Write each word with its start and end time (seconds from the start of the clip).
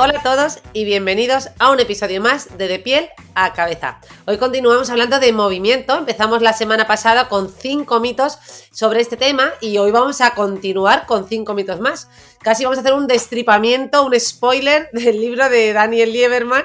Hola 0.00 0.20
a 0.20 0.22
todos 0.22 0.60
y 0.74 0.84
bienvenidos 0.84 1.48
a 1.58 1.72
un 1.72 1.80
episodio 1.80 2.20
más 2.20 2.56
de 2.56 2.68
De 2.68 2.78
piel 2.78 3.08
a 3.34 3.52
cabeza. 3.52 3.98
Hoy 4.26 4.36
continuamos 4.36 4.90
hablando 4.90 5.18
de 5.18 5.32
movimiento. 5.32 5.98
Empezamos 5.98 6.40
la 6.40 6.52
semana 6.52 6.86
pasada 6.86 7.28
con 7.28 7.52
cinco 7.52 7.98
mitos 7.98 8.38
sobre 8.70 9.00
este 9.00 9.16
tema 9.16 9.50
y 9.60 9.76
hoy 9.78 9.90
vamos 9.90 10.20
a 10.20 10.36
continuar 10.36 11.04
con 11.06 11.28
cinco 11.28 11.52
mitos 11.52 11.80
más. 11.80 12.08
Casi 12.40 12.62
vamos 12.62 12.78
a 12.78 12.82
hacer 12.82 12.92
un 12.92 13.08
destripamiento, 13.08 14.06
un 14.06 14.14
spoiler 14.20 14.88
del 14.92 15.20
libro 15.20 15.48
de 15.48 15.72
Daniel 15.72 16.12
Lieberman. 16.12 16.62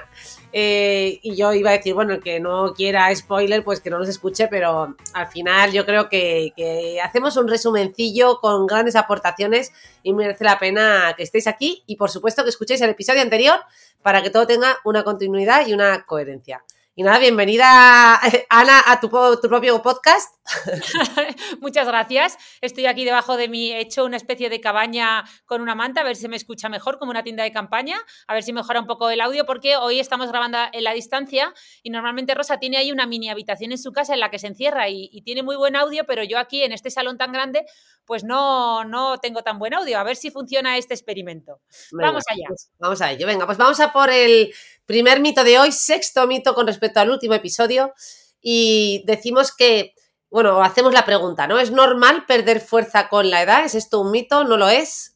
Eh, 0.55 1.19
y 1.23 1.35
yo 1.35 1.51
iba 1.51 1.71
a 1.71 1.73
decir, 1.73 1.95
bueno, 1.95 2.13
el 2.13 2.21
que 2.21 2.39
no 2.39 2.75
quiera 2.75 3.13
spoiler, 3.15 3.63
pues 3.63 3.81
que 3.81 3.89
no 3.89 3.97
nos 3.97 4.07
escuche, 4.07 4.47
pero 4.47 4.95
al 5.13 5.27
final 5.27 5.71
yo 5.71 5.83
creo 5.83 6.09
que, 6.09 6.53
que 6.55 7.01
hacemos 7.01 7.35
un 7.37 7.47
resumencillo 7.47 8.39
con 8.39 8.67
grandes 8.67 8.95
aportaciones 8.95 9.71
y 10.03 10.13
merece 10.13 10.43
la 10.43 10.59
pena 10.59 11.15
que 11.17 11.23
estéis 11.23 11.47
aquí 11.47 11.83
y 11.87 11.95
por 11.95 12.11
supuesto 12.11 12.43
que 12.43 12.51
escuchéis 12.51 12.81
el 12.81 12.91
episodio 12.91 13.23
anterior 13.23 13.59
para 14.03 14.21
que 14.21 14.29
todo 14.29 14.45
tenga 14.45 14.77
una 14.85 15.03
continuidad 15.03 15.65
y 15.65 15.73
una 15.73 16.05
coherencia. 16.05 16.63
Y 16.95 17.01
nada, 17.01 17.17
bienvenida 17.17 18.19
Ana 18.51 18.83
a 18.85 18.99
tu, 18.99 19.09
propio 19.09 19.81
podcast. 19.81 20.35
Muchas 21.59 21.87
gracias. 21.87 22.37
Estoy 22.61 22.85
aquí 22.85 23.03
debajo 23.03 23.35
de 23.35 23.47
mí, 23.47 23.71
he 23.71 23.79
hecho 23.79 24.05
una 24.05 24.15
especie 24.15 24.47
de 24.51 24.61
cabaña 24.61 25.23
con 25.47 25.61
una 25.61 25.73
manta, 25.73 26.01
a 26.01 26.03
ver 26.03 26.15
si 26.15 26.27
me 26.27 26.35
escucha 26.35 26.69
mejor, 26.69 26.99
como 26.99 27.09
una 27.09 27.23
tienda 27.23 27.43
de 27.43 27.51
campaña, 27.51 27.97
a 28.27 28.35
ver 28.35 28.43
si 28.43 28.53
mejora 28.53 28.79
un 28.79 28.85
poco 28.85 29.09
el 29.09 29.21
audio, 29.21 29.43
porque 29.43 29.75
hoy 29.75 29.99
estamos 29.99 30.27
grabando 30.29 30.59
en 30.71 30.83
la 30.83 30.93
distancia 30.93 31.51
y 31.81 31.89
normalmente 31.89 32.35
Rosa 32.35 32.59
tiene 32.59 32.77
ahí 32.77 32.91
una 32.91 33.07
mini 33.07 33.27
habitación 33.27 33.71
en 33.71 33.79
su 33.79 33.91
casa 33.91 34.13
en 34.13 34.19
la 34.19 34.29
que 34.29 34.37
se 34.37 34.45
encierra 34.45 34.87
y, 34.87 35.09
y 35.11 35.23
tiene 35.23 35.41
muy 35.41 35.55
buen 35.55 35.75
audio, 35.75 36.03
pero 36.05 36.23
yo 36.23 36.37
aquí 36.37 36.61
en 36.61 36.73
este 36.73 36.91
salón 36.91 37.17
tan 37.17 37.31
grande, 37.31 37.65
pues 38.05 38.23
no, 38.23 38.83
no 38.83 39.17
tengo 39.17 39.43
tan 39.43 39.59
buen 39.59 39.73
audio. 39.73 39.97
A 39.97 40.03
ver 40.03 40.15
si 40.15 40.29
funciona 40.29 40.77
este 40.77 40.93
experimento. 40.93 41.61
Venga, 41.91 42.09
Vamos 42.09 42.23
allá. 42.29 42.45
pues 42.47 42.71
vamos 42.77 43.01
a 43.01 43.11
ello. 43.11 43.27
Venga, 43.27 43.45
pues 43.45 43.57
vamos 43.57 43.79
a 43.79 43.91
por 43.93 44.09
el 44.09 44.53
primer 44.85 45.19
mito 45.19 45.43
de 45.43 45.59
hoy, 45.59 45.71
sexto 45.71 46.27
mito 46.27 46.53
con 46.53 46.67
respecto 46.67 46.99
al 46.99 47.09
último 47.09 47.33
episodio. 47.33 47.93
Y 48.41 49.03
decimos 49.05 49.55
que, 49.55 49.93
bueno, 50.29 50.61
hacemos 50.61 50.93
la 50.93 51.05
pregunta, 51.05 51.47
¿no? 51.47 51.59
¿Es 51.59 51.71
normal 51.71 52.25
perder 52.25 52.59
fuerza 52.59 53.07
con 53.07 53.29
la 53.29 53.41
edad? 53.41 53.65
¿Es 53.65 53.75
esto 53.75 54.01
un 54.01 54.11
mito? 54.11 54.43
¿No 54.43 54.57
lo 54.57 54.69
es? 54.69 55.13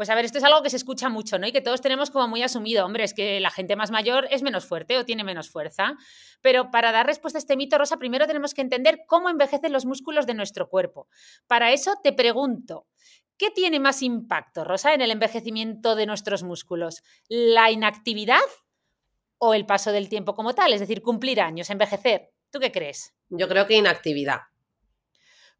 Pues 0.00 0.08
a 0.08 0.14
ver, 0.14 0.24
esto 0.24 0.38
es 0.38 0.44
algo 0.44 0.62
que 0.62 0.70
se 0.70 0.78
escucha 0.78 1.10
mucho, 1.10 1.38
¿no? 1.38 1.46
Y 1.46 1.52
que 1.52 1.60
todos 1.60 1.82
tenemos 1.82 2.10
como 2.10 2.26
muy 2.26 2.42
asumido. 2.42 2.86
Hombre, 2.86 3.04
es 3.04 3.12
que 3.12 3.38
la 3.38 3.50
gente 3.50 3.76
más 3.76 3.90
mayor 3.90 4.26
es 4.30 4.42
menos 4.42 4.64
fuerte 4.64 4.96
o 4.96 5.04
tiene 5.04 5.24
menos 5.24 5.50
fuerza. 5.50 5.92
Pero 6.40 6.70
para 6.70 6.90
dar 6.90 7.04
respuesta 7.04 7.36
a 7.36 7.40
este 7.40 7.54
mito, 7.54 7.76
Rosa, 7.76 7.98
primero 7.98 8.26
tenemos 8.26 8.54
que 8.54 8.62
entender 8.62 9.00
cómo 9.06 9.28
envejecen 9.28 9.74
los 9.74 9.84
músculos 9.84 10.26
de 10.26 10.32
nuestro 10.32 10.70
cuerpo. 10.70 11.06
Para 11.46 11.72
eso 11.72 11.96
te 12.02 12.14
pregunto, 12.14 12.86
¿qué 13.36 13.50
tiene 13.50 13.78
más 13.78 14.00
impacto, 14.00 14.64
Rosa, 14.64 14.94
en 14.94 15.02
el 15.02 15.10
envejecimiento 15.10 15.94
de 15.96 16.06
nuestros 16.06 16.44
músculos? 16.44 17.02
¿La 17.28 17.70
inactividad 17.70 18.40
o 19.40 19.54
el 19.54 19.66
paso 19.66 19.90
del 19.90 20.08
tiempo 20.08 20.34
como 20.34 20.54
tal? 20.54 20.72
Es 20.72 20.80
decir, 20.80 21.02
cumplir 21.02 21.40
años, 21.40 21.70
envejecer. 21.70 22.30
¿Tú 22.50 22.60
qué 22.60 22.70
crees? 22.70 23.14
Yo 23.28 23.48
creo 23.48 23.66
que 23.66 23.74
inactividad. 23.74 24.40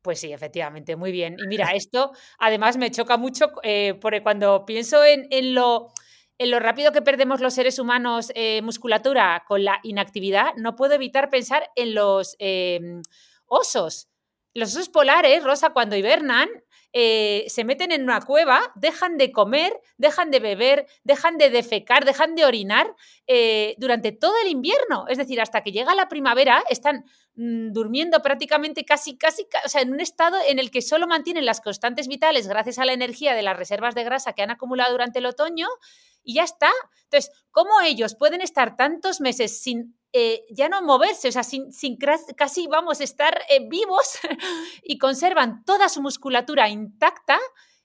Pues 0.02 0.20
sí, 0.20 0.32
efectivamente, 0.32 0.96
muy 0.96 1.12
bien. 1.12 1.36
Y 1.42 1.46
mira, 1.46 1.72
esto 1.72 2.12
además 2.38 2.76
me 2.76 2.90
choca 2.90 3.16
mucho 3.16 3.52
eh, 3.62 3.94
porque 4.00 4.22
cuando 4.22 4.64
pienso 4.64 5.04
en, 5.04 5.26
en 5.30 5.54
lo, 5.54 5.88
en 6.38 6.50
lo 6.50 6.58
rápido 6.58 6.92
que 6.92 7.02
perdemos 7.02 7.40
los 7.40 7.54
seres 7.54 7.78
humanos 7.78 8.32
eh, 8.34 8.62
musculatura 8.62 9.44
con 9.46 9.64
la 9.64 9.78
inactividad, 9.82 10.54
no 10.56 10.76
puedo 10.76 10.94
evitar 10.94 11.28
pensar 11.28 11.70
en 11.74 11.94
los 11.94 12.36
eh, 12.38 12.80
osos. 13.46 14.08
Los 14.54 14.74
osos 14.74 14.88
polares, 14.88 15.44
Rosa, 15.44 15.70
cuando 15.70 15.96
hibernan, 15.96 16.48
eh, 16.92 17.44
se 17.48 17.64
meten 17.64 17.92
en 17.92 18.02
una 18.02 18.20
cueva, 18.20 18.72
dejan 18.74 19.16
de 19.18 19.30
comer, 19.32 19.72
dejan 19.96 20.30
de 20.30 20.40
beber, 20.40 20.86
dejan 21.04 21.38
de 21.38 21.50
defecar, 21.50 22.04
dejan 22.04 22.34
de 22.34 22.44
orinar 22.44 22.94
eh, 23.26 23.74
durante 23.78 24.12
todo 24.12 24.34
el 24.42 24.48
invierno. 24.50 25.06
Es 25.08 25.18
decir, 25.18 25.40
hasta 25.40 25.62
que 25.62 25.72
llega 25.72 25.94
la 25.94 26.08
primavera, 26.08 26.62
están 26.68 27.04
mm, 27.36 27.72
durmiendo 27.72 28.20
prácticamente 28.22 28.84
casi, 28.84 29.16
casi, 29.16 29.44
ca- 29.46 29.62
o 29.64 29.68
sea, 29.68 29.82
en 29.82 29.92
un 29.92 30.00
estado 30.00 30.36
en 30.48 30.58
el 30.58 30.70
que 30.70 30.82
solo 30.82 31.06
mantienen 31.06 31.44
las 31.46 31.60
constantes 31.60 32.08
vitales 32.08 32.48
gracias 32.48 32.78
a 32.78 32.84
la 32.84 32.92
energía 32.92 33.34
de 33.34 33.42
las 33.42 33.56
reservas 33.56 33.94
de 33.94 34.04
grasa 34.04 34.32
que 34.32 34.42
han 34.42 34.50
acumulado 34.50 34.92
durante 34.92 35.20
el 35.20 35.26
otoño 35.26 35.68
y 36.22 36.34
ya 36.34 36.44
está. 36.44 36.70
Entonces, 37.04 37.30
¿cómo 37.50 37.80
ellos 37.82 38.14
pueden 38.14 38.40
estar 38.40 38.76
tantos 38.76 39.20
meses 39.20 39.62
sin 39.62 39.96
eh, 40.12 40.42
ya 40.50 40.68
no 40.68 40.82
moverse, 40.82 41.28
o 41.28 41.32
sea, 41.32 41.42
sin, 41.44 41.72
sin 41.72 41.96
casi, 42.36 42.66
vamos, 42.66 43.00
estar 43.00 43.40
eh, 43.48 43.60
vivos 43.68 44.18
y 44.82 44.98
conservan 44.98 45.64
toda 45.64 45.88
su 45.88 46.02
musculatura 46.02 46.68
intacta? 46.68 47.38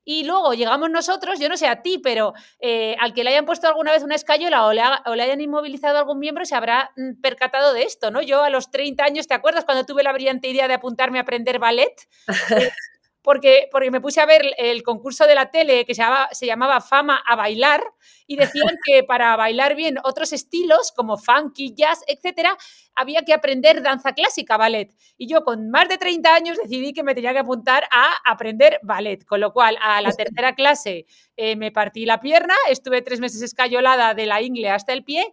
Y 0.08 0.24
luego 0.24 0.54
llegamos 0.54 0.92
nosotros, 0.92 1.40
yo 1.40 1.50
no 1.50 1.58
sé 1.58 1.68
a 1.68 1.82
ti, 1.82 1.98
pero 1.98 2.34
eh, 2.60 2.96
al 3.00 3.14
que 3.16 3.24
le 3.24 3.32
hayan 3.32 3.46
puesto 3.48 3.68
alguna 3.68 3.92
vez 3.92 4.04
una 4.04 4.14
escayola 4.14 4.68
o 4.68 4.72
le, 4.74 4.82
haga- 4.82 5.02
o 5.08 5.16
le 5.16 5.24
hayan 5.24 5.42
inmovilizado 5.42 5.98
algún 5.98 6.20
miembro 6.20 6.46
se 6.46 6.54
habrá 6.54 6.92
mm, 6.96 7.22
percatado 7.22 7.74
de 7.74 7.82
esto, 7.84 8.12
¿no? 8.12 8.22
Yo 8.22 8.44
a 8.44 8.52
los 8.52 8.70
30 8.70 9.04
años, 9.04 9.26
¿te 9.28 9.34
acuerdas 9.34 9.66
cuando 9.66 9.84
tuve 9.84 10.04
la 10.04 10.14
brillante 10.14 10.48
idea 10.48 10.68
de 10.68 10.76
apuntarme 10.76 11.18
a 11.18 11.24
aprender 11.24 11.58
ballet? 11.58 11.92
Porque, 13.26 13.68
porque 13.72 13.90
me 13.90 14.00
puse 14.00 14.22
a 14.22 14.26
ver 14.28 14.44
el 14.58 14.84
concurso 14.84 15.26
de 15.26 15.34
la 15.34 15.50
tele 15.50 15.84
que 15.84 15.96
se 15.96 16.04
llamaba, 16.04 16.30
se 16.32 16.46
llamaba 16.46 16.80
Fama 16.80 17.22
a 17.26 17.36
bailar 17.36 17.84
y 18.28 18.38
decían 18.38 18.78
que 18.86 19.04
para 19.04 19.36
bailar 19.36 19.76
bien 19.76 19.98
otros 20.04 20.32
estilos 20.32 20.94
como 20.96 21.18
funky, 21.18 21.74
jazz, 21.74 22.04
etcétera, 22.08 22.56
había 22.94 23.24
que 23.24 23.34
aprender 23.34 23.82
danza 23.82 24.14
clásica, 24.14 24.58
ballet. 24.58 24.94
Y 25.18 25.28
yo 25.28 25.44
con 25.44 25.72
más 25.72 25.90
de 25.90 25.98
30 25.98 26.36
años 26.36 26.58
decidí 26.62 26.94
que 26.94 27.04
me 27.04 27.16
tenía 27.16 27.34
que 27.34 27.40
apuntar 27.40 27.86
a 27.92 28.14
aprender 28.24 28.80
ballet, 28.84 29.26
con 29.26 29.40
lo 29.40 29.52
cual 29.52 29.76
a 29.82 30.02
la 30.02 30.12
tercera 30.14 30.54
clase 30.54 31.08
eh, 31.36 31.56
me 31.56 31.72
partí 31.72 32.06
la 32.06 32.20
pierna, 32.20 32.54
estuve 32.70 33.02
tres 33.02 33.20
meses 33.20 33.42
escayolada 33.42 34.14
de 34.14 34.28
la 34.28 34.42
ingle 34.42 34.70
hasta 34.70 34.94
el 34.94 35.04
pie 35.04 35.26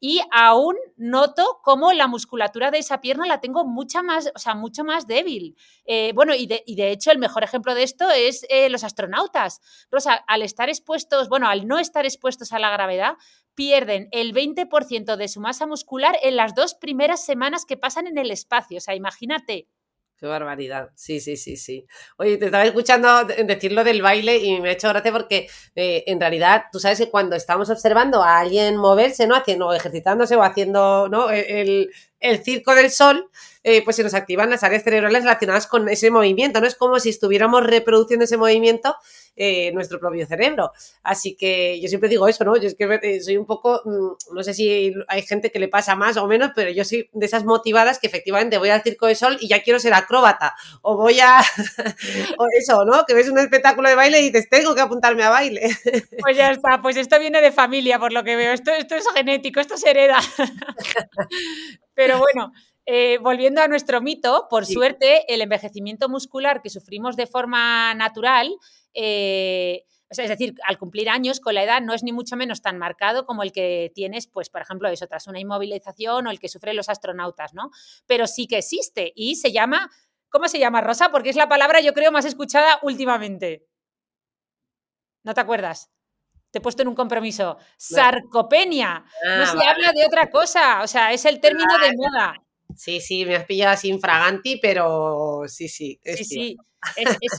y 0.00 0.22
aún 0.32 0.76
noto 0.96 1.60
cómo 1.62 1.92
la 1.92 2.06
musculatura 2.06 2.70
de 2.70 2.78
esa 2.78 3.02
pierna 3.02 3.26
la 3.26 3.40
tengo 3.40 3.64
mucha 3.66 4.02
más, 4.02 4.32
o 4.34 4.38
sea, 4.38 4.54
mucho 4.54 4.82
más 4.82 5.06
débil. 5.06 5.56
Eh, 5.84 6.12
bueno, 6.14 6.34
y 6.34 6.46
de, 6.46 6.62
y 6.66 6.74
de, 6.74 6.90
hecho 6.90 7.12
el 7.12 7.18
mejor 7.18 7.44
ejemplo 7.44 7.74
de 7.74 7.82
esto 7.82 8.10
es 8.10 8.46
eh, 8.48 8.70
los 8.70 8.82
astronautas. 8.82 9.60
Rosa, 9.90 10.14
al 10.14 10.42
estar 10.42 10.70
expuestos, 10.70 11.28
bueno, 11.28 11.48
al 11.48 11.68
no 11.68 11.78
estar 11.78 12.06
expuestos 12.06 12.52
a 12.52 12.58
la 12.58 12.70
gravedad, 12.70 13.16
pierden 13.54 14.08
el 14.10 14.32
20% 14.32 15.16
de 15.16 15.28
su 15.28 15.40
masa 15.40 15.66
muscular 15.66 16.16
en 16.22 16.36
las 16.36 16.54
dos 16.54 16.74
primeras 16.74 17.24
semanas 17.24 17.66
que 17.66 17.76
pasan 17.76 18.06
en 18.06 18.16
el 18.16 18.30
espacio. 18.30 18.78
O 18.78 18.80
sea, 18.80 18.94
imagínate. 18.94 19.68
Qué 20.20 20.26
barbaridad. 20.26 20.90
Sí, 20.96 21.18
sí, 21.18 21.38
sí, 21.38 21.56
sí. 21.56 21.86
Oye, 22.18 22.36
te 22.36 22.44
estaba 22.46 22.64
escuchando 22.64 23.24
decir 23.24 23.72
lo 23.72 23.82
del 23.84 24.02
baile 24.02 24.36
y 24.36 24.60
me 24.60 24.68
ha 24.68 24.72
hecho 24.72 24.90
gracia 24.90 25.10
porque 25.12 25.48
eh, 25.74 26.04
en 26.06 26.20
realidad 26.20 26.64
tú 26.70 26.78
sabes 26.78 26.98
que 26.98 27.08
cuando 27.10 27.36
estamos 27.36 27.70
observando 27.70 28.22
a 28.22 28.38
alguien 28.38 28.76
moverse, 28.76 29.26
¿no? 29.26 29.34
Haciendo, 29.34 29.72
ejercitándose 29.72 30.36
o 30.36 30.42
haciendo, 30.42 31.08
¿no? 31.08 31.30
El, 31.30 31.90
el 32.20 32.42
circo 32.42 32.74
del 32.74 32.90
sol, 32.90 33.30
eh, 33.62 33.82
pues 33.84 33.96
se 33.96 34.02
nos 34.02 34.14
activan 34.14 34.48
las 34.48 34.62
áreas 34.62 34.84
cerebrales 34.84 35.22
relacionadas 35.22 35.66
con 35.66 35.88
ese 35.88 36.10
movimiento, 36.10 36.60
¿no? 36.60 36.66
Es 36.66 36.74
como 36.74 36.98
si 36.98 37.10
estuviéramos 37.10 37.66
reproduciendo 37.66 38.24
ese 38.24 38.38
movimiento 38.38 38.96
eh, 39.36 39.70
nuestro 39.72 40.00
propio 40.00 40.26
cerebro. 40.26 40.72
Así 41.02 41.36
que 41.36 41.78
yo 41.80 41.88
siempre 41.88 42.08
digo 42.08 42.26
eso, 42.26 42.44
¿no? 42.44 42.56
Yo 42.56 42.68
es 42.68 42.74
que 42.74 43.00
eh, 43.02 43.20
soy 43.20 43.36
un 43.36 43.46
poco, 43.46 43.82
mmm, 43.84 44.34
no 44.34 44.42
sé 44.42 44.54
si 44.54 44.94
hay 45.08 45.22
gente 45.22 45.50
que 45.50 45.58
le 45.58 45.68
pasa 45.68 45.94
más 45.94 46.16
o 46.16 46.26
menos, 46.26 46.52
pero 46.54 46.70
yo 46.70 46.84
soy 46.84 47.10
de 47.12 47.26
esas 47.26 47.44
motivadas 47.44 47.98
que 47.98 48.06
efectivamente 48.06 48.58
voy 48.58 48.70
al 48.70 48.82
circo 48.82 49.06
del 49.06 49.16
sol 49.16 49.36
y 49.40 49.48
ya 49.48 49.62
quiero 49.62 49.78
ser 49.78 49.92
acróbata. 49.92 50.54
O 50.82 50.96
voy 50.96 51.20
a, 51.20 51.40
o 52.38 52.46
eso, 52.58 52.84
¿no? 52.86 53.04
Que 53.06 53.14
ves 53.14 53.28
un 53.28 53.38
espectáculo 53.38 53.88
de 53.88 53.94
baile 53.94 54.20
y 54.20 54.30
dices, 54.30 54.48
tengo 54.48 54.74
que 54.74 54.80
apuntarme 54.80 55.22
a 55.22 55.30
baile. 55.30 55.68
Pues 56.20 56.36
ya 56.36 56.50
está, 56.50 56.82
pues 56.82 56.96
esto 56.96 57.18
viene 57.18 57.40
de 57.40 57.50
familia, 57.50 57.98
por 57.98 58.12
lo 58.12 58.22
que 58.24 58.36
veo. 58.36 58.52
Esto, 58.52 58.72
esto 58.72 58.94
es 58.94 59.04
genético, 59.14 59.60
esto 59.60 59.76
se 59.76 59.90
hereda. 59.90 60.18
Pero 62.00 62.18
bueno, 62.18 62.52
eh, 62.86 63.18
volviendo 63.18 63.60
a 63.60 63.68
nuestro 63.68 64.00
mito, 64.00 64.46
por 64.48 64.64
suerte, 64.64 65.32
el 65.32 65.42
envejecimiento 65.42 66.08
muscular 66.08 66.62
que 66.62 66.70
sufrimos 66.70 67.14
de 67.14 67.26
forma 67.26 67.92
natural, 67.92 68.56
eh, 68.94 69.84
es 70.08 70.28
decir, 70.28 70.54
al 70.66 70.78
cumplir 70.78 71.10
años 71.10 71.40
con 71.40 71.54
la 71.54 71.62
edad 71.62 71.82
no 71.82 71.92
es 71.92 72.02
ni 72.02 72.12
mucho 72.12 72.36
menos 72.36 72.62
tan 72.62 72.78
marcado 72.78 73.26
como 73.26 73.42
el 73.42 73.52
que 73.52 73.92
tienes, 73.94 74.26
pues, 74.28 74.48
por 74.48 74.62
ejemplo, 74.62 74.88
eso, 74.88 75.06
tras 75.06 75.26
una 75.26 75.40
inmovilización 75.40 76.26
o 76.26 76.30
el 76.30 76.40
que 76.40 76.48
sufren 76.48 76.74
los 76.74 76.88
astronautas, 76.88 77.52
¿no? 77.52 77.70
Pero 78.06 78.26
sí 78.26 78.46
que 78.46 78.56
existe 78.56 79.12
y 79.14 79.36
se 79.36 79.52
llama, 79.52 79.90
¿cómo 80.30 80.48
se 80.48 80.58
llama, 80.58 80.80
Rosa? 80.80 81.10
Porque 81.10 81.28
es 81.28 81.36
la 81.36 81.50
palabra, 81.50 81.80
yo 81.80 81.92
creo, 81.92 82.12
más 82.12 82.24
escuchada 82.24 82.78
últimamente. 82.82 83.66
¿No 85.22 85.34
te 85.34 85.40
acuerdas? 85.42 85.90
Te 86.50 86.58
he 86.58 86.60
puesto 86.60 86.82
en 86.82 86.88
un 86.88 86.94
compromiso. 86.94 87.58
Sarcopenia. 87.76 89.04
no 89.24 89.42
ah, 89.42 89.46
se 89.46 89.64
habla 89.66 89.92
de 89.92 90.04
otra 90.04 90.30
cosa. 90.30 90.82
O 90.82 90.86
sea, 90.86 91.12
es 91.12 91.24
el 91.24 91.40
término 91.40 91.78
de 91.78 91.92
moda. 91.96 92.34
Sí, 92.76 93.00
sí, 93.00 93.24
me 93.24 93.36
has 93.36 93.44
pillado 93.44 93.72
así 93.72 93.88
infraganti, 93.88 94.56
pero 94.56 95.42
sí, 95.46 95.68
sí. 95.68 96.00
sí, 96.04 96.24
sí 96.24 96.56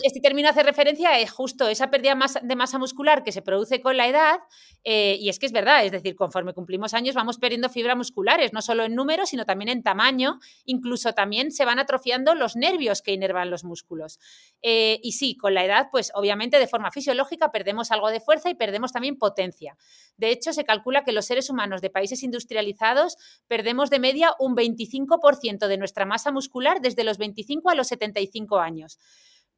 este 0.04 0.20
término 0.22 0.50
hace 0.50 0.64
referencia 0.64 1.16
a 1.16 1.28
justo 1.28 1.68
esa 1.68 1.90
pérdida 1.90 2.18
de 2.42 2.56
masa 2.56 2.78
muscular 2.78 3.24
que 3.24 3.32
se 3.32 3.42
produce 3.42 3.82
con 3.82 3.98
la 3.98 4.08
edad, 4.08 4.40
eh, 4.84 5.18
y 5.20 5.30
es 5.30 5.40
que 5.40 5.46
es 5.46 5.52
verdad, 5.52 5.84
es 5.84 5.92
decir, 5.92 6.16
conforme 6.16 6.54
cumplimos 6.54 6.94
años 6.94 7.16
vamos 7.16 7.38
perdiendo 7.38 7.70
fibras 7.70 7.98
musculares, 7.98 8.54
no 8.54 8.62
solo 8.62 8.84
en 8.84 8.96
número, 8.96 9.26
sino 9.26 9.46
también 9.46 9.70
en 9.70 9.84
tamaño, 9.84 10.40
incluso 10.66 11.14
también 11.14 11.52
se 11.52 11.66
van 11.66 11.80
atrofiando 11.80 12.36
los 12.36 12.56
nervios 12.56 13.02
que 13.02 13.14
inervan 13.14 13.50
los 13.50 13.64
músculos. 13.64 14.20
Eh, 14.62 15.00
y 15.02 15.14
sí, 15.14 15.36
con 15.36 15.54
la 15.54 15.66
edad, 15.66 15.88
pues 15.92 16.12
obviamente 16.14 16.60
de 16.60 16.68
forma 16.68 16.92
fisiológica 16.92 17.52
perdemos 17.52 17.92
algo 17.92 18.10
de 18.10 18.20
fuerza 18.20 18.50
y 18.50 18.56
perdemos 18.56 18.92
también 18.92 19.18
potencia. 19.18 19.76
De 20.18 20.30
hecho, 20.30 20.54
se 20.54 20.66
calcula 20.66 21.04
que 21.04 21.12
los 21.12 21.26
seres 21.26 21.50
humanos 21.50 21.82
de 21.82 21.90
países 21.90 22.24
industrializados 22.24 23.18
perdemos 23.48 23.90
de 23.90 24.00
media 24.00 24.34
un 24.40 24.56
25% 24.56 25.68
de 25.68 25.78
nuestra 25.78 26.06
masa 26.06 26.32
muscular 26.32 26.82
desde 26.82 27.04
los 27.04 27.18
25 27.18 27.70
a 27.70 27.76
los 27.76 27.88
75 27.88 28.60
años. 28.60 29.00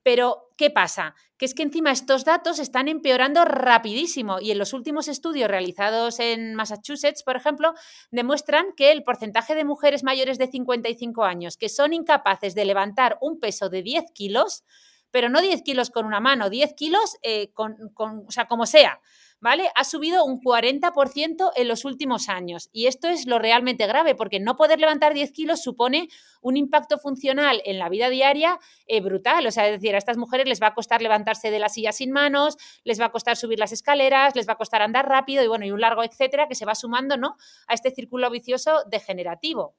Pero, 0.04 0.50
¿qué 0.58 0.70
pasa? 0.70 1.16
Que 1.38 1.46
es 1.46 1.54
que 1.56 1.64
encima 1.64 1.92
estos 1.92 2.26
datos 2.26 2.60
están 2.60 2.90
empeorando 2.90 3.46
rapidísimo 3.46 4.40
y 4.42 4.52
en 4.52 4.60
los 4.60 4.74
últimos 4.74 5.08
estudios 5.08 5.50
realizados 5.50 6.20
en 6.20 6.56
Massachusetts, 6.56 7.24
por 7.24 7.38
ejemplo, 7.38 7.74
demuestran 8.12 8.68
que 8.76 8.92
el 8.92 9.04
porcentaje 9.04 9.56
de 9.56 9.64
mujeres 9.64 10.04
mayores 10.04 10.38
de 10.38 10.48
55 10.48 11.24
años 11.24 11.58
que 11.58 11.70
son 11.70 11.94
incapaces 11.94 12.54
de 12.54 12.66
levantar 12.66 13.18
un 13.22 13.40
peso 13.40 13.70
de 13.70 13.82
10 13.82 14.12
kilos, 14.14 14.64
pero 15.10 15.30
no 15.30 15.42
10 15.42 15.62
kilos 15.62 15.90
con 15.90 16.06
una 16.06 16.20
mano, 16.20 16.50
10 16.50 16.74
kilos 16.74 17.18
eh, 17.22 17.52
con, 17.54 17.76
o 17.96 18.32
sea, 18.32 18.48
como 18.48 18.66
sea, 18.66 19.00
¿vale? 19.44 19.70
Ha 19.76 19.84
subido 19.84 20.24
un 20.24 20.40
40% 20.40 21.52
en 21.58 21.68
los 21.68 21.84
últimos 21.84 22.30
años. 22.30 22.70
Y 22.72 22.88
esto 22.88 23.10
es 23.10 23.28
lo 23.28 23.40
realmente 23.40 23.86
grave, 23.88 24.16
porque 24.16 24.40
no 24.40 24.56
poder 24.56 24.80
levantar 24.80 25.14
10 25.14 25.34
kilos 25.34 25.62
supone 25.62 26.08
un 26.42 26.56
impacto 26.56 26.98
funcional 26.98 27.62
en 27.66 27.78
la 27.78 27.90
vida 27.90 28.10
diaria 28.10 28.58
eh, 28.88 29.02
brutal. 29.02 29.46
O 29.46 29.52
sea, 29.52 29.68
es 29.68 29.82
decir, 29.82 29.96
a 29.96 29.98
estas 29.98 30.16
mujeres 30.16 30.48
les 30.48 30.62
va 30.62 30.68
a 30.68 30.74
costar 30.74 31.02
levantarse 31.02 31.52
de 31.52 31.60
la 31.60 31.68
silla 31.68 31.92
sin 31.92 32.12
manos, 32.12 32.56
les 32.86 33.02
va 33.02 33.08
a 33.08 33.12
costar 33.12 33.36
subir 33.36 33.60
las 33.60 33.74
escaleras, 33.74 34.34
les 34.34 34.48
va 34.48 34.54
a 34.54 34.58
costar 34.58 34.82
andar 34.82 35.10
rápido 35.10 35.44
y 35.44 35.48
bueno, 35.48 35.66
y 35.66 35.72
un 35.72 35.82
largo 35.82 36.04
etcétera 36.04 36.48
que 36.48 36.56
se 36.56 36.64
va 36.64 36.74
sumando, 36.74 37.18
¿no? 37.18 37.36
A 37.68 37.74
este 37.74 37.92
círculo 37.92 38.30
vicioso 38.30 38.84
degenerativo. 38.90 39.76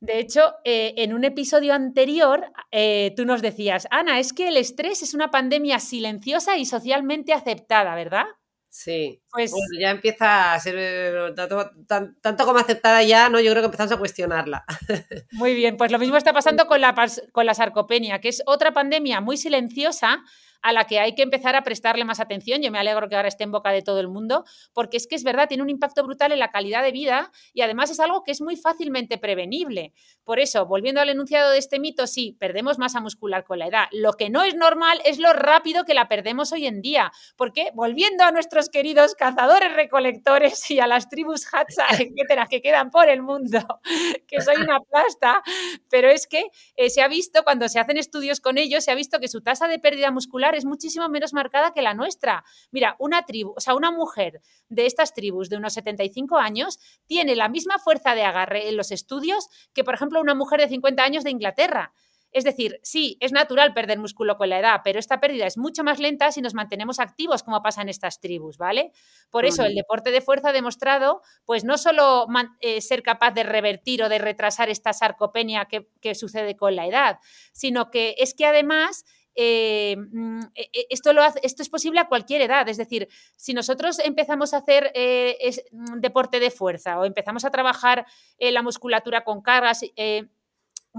De 0.00 0.20
hecho, 0.20 0.54
eh, 0.64 0.94
en 0.98 1.12
un 1.12 1.24
episodio 1.24 1.74
anterior, 1.74 2.52
eh, 2.70 3.12
tú 3.16 3.24
nos 3.24 3.42
decías, 3.42 3.88
Ana, 3.90 4.20
es 4.20 4.32
que 4.32 4.48
el 4.48 4.56
estrés 4.56 5.02
es 5.02 5.12
una 5.12 5.30
pandemia 5.30 5.80
silenciosa 5.80 6.56
y 6.56 6.66
socialmente 6.66 7.32
aceptada, 7.32 7.94
¿verdad? 7.96 8.26
Sí, 8.70 9.20
pues 9.30 9.52
ya 9.80 9.90
empieza 9.90 10.54
a 10.54 10.60
ser 10.60 10.76
eh, 10.78 11.34
tanto, 11.34 12.44
como 12.44 12.58
aceptada 12.58 13.02
ya, 13.02 13.28
¿no? 13.28 13.40
Yo 13.40 13.50
creo 13.50 13.62
que 13.62 13.66
empezamos 13.66 13.92
a 13.92 13.98
cuestionarla. 13.98 14.64
Muy 15.32 15.54
bien, 15.54 15.76
pues 15.76 15.90
lo 15.90 15.98
mismo 15.98 16.16
está 16.16 16.32
pasando 16.32 16.66
con 16.66 16.80
la, 16.80 16.94
con 17.32 17.46
la 17.46 17.54
sarcopenia, 17.54 18.20
que 18.20 18.28
es 18.28 18.42
otra 18.46 18.72
pandemia 18.72 19.20
muy 19.20 19.36
silenciosa, 19.36 20.20
a 20.62 20.72
la 20.72 20.84
que 20.84 20.98
hay 20.98 21.14
que 21.14 21.22
empezar 21.22 21.56
a 21.56 21.62
prestarle 21.62 22.04
más 22.04 22.20
atención. 22.20 22.62
Yo 22.62 22.70
me 22.70 22.78
alegro 22.78 23.08
que 23.08 23.16
ahora 23.16 23.28
esté 23.28 23.44
en 23.44 23.52
boca 23.52 23.70
de 23.70 23.82
todo 23.82 24.00
el 24.00 24.08
mundo, 24.08 24.44
porque 24.72 24.96
es 24.96 25.06
que 25.06 25.14
es 25.14 25.24
verdad, 25.24 25.48
tiene 25.48 25.62
un 25.62 25.70
impacto 25.70 26.02
brutal 26.04 26.32
en 26.32 26.38
la 26.38 26.50
calidad 26.50 26.82
de 26.82 26.92
vida 26.92 27.30
y 27.52 27.62
además 27.62 27.90
es 27.90 28.00
algo 28.00 28.22
que 28.24 28.32
es 28.32 28.40
muy 28.40 28.56
fácilmente 28.56 29.18
prevenible. 29.18 29.92
Por 30.24 30.40
eso, 30.40 30.66
volviendo 30.66 31.00
al 31.00 31.08
enunciado 31.08 31.50
de 31.50 31.58
este 31.58 31.78
mito, 31.78 32.06
sí, 32.06 32.36
perdemos 32.38 32.78
masa 32.78 33.00
muscular 33.00 33.44
con 33.44 33.58
la 33.58 33.68
edad. 33.68 33.86
Lo 33.92 34.12
que 34.12 34.30
no 34.30 34.42
es 34.42 34.54
normal 34.54 35.00
es 35.04 35.18
lo 35.18 35.32
rápido 35.32 35.84
que 35.84 35.94
la 35.94 36.08
perdemos 36.08 36.52
hoy 36.52 36.66
en 36.66 36.82
día, 36.82 37.12
porque 37.36 37.70
volviendo 37.74 38.24
a 38.24 38.30
nuestros 38.30 38.68
queridos 38.68 39.14
cazadores 39.14 39.74
recolectores 39.74 40.70
y 40.70 40.80
a 40.80 40.86
las 40.86 41.08
tribus 41.08 41.46
Hatsa, 41.52 41.86
etcétera, 41.98 42.46
que 42.46 42.60
quedan 42.60 42.90
por 42.90 43.08
el 43.08 43.22
mundo, 43.22 43.60
que 44.26 44.40
soy 44.40 44.56
una 44.56 44.80
plasta, 44.80 45.42
pero 45.90 46.08
es 46.08 46.26
que 46.26 46.44
eh, 46.76 46.90
se 46.90 47.02
ha 47.02 47.08
visto, 47.08 47.42
cuando 47.44 47.68
se 47.68 47.78
hacen 47.78 47.96
estudios 47.96 48.40
con 48.40 48.58
ellos, 48.58 48.84
se 48.84 48.90
ha 48.90 48.94
visto 48.94 49.20
que 49.20 49.28
su 49.28 49.40
tasa 49.40 49.68
de 49.68 49.78
pérdida 49.78 50.10
muscular 50.10 50.47
es 50.54 50.64
muchísimo 50.64 51.08
menos 51.08 51.32
marcada 51.32 51.72
que 51.72 51.82
la 51.82 51.94
nuestra. 51.94 52.44
Mira, 52.70 52.96
una 52.98 53.22
tribu, 53.22 53.54
o 53.56 53.60
sea, 53.60 53.74
una 53.74 53.90
mujer 53.90 54.40
de 54.68 54.86
estas 54.86 55.14
tribus 55.14 55.48
de 55.48 55.56
unos 55.56 55.74
75 55.74 56.38
años 56.38 56.78
tiene 57.06 57.36
la 57.36 57.48
misma 57.48 57.78
fuerza 57.78 58.14
de 58.14 58.24
agarre 58.24 58.68
en 58.68 58.76
los 58.76 58.90
estudios 58.90 59.48
que, 59.74 59.84
por 59.84 59.94
ejemplo, 59.94 60.20
una 60.20 60.34
mujer 60.34 60.60
de 60.60 60.68
50 60.68 61.02
años 61.02 61.24
de 61.24 61.30
Inglaterra. 61.30 61.92
Es 62.30 62.44
decir, 62.44 62.78
sí, 62.82 63.16
es 63.20 63.32
natural 63.32 63.72
perder 63.72 63.98
músculo 63.98 64.36
con 64.36 64.50
la 64.50 64.58
edad, 64.58 64.80
pero 64.84 64.98
esta 64.98 65.18
pérdida 65.18 65.46
es 65.46 65.56
mucho 65.56 65.82
más 65.82 65.98
lenta 65.98 66.30
si 66.30 66.42
nos 66.42 66.52
mantenemos 66.52 67.00
activos, 67.00 67.42
como 67.42 67.62
pasa 67.62 67.80
en 67.80 67.88
estas 67.88 68.20
tribus, 68.20 68.58
¿vale? 68.58 68.92
Por 69.30 69.46
eso 69.46 69.64
el 69.64 69.74
deporte 69.74 70.10
de 70.10 70.20
fuerza 70.20 70.50
ha 70.50 70.52
demostrado, 70.52 71.22
pues 71.46 71.64
no 71.64 71.78
solo 71.78 72.26
eh, 72.60 72.82
ser 72.82 73.02
capaz 73.02 73.30
de 73.30 73.44
revertir 73.44 74.02
o 74.02 74.10
de 74.10 74.18
retrasar 74.18 74.68
esta 74.68 74.92
sarcopenia 74.92 75.66
que, 75.66 75.88
que 76.02 76.14
sucede 76.14 76.54
con 76.54 76.76
la 76.76 76.86
edad, 76.86 77.18
sino 77.52 77.90
que 77.90 78.14
es 78.18 78.34
que 78.34 78.44
además 78.44 79.04
eh, 79.40 79.96
mm, 79.96 80.40
e, 80.52 80.62
e, 80.72 80.86
esto, 80.90 81.12
lo 81.12 81.22
esto 81.24 81.62
es 81.62 81.68
posible 81.68 82.00
a 82.00 82.08
cualquier 82.08 82.42
edad. 82.42 82.68
Es 82.68 82.76
decir, 82.76 83.08
si 83.36 83.54
nosotros 83.54 84.00
empezamos 84.00 84.52
a 84.52 84.56
hacer 84.56 84.90
eh, 84.94 85.38
mm, 85.70 86.00
deporte 86.00 86.40
de 86.40 86.50
fuerza 86.50 86.98
o 86.98 87.04
empezamos 87.04 87.44
a 87.44 87.50
trabajar 87.50 88.04
eh, 88.38 88.50
la 88.50 88.62
musculatura 88.62 89.22
con 89.22 89.40
cargas, 89.40 89.82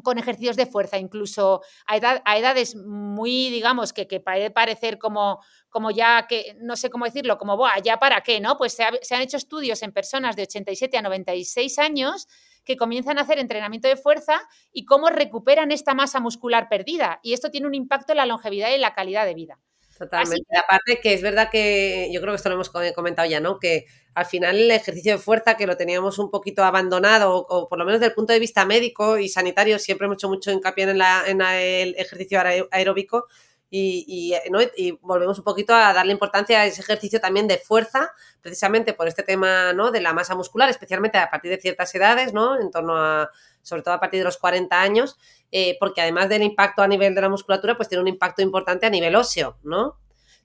con 0.03 0.17
ejercicios 0.17 0.55
de 0.55 0.67
fuerza, 0.67 0.97
incluso 0.97 1.61
a, 1.85 1.97
edades 2.37 2.75
muy, 2.75 3.49
digamos, 3.49 3.91
que, 3.91 4.07
que 4.07 4.21
puede 4.21 4.51
parecer 4.51 4.97
como, 4.97 5.43
como 5.69 5.91
ya 5.91 6.25
que, 6.27 6.55
no 6.61 6.77
sé 6.77 6.89
cómo 6.89 7.03
decirlo, 7.03 7.37
como, 7.37 7.59
ya 7.83 7.99
para 7.99 8.21
qué, 8.21 8.39
¿no? 8.39 8.57
Pues 8.57 8.71
se, 8.71 8.85
se, 9.01 9.15
han 9.15 9.21
hecho 9.21 9.35
estudios 9.35 9.83
en 9.83 9.91
personas 9.91 10.37
de 10.37 10.43
87 10.43 10.97
a 10.97 11.01
96 11.01 11.77
años 11.79 12.27
que 12.69 12.77
comienzan 12.77 13.17
a 13.17 13.21
hacer 13.21 13.39
entrenamiento 13.39 13.87
de 13.87 13.97
fuerza 13.97 14.39
y 14.71 14.85
cómo 14.85 15.09
recuperan 15.09 15.71
esta 15.71 15.95
masa 15.95 16.19
muscular 16.19 16.69
perdida. 16.69 17.19
Y 17.23 17.33
esto 17.33 17.49
tiene 17.49 17.65
un 17.65 17.73
impacto 17.73 18.13
en 18.13 18.17
la 18.17 18.27
longevidad 18.27 18.69
y 18.69 18.75
en 18.75 18.81
la 18.81 18.93
calidad 18.93 19.25
de 19.25 19.33
vida. 19.33 19.59
Totalmente. 19.97 20.55
Aparte 20.55 20.99
que 21.01 21.15
es 21.15 21.23
verdad 21.23 21.49
que 21.51 22.11
yo 22.13 22.21
creo 22.21 22.31
que 22.31 22.35
esto 22.35 22.49
lo 22.49 22.55
hemos 22.55 22.69
comentado 22.69 23.27
ya, 23.27 23.39
¿no? 23.39 23.57
Que 23.57 23.87
al 24.13 24.27
final 24.27 24.55
el 24.55 24.69
ejercicio 24.69 25.13
de 25.13 25.17
fuerza 25.17 25.57
que 25.57 25.65
lo 25.65 25.77
teníamos 25.77 26.19
un 26.19 26.29
poquito 26.29 26.63
abandonado 26.63 27.35
o, 27.35 27.67
por 27.67 27.79
lo 27.79 27.85
menos 27.85 28.01
desde 28.01 28.11
el 28.11 28.15
punto 28.15 28.33
de 28.33 28.39
vista 28.39 28.65
médico 28.65 29.17
y 29.17 29.29
sanitario 29.29 29.79
siempre 29.79 30.05
hemos 30.05 30.17
hecho 30.17 30.29
mucho 30.29 30.51
hincapié 30.51 30.83
en, 30.83 31.01
en 31.01 31.41
el 31.41 31.95
ejercicio 31.97 32.39
aeróbico 32.69 33.25
y, 33.69 34.33
y, 34.77 34.91
volvemos 35.01 35.37
un 35.37 35.43
poquito 35.43 35.73
a 35.75 35.93
darle 35.93 36.11
importancia 36.11 36.61
a 36.61 36.65
ese 36.65 36.81
ejercicio 36.81 37.19
también 37.19 37.47
de 37.47 37.57
fuerza, 37.57 38.11
precisamente 38.41 38.93
por 38.93 39.07
este 39.07 39.23
tema 39.23 39.73
¿no? 39.73 39.91
de 39.91 40.01
la 40.01 40.13
masa 40.13 40.35
muscular, 40.35 40.69
especialmente 40.69 41.17
a 41.17 41.29
partir 41.29 41.51
de 41.51 41.61
ciertas 41.61 41.93
edades, 41.93 42.33
¿no? 42.33 42.59
en 42.59 42.71
torno 42.71 42.97
a, 42.97 43.29
sobre 43.61 43.83
todo 43.83 43.93
a 43.93 43.99
partir 43.99 44.19
de 44.19 44.25
los 44.25 44.37
40 44.37 44.81
años, 44.81 45.17
eh, 45.51 45.77
porque 45.79 46.01
además 46.01 46.29
del 46.29 46.43
impacto 46.43 46.81
a 46.81 46.87
nivel 46.87 47.13
de 47.13 47.21
la 47.21 47.29
musculatura, 47.29 47.77
pues 47.77 47.89
tiene 47.89 48.01
un 48.01 48.07
impacto 48.07 48.41
importante 48.41 48.85
a 48.85 48.89
nivel 48.89 49.15
óseo, 49.15 49.57
¿no? 49.63 49.97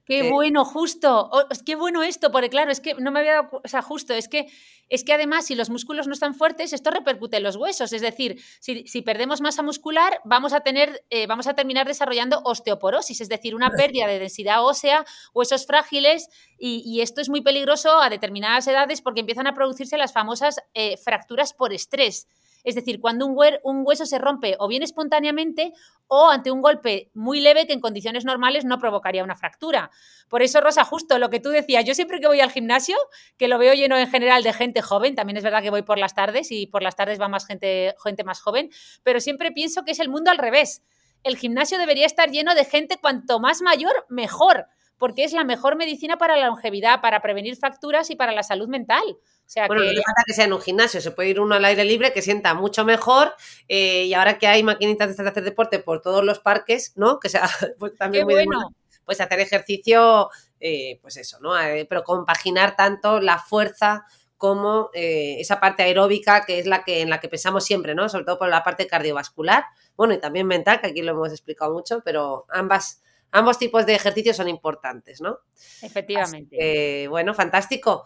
Qué 0.05 0.29
bueno, 0.29 0.63
justo. 0.65 1.31
qué 1.65 1.75
bueno 1.75 2.03
esto, 2.03 2.31
porque 2.31 2.49
claro, 2.49 2.71
es 2.71 2.79
que 2.79 2.93
no 2.93 3.11
me 3.11 3.21
había 3.21 3.33
dado, 3.33 3.61
o 3.63 3.67
sea, 3.67 3.81
justo, 3.81 4.13
es 4.13 4.27
que, 4.27 4.45
es 4.87 5.03
que 5.03 5.13
además 5.13 5.47
si 5.47 5.55
los 5.55 5.71
músculos 5.71 6.05
no 6.05 6.13
están 6.13 6.35
fuertes, 6.35 6.73
esto 6.73 6.91
repercute 6.91 7.37
en 7.37 7.43
los 7.43 7.55
huesos. 7.55 7.91
Es 7.91 8.01
decir, 8.01 8.39
si, 8.59 9.01
perdemos 9.01 9.41
masa 9.41 9.63
muscular, 9.63 10.21
vamos 10.23 10.53
a 10.53 10.59
tener, 10.59 11.03
eh, 11.09 11.25
vamos 11.25 11.47
a 11.47 11.55
terminar 11.55 11.87
desarrollando 11.87 12.41
osteoporosis, 12.45 13.19
es 13.19 13.29
decir, 13.29 13.55
una 13.55 13.71
pérdida 13.71 14.05
de 14.05 14.19
densidad 14.19 14.63
ósea, 14.63 15.03
huesos 15.33 15.65
frágiles, 15.65 16.29
y, 16.59 17.01
esto 17.01 17.19
es 17.19 17.29
muy 17.29 17.41
peligroso 17.41 17.99
a 17.99 18.09
determinadas 18.09 18.67
edades 18.67 19.01
porque 19.01 19.19
empiezan 19.21 19.47
a 19.47 19.53
producirse 19.53 19.97
las 19.97 20.13
famosas 20.13 20.61
eh, 20.73 20.97
fracturas 20.97 21.53
por 21.53 21.73
estrés. 21.73 22.27
Es 22.65 22.75
decir, 22.75 22.99
cuando 22.99 23.25
un, 23.25 23.83
hueso 23.85 24.05
se 24.05 24.17
rompe 24.17 24.55
o 24.59 24.67
bien 24.67 24.83
espontáneamente 24.83 25.71
o 26.07 26.29
ante 26.29 26.51
un 26.51 26.61
golpe 26.61 27.11
muy 27.13 27.39
leve 27.39 27.67
que 27.67 27.73
en 27.73 27.79
condiciones 27.79 28.25
normales 28.25 28.65
no 28.65 28.79
provocaría 28.79 29.23
una 29.23 29.35
fractura. 29.35 29.91
Por 30.27 30.41
eso, 30.41 30.59
Rosa, 30.59 30.83
justo 30.83 31.19
lo 31.19 31.29
que 31.29 31.39
tú 31.39 31.49
decías, 31.49 31.85
yo 31.85 31.93
siempre 31.93 32.19
que 32.19 32.27
voy 32.27 32.41
al 32.41 32.51
gimnasio, 32.51 32.97
que 33.37 33.47
lo 33.47 33.57
veo 33.59 33.73
lleno 33.73 33.97
en 33.97 34.09
general 34.09 34.43
de 34.43 34.51
gente 34.51 34.81
joven, 34.81 35.15
también 35.15 35.37
es 35.37 35.43
verdad 35.43 35.61
que 35.61 35.69
voy 35.69 35.83
por 35.83 35.99
las 35.99 36.15
tardes 36.15 36.51
y 36.51 36.67
por 36.67 36.81
las 36.81 36.95
tardes 36.95 37.21
va 37.21 37.27
más 37.27 37.45
gente, 37.45 37.95
gente 38.03 38.23
más 38.23 38.41
joven, 38.41 38.69
pero 39.03 39.19
siempre 39.19 39.51
pienso 39.51 39.85
que 39.85 39.91
es 39.91 39.99
el 39.99 40.09
mundo 40.09 40.31
al 40.31 40.39
revés. 40.39 40.81
El 41.23 41.37
gimnasio 41.37 41.77
debería 41.77 42.05
estar 42.05 42.31
lleno 42.31 42.55
de 42.55 42.65
gente 42.65 42.97
cuanto 42.99 43.39
más 43.39 43.61
mayor, 43.61 44.05
mejor 44.09 44.67
porque 44.97 45.23
es 45.23 45.33
la 45.33 45.43
mejor 45.43 45.75
medicina 45.75 46.17
para 46.17 46.37
la 46.37 46.47
longevidad, 46.47 47.01
para 47.01 47.21
prevenir 47.21 47.55
fracturas 47.57 48.09
y 48.09 48.15
para 48.15 48.31
la 48.31 48.43
salud 48.43 48.67
mental. 48.67 49.03
O 49.07 49.47
sea 49.47 49.67
Bueno, 49.67 49.83
que... 49.83 49.89
no 49.89 50.01
falta 50.05 50.23
que 50.25 50.33
sea 50.33 50.45
en 50.45 50.53
un 50.53 50.61
gimnasio, 50.61 51.01
se 51.01 51.11
puede 51.11 51.29
ir 51.29 51.39
uno 51.39 51.55
al 51.55 51.65
aire 51.65 51.83
libre 51.83 52.13
que 52.13 52.21
sienta 52.21 52.53
mucho 52.53 52.85
mejor 52.85 53.33
eh, 53.67 54.05
y 54.05 54.13
ahora 54.13 54.37
que 54.37 54.47
hay 54.47 54.63
maquinitas 54.63 55.15
de 55.15 55.27
hacer 55.27 55.43
deporte 55.43 55.79
por 55.79 56.01
todos 56.01 56.23
los 56.23 56.39
parques, 56.39 56.93
¿no? 56.95 57.19
Que 57.19 57.29
sea 57.29 57.47
pues, 57.79 57.91
¡Qué 57.93 57.97
también 57.97 58.25
muy 58.25 58.33
bueno! 58.33 58.73
pues 59.05 59.21
hacer 59.21 59.39
ejercicio, 59.39 60.29
eh, 60.59 60.99
pues 61.01 61.17
eso, 61.17 61.39
¿no? 61.39 61.57
Eh, 61.59 61.85
pero 61.87 62.03
compaginar 62.03 62.75
tanto 62.75 63.21
la 63.21 63.37
fuerza 63.37 64.05
como 64.37 64.89
eh, 64.93 65.37
esa 65.39 65.59
parte 65.59 65.83
aeróbica 65.83 66.45
que 66.45 66.59
es 66.59 66.65
la 66.65 66.83
que 66.83 67.01
en 67.01 67.09
la 67.09 67.19
que 67.19 67.29
pensamos 67.29 67.63
siempre, 67.63 67.95
¿no? 67.95 68.09
Sobre 68.09 68.25
todo 68.25 68.37
por 68.37 68.49
la 68.49 68.63
parte 68.63 68.87
cardiovascular, 68.87 69.63
bueno, 69.95 70.13
y 70.13 70.19
también 70.19 70.47
mental, 70.47 70.81
que 70.81 70.87
aquí 70.87 71.01
lo 71.01 71.11
hemos 71.11 71.31
explicado 71.31 71.71
mucho, 71.71 72.01
pero 72.03 72.45
ambas, 72.49 73.01
ambos 73.31 73.57
tipos 73.57 73.85
de 73.85 73.95
ejercicios 73.95 74.37
son 74.37 74.47
importantes, 74.47 75.21
¿no? 75.21 75.39
Efectivamente. 75.81 77.07
Bueno, 77.07 77.33
fantástico. 77.33 78.03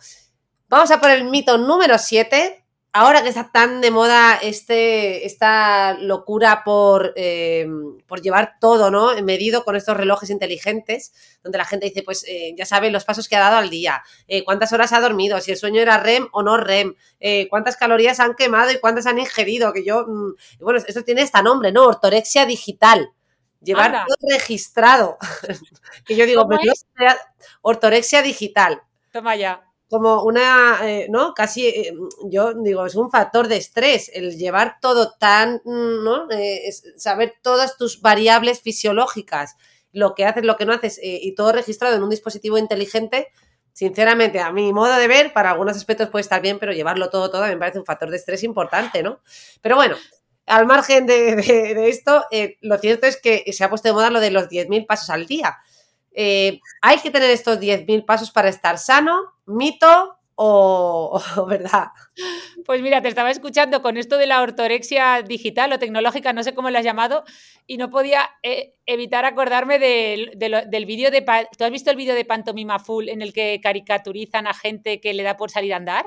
Vamos 0.69 0.91
a 0.91 0.99
por 0.99 1.09
el 1.09 1.23
mito 1.23 1.57
número 1.57 1.97
7. 1.97 2.63
Ahora 2.91 3.21
que 3.21 3.29
está 3.29 3.51
tan 3.51 3.81
de 3.81 3.91
moda 3.91 4.39
este, 4.41 5.25
esta 5.25 5.93
locura 5.93 6.63
por, 6.63 7.13
eh, 7.15 7.67
por 8.07 8.21
llevar 8.21 8.57
todo 8.59 8.89
¿no? 8.89 9.09
medido 9.21 9.63
con 9.63 9.75
estos 9.75 9.95
relojes 9.95 10.31
inteligentes, 10.31 11.13
donde 11.43 11.59
la 11.59 11.65
gente 11.65 11.85
dice, 11.85 12.01
pues 12.01 12.25
eh, 12.27 12.55
ya 12.57 12.65
sabe 12.65 12.89
los 12.89 13.05
pasos 13.05 13.27
que 13.27 13.35
ha 13.35 13.41
dado 13.41 13.57
al 13.57 13.69
día, 13.69 14.01
eh, 14.27 14.43
cuántas 14.43 14.73
horas 14.73 14.91
ha 14.91 15.01
dormido, 15.01 15.39
si 15.39 15.51
el 15.51 15.57
sueño 15.57 15.81
era 15.81 15.99
REM 15.99 16.29
o 16.31 16.41
no 16.41 16.57
REM, 16.57 16.95
eh, 17.19 17.47
cuántas 17.47 17.77
calorías 17.77 18.19
han 18.19 18.33
quemado 18.33 18.71
y 18.71 18.79
cuántas 18.79 19.05
han 19.05 19.19
ingerido, 19.19 19.71
que 19.71 19.83
yo, 19.83 20.05
mm, 20.07 20.33
bueno, 20.59 20.79
esto 20.85 21.03
tiene 21.03 21.21
esta 21.21 21.43
nombre, 21.43 21.71
¿no? 21.71 21.85
Ortorexia 21.85 22.47
digital. 22.47 23.11
Llevar 23.61 23.87
Anda. 23.87 24.05
todo 24.07 24.29
registrado. 24.31 25.17
que 26.05 26.15
yo 26.15 26.25
digo, 26.25 26.43
¿Cómo 26.43 26.57
pero 26.57 26.73
yo- 26.73 27.15
ortorexia 27.61 28.21
digital 28.21 28.81
Toma 29.11 29.35
ya. 29.35 29.63
como 29.89 30.23
una, 30.23 30.79
eh, 30.83 31.07
¿no? 31.09 31.33
Casi, 31.33 31.67
eh, 31.67 31.93
yo 32.25 32.53
digo, 32.53 32.85
es 32.85 32.95
un 32.95 33.09
factor 33.11 33.47
de 33.47 33.57
estrés 33.57 34.09
el 34.13 34.37
llevar 34.37 34.77
todo 34.81 35.13
tan, 35.19 35.61
mm, 35.65 36.03
¿no? 36.03 36.29
Eh, 36.31 36.69
saber 36.97 37.35
todas 37.41 37.75
tus 37.77 38.01
variables 38.01 38.61
fisiológicas, 38.61 39.55
lo 39.91 40.13
que 40.15 40.25
haces, 40.25 40.43
lo 40.45 40.55
que 40.57 40.65
no 40.65 40.73
haces, 40.73 40.99
y 41.01 41.33
todo 41.33 41.51
registrado 41.51 41.95
en 41.95 42.03
un 42.03 42.09
dispositivo 42.11 42.57
inteligente. 42.59 43.27
Sinceramente, 43.73 44.39
a 44.39 44.51
mi 44.51 44.71
modo 44.73 44.93
de 44.95 45.07
ver, 45.07 45.33
para 45.33 45.51
algunos 45.51 45.75
aspectos 45.77 46.09
puede 46.09 46.21
estar 46.21 46.41
bien, 46.41 46.59
pero 46.59 46.73
llevarlo 46.73 47.09
todo, 47.09 47.31
todo, 47.31 47.43
me 47.47 47.57
parece 47.57 47.79
un 47.79 47.85
factor 47.85 48.09
de 48.11 48.17
estrés 48.17 48.43
importante, 48.43 49.01
¿no? 49.01 49.21
Pero 49.61 49.75
bueno, 49.77 49.95
al 50.49 50.65
margen 50.65 51.05
de, 51.05 51.35
de- 51.37 51.73
de 51.75 51.89
esto, 51.89 52.25
eh, 52.31 52.57
lo 52.61 52.77
cierto 52.77 53.07
es 53.07 53.15
que 53.21 53.45
se 53.53 53.63
ha 53.63 53.69
puesto 53.69 53.87
de 53.87 53.93
moda 53.93 54.09
lo 54.09 54.19
de 54.19 54.31
los 54.31 54.49
10.000 54.49 54.85
pasos 54.85 55.09
al 55.09 55.25
día. 55.25 55.57
Eh, 56.11 56.59
¿Hay 56.81 56.97
que 56.99 57.11
tener 57.11 57.29
estos 57.29 57.59
10.000 57.59 58.03
pasos 58.03 58.31
para 58.31 58.49
estar 58.49 58.77
sano? 58.77 59.33
¿Mito 59.45 60.17
o, 60.35 61.21
o 61.37 61.45
verdad? 61.45 61.87
Pues 62.65 62.81
mira, 62.81 63.01
te 63.01 63.07
estaba 63.07 63.29
escuchando 63.31 63.81
con 63.81 63.95
esto 63.97 64.17
de 64.17 64.25
la 64.27 64.41
ortorexia 64.41 65.21
digital 65.21 65.71
o 65.73 65.79
tecnológica, 65.79 66.33
no 66.33 66.43
sé 66.43 66.53
cómo 66.53 66.69
lo 66.69 66.77
has 66.77 66.83
llamado, 66.83 67.23
y 67.67 67.77
no 67.77 67.89
podía 67.89 68.29
eh, 68.43 68.73
evitar 68.85 69.25
acordarme 69.25 69.79
del, 69.79 70.31
de 70.35 70.49
lo- 70.49 70.65
del 70.65 70.85
vídeo 70.85 71.11
de... 71.11 71.21
Pa- 71.21 71.45
¿Tú 71.57 71.63
has 71.63 71.71
visto 71.71 71.91
el 71.91 71.97
vídeo 71.97 72.15
de 72.15 72.25
Pantomima 72.25 72.79
Full 72.79 73.09
en 73.09 73.21
el 73.21 73.33
que 73.33 73.59
caricaturizan 73.61 74.47
a 74.47 74.53
gente 74.53 74.99
que 74.99 75.13
le 75.13 75.23
da 75.23 75.37
por 75.37 75.51
salir 75.51 75.73
a 75.73 75.77
andar? 75.77 76.05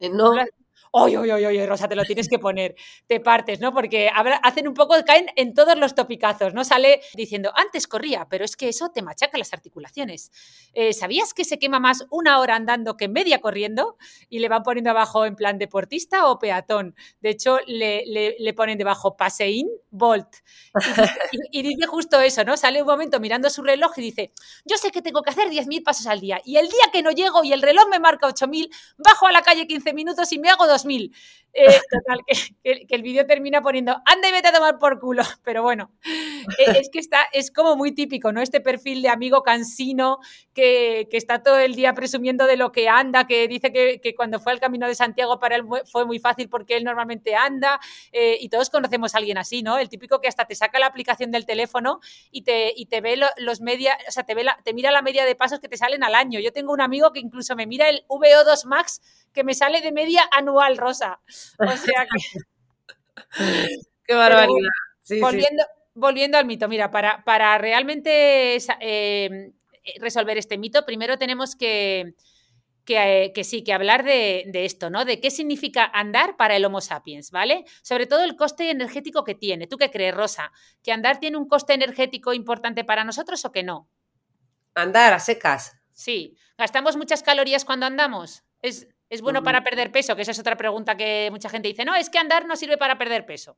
No, 0.00 0.34
Oye, 0.96 1.18
oye, 1.18 1.32
oye, 1.32 1.46
oye, 1.48 1.66
Rosa, 1.66 1.88
te 1.88 1.96
lo 1.96 2.04
tienes 2.04 2.28
que 2.28 2.38
poner. 2.38 2.76
Te 3.08 3.18
partes, 3.18 3.58
¿no? 3.58 3.72
Porque 3.74 4.08
hacen 4.44 4.68
un 4.68 4.74
poco, 4.74 4.94
caen 5.04 5.26
en 5.34 5.52
todos 5.52 5.76
los 5.76 5.96
topicazos, 5.96 6.54
¿no? 6.54 6.62
Sale 6.62 7.00
diciendo, 7.14 7.50
antes 7.56 7.88
corría, 7.88 8.28
pero 8.30 8.44
es 8.44 8.54
que 8.54 8.68
eso 8.68 8.90
te 8.90 9.02
machaca 9.02 9.36
las 9.36 9.52
articulaciones. 9.52 10.30
Eh, 10.72 10.92
¿Sabías 10.92 11.34
que 11.34 11.44
se 11.44 11.58
quema 11.58 11.80
más 11.80 12.06
una 12.10 12.38
hora 12.38 12.54
andando 12.54 12.96
que 12.96 13.08
media 13.08 13.40
corriendo? 13.40 13.96
Y 14.28 14.38
le 14.38 14.48
van 14.48 14.62
poniendo 14.62 14.90
abajo 14.90 15.26
en 15.26 15.34
plan 15.34 15.58
deportista 15.58 16.28
o 16.28 16.38
peatón. 16.38 16.94
De 17.20 17.30
hecho, 17.30 17.58
le, 17.66 18.04
le- 18.06 18.36
le 18.38 18.54
ponen 18.54 18.78
debajo 18.78 19.16
paseín, 19.16 19.68
volt. 19.90 20.28
Y 21.32 21.38
y- 21.58 21.60
y 21.60 21.62
dice 21.62 21.86
justo 21.86 22.20
eso, 22.20 22.44
¿no? 22.44 22.56
Sale 22.56 22.80
un 22.82 22.88
momento 22.88 23.20
mirando 23.20 23.50
su 23.50 23.62
reloj 23.62 23.92
y 23.98 24.02
dice, 24.02 24.32
yo 24.64 24.76
sé 24.76 24.90
que 24.90 25.02
tengo 25.02 25.22
que 25.22 25.30
hacer 25.30 25.48
10.000 25.50 25.82
pasos 25.82 26.06
al 26.06 26.20
día. 26.20 26.40
Y 26.44 26.56
el 26.56 26.68
día 26.68 26.90
que 26.92 27.02
no 27.02 27.10
llego 27.10 27.44
y 27.44 27.52
el 27.52 27.62
reloj 27.62 27.86
me 27.90 27.98
marca 28.00 28.26
8.000, 28.26 28.70
bajo 28.98 29.26
a 29.26 29.32
la 29.32 29.42
calle 29.42 29.66
15 29.66 29.92
minutos 29.92 30.32
y 30.32 30.38
me 30.38 30.48
hago 30.50 30.66
2.000. 30.84 31.12
Eh, 31.52 31.66
total, 31.90 32.18
que, 32.26 32.86
que- 32.86 32.94
el 32.94 33.02
vídeo 33.02 33.26
termina 33.26 33.62
poniendo, 33.62 33.96
anda 34.06 34.28
y 34.28 34.32
vete 34.32 34.48
a 34.48 34.52
tomar 34.52 34.78
por 34.78 34.98
culo. 34.98 35.22
Pero 35.44 35.62
bueno, 35.62 35.90
es 36.58 36.88
que 36.90 36.98
está, 36.98 37.18
es 37.32 37.50
como 37.50 37.76
muy 37.76 37.92
típico, 37.92 38.32
¿no? 38.32 38.40
Este 38.40 38.60
perfil 38.60 39.02
de 39.02 39.08
amigo 39.08 39.42
cansino 39.42 40.18
que, 40.52 41.08
que 41.10 41.16
está 41.16 41.42
todo 41.42 41.58
el 41.58 41.74
día 41.74 41.94
presumiendo 41.94 42.46
de 42.46 42.56
lo 42.56 42.72
que 42.72 42.88
anda, 42.88 43.26
que 43.26 43.48
dice 43.48 43.72
que, 43.72 44.00
que 44.00 44.14
cuando 44.14 44.40
fue 44.40 44.52
al 44.52 44.60
Camino 44.60 44.86
de 44.86 44.94
Santiago 44.94 45.38
para 45.38 45.56
él 45.56 45.64
fue- 45.90 46.04
muy 46.06 46.18
fácil 46.18 46.48
porque 46.48 46.76
él 46.76 46.84
normalmente 46.84 47.34
anda. 47.34 47.80
eh, 48.12 48.36
y 48.40 48.48
todos 48.48 48.70
conocemos 48.70 49.14
a 49.14 49.18
alguien 49.18 49.38
así, 49.38 49.62
¿no? 49.62 49.78
El 49.78 49.88
típico 49.88 50.20
que 50.20 50.28
hasta 50.28 50.44
te 50.46 50.54
saca 50.54 50.78
la 50.78 50.86
aplicación 50.86 51.30
del 51.30 51.46
teléfono 51.46 52.00
y 52.30 52.42
te, 52.42 52.72
y 52.76 52.86
te 52.86 53.00
ve 53.00 53.16
lo- 53.16 53.26
los 53.38 53.60
media, 53.60 53.96
o 54.08 54.10
sea, 54.12 54.24
te, 54.24 54.34
ve 54.34 54.44
la- 54.44 54.58
te 54.64 54.74
mira 54.74 54.90
la 54.90 55.02
media 55.02 55.24
de 55.24 55.34
pasos 55.34 55.60
que 55.60 55.68
te 55.68 55.76
salen 55.76 56.04
al 56.04 56.14
año. 56.14 56.40
Yo 56.40 56.52
tengo 56.52 56.72
un 56.72 56.80
amigo 56.80 57.12
que 57.12 57.20
incluso 57.20 57.56
me 57.56 57.66
mira 57.66 57.88
el 57.88 58.04
VO2 58.08 58.64
Max 58.66 59.00
que 59.32 59.44
me 59.44 59.54
sale 59.54 59.80
de 59.80 59.92
media 59.92 60.22
anual, 60.30 60.76
Rosa. 60.76 61.20
O 61.58 61.76
sea 61.76 62.06
que 62.06 62.40
qué 64.06 64.14
barbaridad. 64.14 64.68
Sí, 65.02 65.16
sí. 65.16 65.22
Volviendo, 65.94 66.38
al 66.38 66.46
mito, 66.46 66.68
mira, 66.68 66.90
para, 66.90 67.24
para 67.24 67.56
realmente 67.58 68.56
eh, 68.80 69.52
resolver 70.00 70.36
este 70.38 70.58
mito, 70.58 70.84
primero 70.84 71.18
tenemos 71.18 71.56
que, 71.56 72.14
que, 72.84 73.24
eh, 73.24 73.32
que 73.32 73.44
sí, 73.44 73.62
que 73.62 73.72
hablar 73.72 74.04
de, 74.04 74.44
de 74.48 74.64
esto, 74.64 74.90
¿no? 74.90 75.04
De 75.04 75.20
qué 75.20 75.30
significa 75.30 75.84
andar 75.84 76.36
para 76.36 76.56
el 76.56 76.64
Homo 76.64 76.80
sapiens, 76.80 77.30
¿vale? 77.30 77.64
Sobre 77.82 78.06
todo 78.06 78.24
el 78.24 78.36
coste 78.36 78.70
energético 78.70 79.24
que 79.24 79.34
tiene. 79.34 79.66
¿Tú 79.66 79.76
qué 79.76 79.90
crees, 79.90 80.14
Rosa? 80.14 80.52
¿Que 80.82 80.92
andar 80.92 81.20
tiene 81.20 81.36
un 81.36 81.48
coste 81.48 81.74
energético 81.74 82.32
importante 82.34 82.84
para 82.84 83.04
nosotros 83.04 83.44
o 83.44 83.52
que 83.52 83.62
no? 83.62 83.88
Andar 84.74 85.12
a 85.12 85.20
secas. 85.20 85.76
Sí. 85.92 86.36
¿Gastamos 86.58 86.96
muchas 86.96 87.22
calorías 87.22 87.64
cuando 87.64 87.86
andamos? 87.86 88.44
¿Es, 88.62 88.88
es 89.08 89.22
bueno 89.22 89.42
para 89.42 89.62
perder 89.62 89.92
peso? 89.92 90.16
Que 90.16 90.22
esa 90.22 90.32
es 90.32 90.38
otra 90.38 90.56
pregunta 90.56 90.96
que 90.96 91.28
mucha 91.30 91.48
gente 91.48 91.68
dice. 91.68 91.84
No, 91.84 91.94
es 91.94 92.10
que 92.10 92.18
andar 92.18 92.46
no 92.46 92.56
sirve 92.56 92.76
para 92.76 92.98
perder 92.98 93.26
peso. 93.26 93.56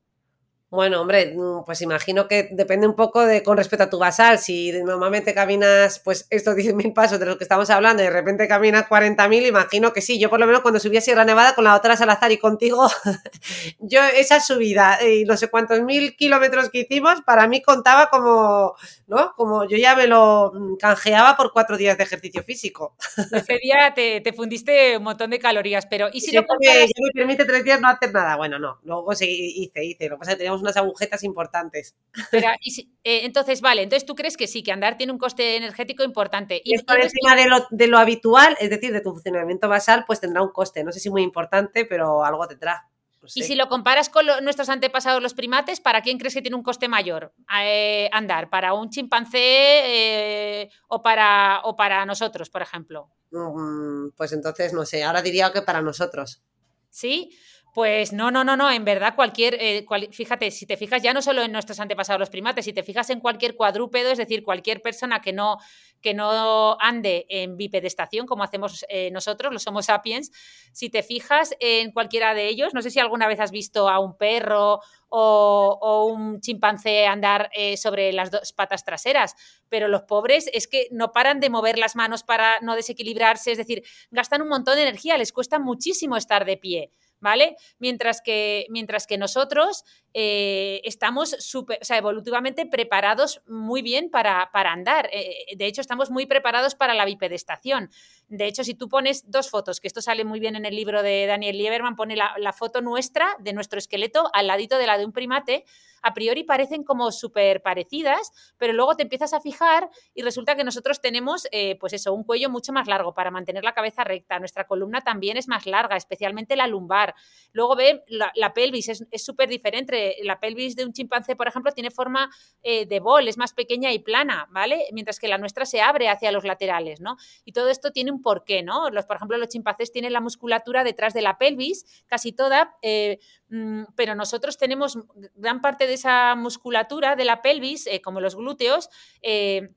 Bueno, 0.69 1.01
hombre, 1.01 1.33
mm, 1.37 1.65
pues 1.65 1.81
imagino 1.83 2.27
que 2.27 2.49
depende 2.51 2.89
un 2.89 2.97
poco 2.97 3.25
de 3.25 3.45
con 3.45 3.57
respecto 3.57 3.85
a 3.85 3.91
tu 3.91 3.99
basal. 4.01 4.41
Si 4.41 4.73
normalmente 4.83 5.33
caminas 5.33 6.01
pues 6.01 6.27
estos 6.29 6.57
10.000 6.57 6.93
pasos 6.93 7.21
de 7.21 7.27
los 7.27 7.37
que 7.37 7.45
estamos 7.45 7.71
hablando 7.71 8.03
y 8.03 8.07
de 8.07 8.11
repente 8.13 8.49
caminas 8.49 8.89
40.000, 8.89 9.47
imagino 9.47 9.93
que 9.93 10.01
sí. 10.03 10.19
Yo 10.19 10.29
por 10.29 10.41
lo 10.41 10.47
menos 10.47 10.63
cuando 10.63 10.81
subí 10.81 10.97
a 10.97 11.01
Sierra 11.01 11.25
Nevada 11.25 11.55
con 11.55 11.63
la 11.65 11.77
otra 11.77 11.97
Salazar 11.97 12.33
y 12.33 12.39
contigo, 12.39 12.89
yo 13.79 14.03
esa 14.03 14.41
subida 14.41 14.99
y 15.07 15.25
no 15.25 15.37
sé 15.37 15.49
cuántos 15.49 15.81
mil 15.83 16.17
kilómetros 16.17 16.69
que 16.71 16.81
hicimos, 16.81 17.23
para 17.23 17.47
mí 17.47 17.63
contaba 17.63 18.09
como, 18.11 18.75
¿no? 19.07 19.35
Como 19.37 19.69
yo 19.69 19.77
ya 19.77 19.95
me 19.95 20.09
lo 20.09 20.51
mm, 20.53 20.77
canjeaba 20.79 21.37
por 21.37 21.53
cuatro 21.53 21.77
días 21.77 21.97
de 21.97 22.05
ejercicio 22.05 22.43
físico. 22.43 22.97
Ese 23.33 23.59
día 23.63 23.93
te, 23.95 24.21
te 24.21 24.33
fundiste 24.33 24.97
un 24.97 25.05
montón 25.05 25.31
de 25.31 25.39
calorías, 25.39 25.87
pero 25.87 26.09
¿y 26.13 26.21
si 26.21 26.33
porque 26.33 26.47
comparas? 26.49 26.89
ya 26.89 27.03
me 27.03 27.11
permite 27.15 27.45
tres 27.45 27.63
días 27.65 27.81
no 27.81 27.89
hacer 27.89 28.13
nada. 28.13 28.37
Bueno, 28.37 28.59
no, 28.59 28.81
luego 28.83 29.15
sí 29.15 29.27
hice, 29.57 29.85
hice. 29.85 30.09
Lo 30.09 30.17
que 30.17 30.19
pasa 30.21 30.33
es 30.33 30.35
que 30.37 30.39
teníamos 30.39 30.56
unas 30.61 30.77
agujetas 30.77 31.23
importantes. 31.25 31.95
Pero, 32.31 32.49
¿y 32.61 32.71
si- 32.71 32.91
eh, 33.05 33.21
entonces, 33.25 33.61
vale, 33.61 33.83
entonces 33.83 34.07
tú 34.07 34.15
crees 34.15 34.37
que 34.37 34.47
sí, 34.47 34.63
que 34.63 34.73
andar 34.73 34.97
tiene 34.97 35.13
un 35.13 35.19
coste 35.19 35.57
energético 35.57 36.03
importante. 36.05 36.61
Y 36.65 36.75
es 36.75 36.83
por 36.83 37.01
encima 37.01 37.35
de 37.37 37.47
lo, 37.47 37.67
de 37.71 37.87
lo 37.87 37.99
habitual, 37.99 38.57
es 38.61 38.71
decir, 38.71 38.93
de 38.93 39.01
tu 39.01 39.13
funcionamiento 39.13 39.69
basal, 39.69 40.05
pues 40.07 40.21
tendrá 40.21 40.43
un 40.43 40.51
coste. 40.53 40.85
No 40.85 40.93
sé 40.93 41.01
si 41.01 41.11
muy 41.11 41.23
importante, 41.23 41.85
pero 41.85 42.25
algo 42.25 42.47
tendrá. 42.47 42.89
No 43.23 43.29
y 43.35 43.43
si 43.43 43.57
lo 43.57 43.69
comparas 43.69 44.09
con 44.09 44.25
lo- 44.25 44.41
nuestros 44.41 44.69
antepasados, 44.69 45.21
los 45.21 45.35
primates, 45.35 45.81
¿para 45.81 46.01
quién 46.03 46.17
crees 46.17 46.35
que 46.35 46.43
tiene 46.43 46.57
un 46.57 46.63
coste 46.63 46.87
mayor 46.87 47.33
eh, 47.61 48.09
andar? 48.13 48.49
¿Para 48.51 48.73
un 48.75 48.89
chimpancé 48.89 49.41
eh, 49.43 50.71
o, 50.89 51.03
para, 51.03 51.61
o 51.65 51.75
para 51.77 52.05
nosotros, 52.07 52.51
por 52.51 52.63
ejemplo? 52.63 53.11
Mm, 53.33 54.11
Pues 54.17 54.33
entonces, 54.33 54.73
no 54.73 54.85
sé, 54.85 55.03
ahora 55.03 55.23
diría 55.23 55.53
que 55.53 55.63
para 55.63 55.83
nosotros. 55.83 56.43
¿Sí? 56.91 57.31
Pues 57.77 58.15
no, 58.15 58.31
no, 58.31 58.43
no, 58.43 58.57
no. 58.57 58.71
En 58.71 58.87
verdad, 58.87 59.15
cualquier. 59.15 59.55
eh, 59.61 59.85
cual- 59.85 60.09
fíjate, 60.11 60.51
si 60.51 60.65
te 60.65 60.79
fijas 60.79 61.03
ya 61.03 61.13
no 61.13 61.21
solo 61.21 61.43
en 61.43 61.53
nuestros 61.53 61.79
antepasados 61.79 62.19
los 62.19 62.31
primates, 62.31 62.65
si 62.65 62.73
te 62.73 62.83
fijas 62.83 63.11
en 63.11 63.21
cualquier 63.21 63.55
cuadrúpedo, 63.55 64.11
es 64.11 64.17
decir, 64.17 64.43
cualquier 64.43 64.81
persona 64.81 65.21
que 65.21 65.35
no, 65.35 65.59
que 66.01 66.15
no 66.15 66.79
ande 66.81 67.27
en 67.29 67.59
bipedestación, 67.59 68.25
como 68.27 68.45
hacemos 68.45 68.87
eh, 68.89 69.11
nosotros, 69.11 69.53
los 69.53 69.67
Homo 69.67 69.83
sapiens, 69.83 70.33
si 70.73 70.89
te 70.89 71.03
fijas 71.03 71.55
en 71.61 71.93
cualquiera 71.93 72.33
de 72.33 72.49
ellos, 72.49 72.73
no 72.73 72.81
sé 72.81 72.89
si 72.91 72.99
alguna 72.99 73.29
vez 73.29 73.41
has 73.41 73.51
visto 73.51 73.91
a 73.91 73.99
un 74.01 74.17
perro 74.17 74.81
o, 75.11 76.07
un 76.15 76.41
chimpancé 76.41 77.07
andar 77.07 77.51
eh, 77.55 77.77
sobre 77.77 78.11
las 78.15 78.31
dos 78.31 78.55
patas 78.55 78.85
traseras, 78.87 79.35
pero 79.69 79.89
los 79.89 80.03
pobres 80.05 80.49
es 80.55 80.67
que 80.67 80.89
no 80.93 81.13
paran 81.13 81.41
de 81.41 81.51
mover 81.51 81.77
las 81.77 81.95
manos 81.95 82.23
para 82.23 82.59
no 82.63 82.75
desequilibrarse, 82.75 83.53
es 83.53 83.59
decir, 83.59 83.83
gastan 84.11 84.41
un 84.41 84.49
montón 84.49 84.77
de 84.77 84.83
energía, 84.83 85.19
les 85.19 85.31
cuesta 85.33 85.59
muchísimo 85.59 86.17
estar 86.17 86.47
de 86.47 86.57
pie. 86.57 86.93
¿Vale? 87.27 87.57
Mientras 87.81 88.21
que, 88.21 88.67
mientras 88.71 89.09
que 89.09 89.19
nosotros 89.19 89.83
eh, 90.19 90.81
estamos 90.85 91.37
super, 91.41 91.79
o 91.83 91.85
sea, 91.85 91.99
evolutivamente 91.99 92.65
preparados 92.65 93.43
muy 93.47 93.83
bien 93.83 94.09
para, 94.09 94.49
para 94.51 94.73
andar. 94.73 95.11
Eh, 95.13 95.55
de 95.55 95.67
hecho, 95.67 95.83
estamos 95.83 96.11
muy 96.11 96.25
preparados 96.25 96.75
para 96.75 96.95
la 96.95 97.05
bipedestación. 97.05 97.91
De 98.29 98.47
hecho, 98.47 98.65
si 98.65 98.73
tú 98.73 98.89
pones 98.89 99.31
dos 99.31 99.51
fotos, 99.51 99.79
que 99.79 99.89
esto 99.89 100.01
sale 100.01 100.25
muy 100.25 100.41
bien 100.41 100.57
en 100.57 100.65
el 100.65 100.75
libro 100.75 101.03
de 101.03 101.27
Daniel 101.27 101.59
Lieberman, 101.59 101.97
pone 101.97 102.17
la, 102.17 102.33
la 102.39 102.55
foto 102.55 102.81
nuestra 102.81 103.37
de 103.41 103.53
nuestro 103.53 103.79
esqueleto 103.79 104.31
al 104.33 104.47
ladito 104.47 104.79
de 104.79 104.87
la 104.87 104.97
de 104.97 105.05
un 105.05 105.13
primate, 105.13 105.67
a 106.01 106.15
priori 106.15 106.45
parecen 106.45 106.85
como 106.85 107.11
súper 107.11 107.63
parecidas, 107.63 108.33
pero 108.59 108.73
luego 108.73 108.97
te 108.97 109.03
empiezas 109.03 109.33
a 109.33 109.41
fijar 109.41 109.91
y 110.15 110.23
resulta 110.23 110.55
que 110.55 110.65
nosotros 110.65 111.01
tenemos, 111.01 111.49
eh, 111.51 111.77
pues 111.81 111.93
eso, 111.93 112.15
un 112.15 112.25
cuello 112.25 112.49
mucho 112.49 112.73
más 112.73 112.87
largo 112.87 113.13
para 113.13 113.31
mantener 113.31 113.65
la 113.65 113.75
cabeza 113.75 114.05
recta. 114.05 114.39
Nuestra 114.39 114.67
columna 114.67 115.01
también 115.01 115.37
es 115.37 115.49
más 115.49 115.67
larga, 115.67 115.97
especialmente 115.97 116.55
la 116.55 116.69
lumbar. 116.69 117.15
Luego 117.53 117.75
ve 117.75 118.05
la, 118.09 118.55
pelvis, 118.55 118.89
es 118.89 119.25
súper 119.25 119.49
diferente. 119.49 120.06
La 120.23 120.41
pelvis 120.41 120.77
de 120.77 120.85
un 120.85 120.93
chimpancé, 120.93 121.37
por 121.37 121.49
ejemplo, 121.49 121.73
tiene 121.73 121.91
forma 121.91 122.31
eh, 122.63 122.87
de 122.87 123.01
bol, 123.01 123.29
es 123.29 123.39
más 123.39 123.53
pequeña 123.53 123.93
y 123.93 123.99
plana, 123.99 124.49
¿vale? 124.51 124.87
Mientras 124.93 125.19
que 125.19 125.29
la 125.29 125.39
nuestra 125.39 125.67
se 125.67 125.81
abre 125.81 126.09
hacia 126.09 126.33
los 126.33 126.45
laterales, 126.45 127.01
¿no? 127.01 127.17
Y 127.45 127.53
todo 127.53 127.69
esto 127.69 127.91
tiene 127.91 128.11
un 128.11 128.23
porqué, 128.23 128.63
¿no? 128.63 128.91
Los, 128.91 129.07
por 129.07 129.17
ejemplo, 129.17 129.39
los 129.39 129.49
chimpancés 129.49 129.93
tienen 129.93 130.13
la 130.13 130.21
musculatura 130.21 130.85
detrás 130.85 131.15
de 131.15 131.23
la 131.23 131.39
pelvis, 131.39 132.05
casi 132.07 132.33
toda, 132.33 132.77
eh, 132.83 133.19
mm, 133.49 133.85
pero 133.95 134.15
nosotros 134.15 134.59
tenemos 134.59 134.99
gran 135.35 135.61
parte 135.61 135.87
de 135.87 135.95
esa 135.95 136.35
musculatura 136.37 137.17
de 137.17 137.25
la 137.25 137.43
pelvis, 137.43 137.87
eh, 137.87 138.01
como 138.01 138.21
los 138.21 138.37
glúteos, 138.37 138.89
eh, 139.23 139.71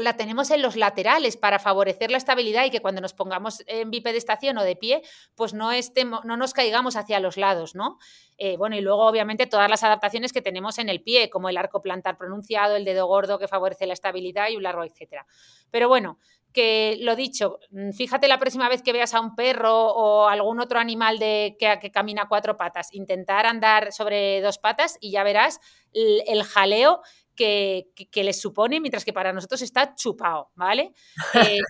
la 0.00 0.16
tenemos 0.16 0.50
en 0.50 0.62
los 0.62 0.76
laterales 0.76 1.36
para 1.36 1.58
favorecer 1.58 2.10
la 2.10 2.16
estabilidad 2.16 2.64
y 2.64 2.70
que 2.70 2.80
cuando 2.80 3.00
nos 3.00 3.14
pongamos 3.14 3.62
en 3.66 3.90
bipedestación 3.90 4.58
o 4.58 4.64
de 4.64 4.76
pie, 4.76 5.02
pues 5.34 5.54
no, 5.54 5.72
estemos, 5.72 6.24
no 6.24 6.36
nos 6.36 6.52
caigamos 6.52 6.96
hacia 6.96 7.20
los 7.20 7.36
lados, 7.36 7.74
¿no? 7.74 7.98
Eh, 8.38 8.56
bueno, 8.56 8.76
y 8.76 8.80
luego 8.80 9.06
obviamente 9.06 9.46
todas 9.46 9.68
las 9.68 9.82
adaptaciones 9.84 10.32
que 10.32 10.42
tenemos 10.42 10.78
en 10.78 10.88
el 10.88 11.02
pie, 11.02 11.30
como 11.30 11.48
el 11.48 11.56
arco 11.56 11.82
plantar 11.82 12.16
pronunciado, 12.16 12.76
el 12.76 12.84
dedo 12.84 13.06
gordo 13.06 13.38
que 13.38 13.48
favorece 13.48 13.86
la 13.86 13.92
estabilidad 13.92 14.48
y 14.50 14.56
un 14.56 14.62
largo, 14.62 14.84
etcétera. 14.84 15.26
Pero 15.70 15.88
bueno, 15.88 16.18
que 16.52 16.96
lo 17.00 17.16
dicho, 17.16 17.58
mm, 17.70 17.92
fíjate 17.92 18.28
la 18.28 18.38
próxima 18.38 18.68
vez 18.68 18.82
que 18.82 18.92
veas 18.92 19.14
a 19.14 19.20
un 19.20 19.34
perro 19.34 19.88
o 19.92 20.28
algún 20.28 20.60
otro 20.60 20.78
animal 20.78 21.18
de, 21.18 21.56
que, 21.58 21.78
que 21.80 21.90
camina 21.90 22.28
cuatro 22.28 22.56
patas, 22.56 22.92
intentar 22.92 23.46
andar 23.46 23.92
sobre 23.92 24.40
dos 24.40 24.58
patas 24.58 24.98
y 25.00 25.12
ya 25.12 25.22
verás 25.22 25.60
el, 25.92 26.42
jaleo 26.42 27.02
que, 27.40 28.22
les 28.22 28.40
supone, 28.40 28.80
mientras 28.80 29.04
que 29.04 29.12
para 29.12 29.32
nosotros 29.32 29.62
está 29.62 29.94
chupado, 29.94 30.50
¿vale? 30.54 30.92
Eh, 31.34 31.60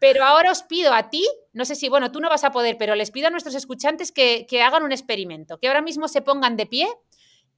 pero 0.00 0.22
ahora 0.22 0.50
os 0.50 0.62
pido 0.64 0.92
a 0.92 1.08
ti, 1.08 1.26
no 1.54 1.64
sé 1.64 1.74
si, 1.74 1.88
bueno, 1.88 2.12
tú 2.12 2.20
no 2.20 2.28
vas 2.28 2.44
a 2.44 2.50
poder, 2.50 2.76
pero 2.76 2.94
les 2.94 3.10
pido 3.10 3.28
a 3.28 3.30
nuestros 3.30 3.54
escuchantes 3.54 4.12
que, 4.12 4.46
que 4.46 4.60
hagan 4.60 4.82
un 4.82 4.92
experimento, 4.92 5.58
que 5.58 5.68
ahora 5.68 5.80
mismo 5.80 6.08
se 6.08 6.20
pongan 6.20 6.56
de 6.56 6.66
pie 6.66 6.88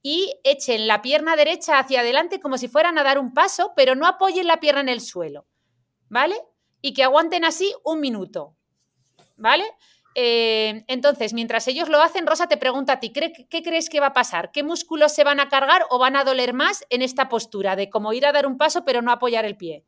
y 0.01 0.33
echen 0.45 0.87
la 0.87 1.01
pierna 1.01 1.35
derecha 1.35 1.77
hacia 1.77 1.99
adelante 1.99 2.39
como 2.39 2.57
si 2.57 2.69
fueran 2.69 2.97
a 2.97 3.03
dar 3.03 3.19
un 3.19 3.33
paso, 3.33 3.73
pero 3.75 3.95
no 3.95 4.07
apoyen 4.07 4.47
la 4.47 4.61
pierna 4.61 4.79
en 4.79 4.89
el 4.89 5.01
suelo, 5.01 5.45
¿vale? 6.07 6.35
y 6.81 6.93
que 6.93 7.03
aguanten 7.03 7.45
así 7.45 7.73
un 7.83 7.99
minuto. 7.99 8.55
¿Vale? 9.37 9.65
Eh, 10.13 10.83
entonces, 10.87 11.33
mientras 11.33 11.67
ellos 11.67 11.87
lo 11.87 12.01
hacen, 12.01 12.27
Rosa 12.27 12.47
te 12.47 12.57
pregunta 12.57 12.93
a 12.93 12.99
ti, 12.99 13.13
¿qué, 13.13 13.63
crees 13.63 13.89
que 13.89 13.99
va 13.99 14.07
a 14.07 14.13
pasar? 14.13 14.51
¿Qué 14.51 14.63
músculos 14.63 15.13
se 15.13 15.23
van 15.23 15.39
a 15.39 15.47
cargar 15.47 15.85
o 15.89 15.99
van 15.99 16.15
a 16.15 16.23
doler 16.23 16.53
más 16.53 16.85
en 16.89 17.01
esta 17.01 17.29
postura 17.29 17.75
de 17.75 17.89
como 17.89 18.11
ir 18.13 18.25
a 18.25 18.31
dar 18.31 18.45
un 18.45 18.57
paso 18.57 18.83
pero 18.83 19.01
no 19.01 19.11
apoyar 19.11 19.45
el 19.45 19.55
pie? 19.55 19.85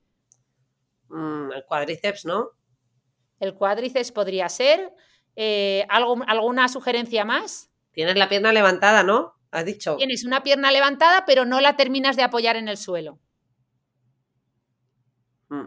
Mm, 1.10 1.52
el 1.52 1.66
cuádriceps, 1.66 2.26
¿no? 2.26 2.52
El 3.40 3.54
cuádriceps 3.54 4.12
podría 4.12 4.48
ser. 4.48 4.94
Eh, 5.36 5.86
¿Alguna 5.90 6.70
sugerencia 6.70 7.26
más? 7.26 7.70
Tienes 7.92 8.16
la 8.16 8.30
pierna 8.30 8.54
levantada, 8.54 9.04
¿no? 9.04 9.36
Has 9.52 9.66
dicho. 9.66 9.98
Tienes 9.98 10.24
una 10.24 10.42
pierna 10.42 10.72
levantada, 10.72 11.26
pero 11.26 11.44
no 11.44 11.60
la 11.60 11.76
terminas 11.76 12.16
de 12.16 12.24
apoyar 12.24 12.56
en 12.56 12.70
el 12.70 12.78
suelo. 12.78 13.20
Mm. 15.50 15.66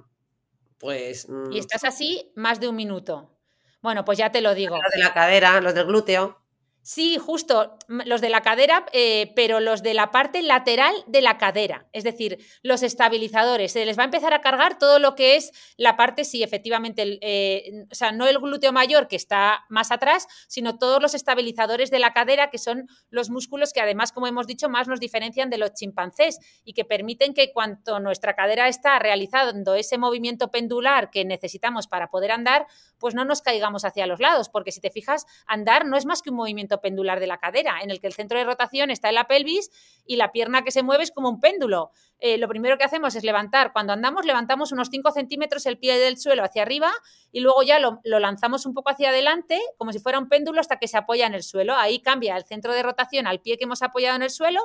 Pues. 0.79 1.27
Y 1.29 1.33
mm, 1.33 1.53
estás 1.53 1.85
así 1.85 2.33
más 2.35 2.59
de 2.59 2.69
un 2.69 2.77
minuto. 2.77 3.36
Bueno, 3.83 4.05
pues 4.05 4.19
ya 4.19 4.31
te 4.33 4.41
lo 4.41 4.55
digo. 4.55 4.77
Los 4.77 4.93
de 4.93 5.03
la 5.03 5.15
cadera, 5.15 5.61
los 5.61 5.75
del 5.75 5.87
glúteo. 5.87 6.47
Sí, 6.89 7.19
justo, 7.19 7.77
los 7.89 8.21
de 8.21 8.31
la 8.31 8.43
cadera, 8.43 8.87
eh, 8.93 9.33
pero 9.35 9.59
los 9.59 9.83
de 9.83 9.93
la 9.93 10.13
parte 10.13 10.41
lateral 10.41 10.95
de 11.09 11.21
la 11.21 11.37
cadera, 11.37 11.89
es 11.93 12.05
decir, 12.05 12.39
los 12.63 12.85
estabilizadores. 12.85 13.73
Se 13.73 13.85
les 13.85 13.99
va 13.99 14.03
a 14.03 14.05
empezar 14.05 14.33
a 14.33 14.41
cargar 14.41 14.79
todo 14.79 15.01
lo 15.01 15.17
que 15.17 15.35
es 15.35 15.51
la 15.77 15.97
parte, 15.97 16.25
sí, 16.25 16.45
efectivamente, 16.45 17.19
eh, 17.23 17.87
o 17.91 17.95
sea, 17.97 18.13
no 18.13 18.29
el 18.29 18.39
glúteo 18.39 18.71
mayor 18.71 19.09
que 19.09 19.17
está 19.17 19.65
más 19.69 19.91
atrás, 19.91 20.29
sino 20.47 20.79
todos 20.79 21.03
los 21.03 21.15
estabilizadores 21.15 21.91
de 21.91 21.99
la 21.99 22.13
cadera, 22.13 22.51
que 22.51 22.59
son 22.59 22.87
los 23.11 23.31
músculos 23.31 23.73
que 23.73 23.81
además, 23.81 24.13
como 24.13 24.29
hemos 24.29 24.47
dicho, 24.47 24.69
más 24.69 24.87
nos 24.87 25.01
diferencian 25.01 25.51
de 25.51 25.59
los 25.59 25.75
chimpancés 25.75 26.39
y 26.65 26.73
que 26.73 26.85
permiten 26.85 27.35
que 27.35 27.53
cuando 27.53 27.99
nuestra 27.99 28.37
cadera 28.37 28.69
está 28.69 29.01
realizando 29.01 29.75
ese 29.75 29.99
movimiento 29.99 30.53
pendular 30.53 31.11
que 31.11 31.25
necesitamos 31.25 31.89
para 31.89 32.11
poder 32.11 32.31
andar, 32.31 32.69
pues 32.99 33.15
no 33.15 33.25
nos 33.25 33.43
caigamos 33.43 33.85
hacia 33.85 34.07
los 34.07 34.21
lados, 34.21 34.49
porque 34.49 34.73
si 34.73 34.81
te 34.81 34.91
fijas, 34.91 35.27
andar 35.47 35.87
no 35.87 35.97
es 35.97 36.07
más 36.07 36.23
que 36.23 36.31
un 36.31 36.37
movimiento 36.37 36.81
pendular 36.81 37.21
de 37.21 37.27
la 37.27 37.39
cadera, 37.39 37.81
en 37.83 37.91
el 37.91 38.01
que 38.01 38.07
el 38.07 38.13
centro 38.13 38.39
de 38.39 38.45
rotación 38.45 38.91
está 38.91 39.09
en 39.09 39.17
la 39.17 39.27
pelvis 39.27 39.71
y 40.07 40.17
la 40.17 40.33
pierna 40.33 40.63
que 40.63 40.71
se 40.71 40.83
mueve 40.83 41.05
es 41.05 41.11
como 41.11 41.29
un 41.29 41.41
péndulo. 41.41 41.91
Eh, 42.19 42.39
lo 42.39 42.49
primero 42.49 42.79
que 42.79 42.85
hacemos 42.85 43.15
es 43.15 43.25
levantar, 43.25 43.73
cuando 43.73 43.93
andamos 43.93 44.25
levantamos 44.25 44.73
unos 44.73 44.89
5 44.91 45.11
centímetros 45.13 45.67
el 45.67 45.79
pie 45.79 45.99
del 45.99 46.19
suelo 46.19 46.45
hacia 46.45 46.63
arriba 46.63 46.91
y 47.31 47.41
luego 47.41 47.63
ya 47.63 47.79
lo, 47.79 48.01
lanzamos 48.05 48.67
un 48.67 48.75
poco 48.75 48.91
hacia 48.91 49.11
adelante, 49.11 49.61
como 49.77 49.93
si 49.93 49.99
fuera 49.99 50.19
un 50.19 50.29
péndulo 50.29 50.61
hasta 50.61 50.79
que 50.79 50.89
se 50.89 50.97
apoya 50.97 51.27
en 51.27 51.35
el 51.35 51.43
suelo. 51.43 51.75
Ahí 51.75 52.01
cambia 52.01 52.37
el 52.37 52.45
centro 52.45 52.73
de 52.73 52.83
rotación 52.83 53.27
al 53.27 53.41
pie 53.41 53.59
que 53.59 53.65
hemos 53.65 53.83
apoyado 53.83 54.17
en 54.17 54.23
el 54.23 54.31
suelo 54.31 54.61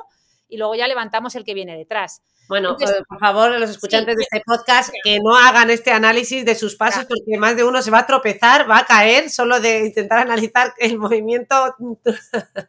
y 0.48 0.56
luego 0.58 0.74
ya 0.74 0.86
levantamos 0.86 1.34
el 1.34 1.44
que 1.44 1.54
viene 1.54 1.76
detrás. 1.76 2.22
Bueno, 2.52 2.76
eh, 2.78 3.02
por 3.08 3.18
favor, 3.18 3.58
los 3.58 3.70
escuchantes 3.70 4.14
de 4.14 4.24
este 4.24 4.42
podcast, 4.44 4.92
que 5.02 5.20
no 5.20 5.34
hagan 5.34 5.70
este 5.70 5.90
análisis 5.90 6.44
de 6.44 6.54
sus 6.54 6.76
pasos, 6.76 7.06
porque 7.06 7.38
más 7.38 7.56
de 7.56 7.64
uno 7.64 7.80
se 7.80 7.90
va 7.90 8.00
a 8.00 8.06
tropezar, 8.06 8.70
va 8.70 8.76
a 8.76 8.84
caer, 8.84 9.30
solo 9.30 9.58
de 9.58 9.86
intentar 9.86 10.18
analizar 10.18 10.74
el 10.76 10.98
movimiento. 10.98 11.74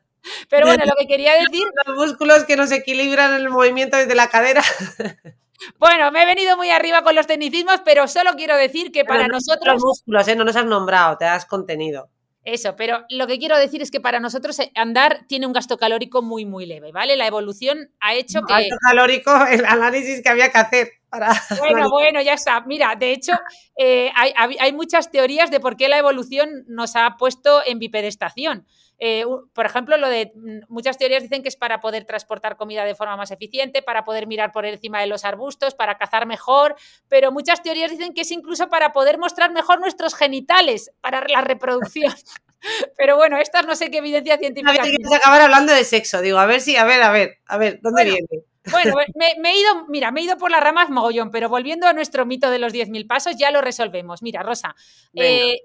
Pero 0.50 0.68
bueno, 0.68 0.86
lo 0.86 0.94
que 0.98 1.06
quería 1.06 1.34
decir. 1.34 1.64
Los 1.86 1.98
músculos 1.98 2.46
que 2.46 2.56
nos 2.56 2.72
equilibran 2.72 3.34
el 3.34 3.50
movimiento 3.50 3.98
desde 3.98 4.16
la 4.16 4.30
cadera. 4.30 4.64
Bueno, 5.80 6.12
me 6.12 6.24
he 6.24 6.26
venido 6.26 6.58
muy 6.58 6.72
arriba 6.72 7.04
con 7.04 7.16
los 7.16 7.26
tecnicismos, 7.26 7.80
pero 7.86 8.10
solo 8.10 8.32
quiero 8.36 8.58
decir 8.58 8.92
que 8.92 9.06
para 9.06 9.30
nosotros. 9.30 9.76
Los 9.76 9.82
músculos, 9.82 10.28
¿eh? 10.28 10.36
no 10.36 10.44
nos 10.44 10.58
has 10.58 10.66
nombrado, 10.66 11.18
te 11.18 11.24
das 11.24 11.46
contenido. 11.46 12.10
Eso, 12.46 12.76
pero 12.76 13.06
lo 13.10 13.26
que 13.26 13.40
quiero 13.40 13.58
decir 13.58 13.82
es 13.82 13.90
que 13.90 14.02
para 14.02 14.20
nosotros 14.20 14.60
eh, 14.60 14.72
andar 14.76 15.26
tiene 15.28 15.48
un 15.48 15.54
gasto 15.54 15.78
calórico 15.78 16.22
muy, 16.22 16.46
muy 16.46 16.66
leve, 16.66 16.92
¿vale? 16.92 17.16
La 17.16 17.26
evolución 17.26 17.90
ha 18.02 18.16
hecho 18.16 18.42
que... 18.42 18.54
Gasto 18.54 18.76
calórico, 18.86 19.32
el 19.46 19.64
análisis 19.66 20.22
que 20.22 20.30
había 20.30 20.52
que 20.52 20.58
hacer. 20.58 20.92
Para... 21.10 21.32
Bueno, 21.60 21.90
bueno, 21.90 22.22
ya 22.22 22.34
está. 22.34 22.60
Mira, 22.62 22.96
de 22.96 23.14
hecho, 23.14 23.34
eh, 23.78 24.12
hay, 24.16 24.34
hay, 24.60 24.74
muchas 24.74 25.10
teorías 25.10 25.52
de 25.52 25.60
por 25.60 25.78
qué 25.78 25.88
la 25.88 25.98
evolución 25.98 26.66
nos 26.68 26.96
ha 26.96 27.16
puesto 27.18 27.62
en 27.66 27.80
bipedestación. 27.80 28.66
Eh, 29.06 29.26
por 29.52 29.66
ejemplo, 29.66 29.98
lo 29.98 30.08
de 30.08 30.32
mm, 30.34 30.60
muchas 30.70 30.98
teorías 30.98 31.22
dicen 31.22 31.44
que 31.44 31.50
es 31.50 31.58
para 31.58 31.82
poder 31.82 32.06
transportar 32.06 32.56
comida 32.56 32.86
de 32.86 32.96
forma 32.96 33.18
más 33.18 33.32
eficiente, 33.32 33.82
para 33.82 34.06
poder 34.06 34.28
mirar 34.28 34.54
por 34.54 34.66
encima 34.66 35.02
de 35.02 35.08
los 35.08 35.26
arbustos, 35.26 35.76
para 35.76 35.98
cazar 35.98 36.26
mejor, 36.26 36.78
pero 37.10 37.30
muchas 37.30 37.62
teorías 37.62 37.92
dicen 37.92 38.14
que 38.14 38.22
es 38.22 38.32
incluso 38.32 38.70
para 38.70 38.94
poder 38.94 39.18
mostrar 39.18 39.52
mejor 39.52 39.82
nuestros 39.82 40.16
genitales 40.16 40.90
para 41.02 41.28
la 41.28 41.42
reproducción. 41.42 42.14
Pero 42.98 43.18
bueno, 43.18 43.38
estas 43.40 43.66
no 43.66 43.76
sé 43.76 43.92
qué 43.92 43.98
evidencia 43.98 44.38
científica. 44.38 44.72
A 44.72 44.86
ver, 44.86 44.96
que 44.96 45.16
acabar 45.18 45.42
hablando 45.42 45.74
de 45.74 45.84
sexo, 45.84 46.22
digo, 46.22 46.38
a 46.38 46.46
ver 46.46 46.62
si, 46.62 46.78
a 46.78 46.86
ver, 46.86 47.04
a 47.04 47.12
ver, 47.12 47.40
a 47.46 47.58
ver, 47.58 47.80
¿dónde 47.82 48.06
viene? 48.06 48.26
Bueno, 48.72 48.96
me, 49.16 49.52
he 49.52 49.60
ido, 49.60 49.86
mira, 49.90 50.12
me 50.12 50.22
he 50.22 50.24
ido 50.24 50.38
por 50.38 50.50
las 50.50 50.64
ramas 50.64 50.90
mogollón, 50.90 51.30
pero 51.30 51.50
volviendo 51.50 51.88
a 51.88 51.94
nuestro 51.94 52.26
mito 52.26 52.50
de 52.50 52.60
los 52.60 52.72
10.000 52.72 53.06
pasos, 53.06 53.36
ya 53.36 53.52
lo 53.52 53.60
resolvemos. 53.60 54.22
Mira, 54.22 54.44
Rosa, 54.44 54.78
eh, 55.14 55.58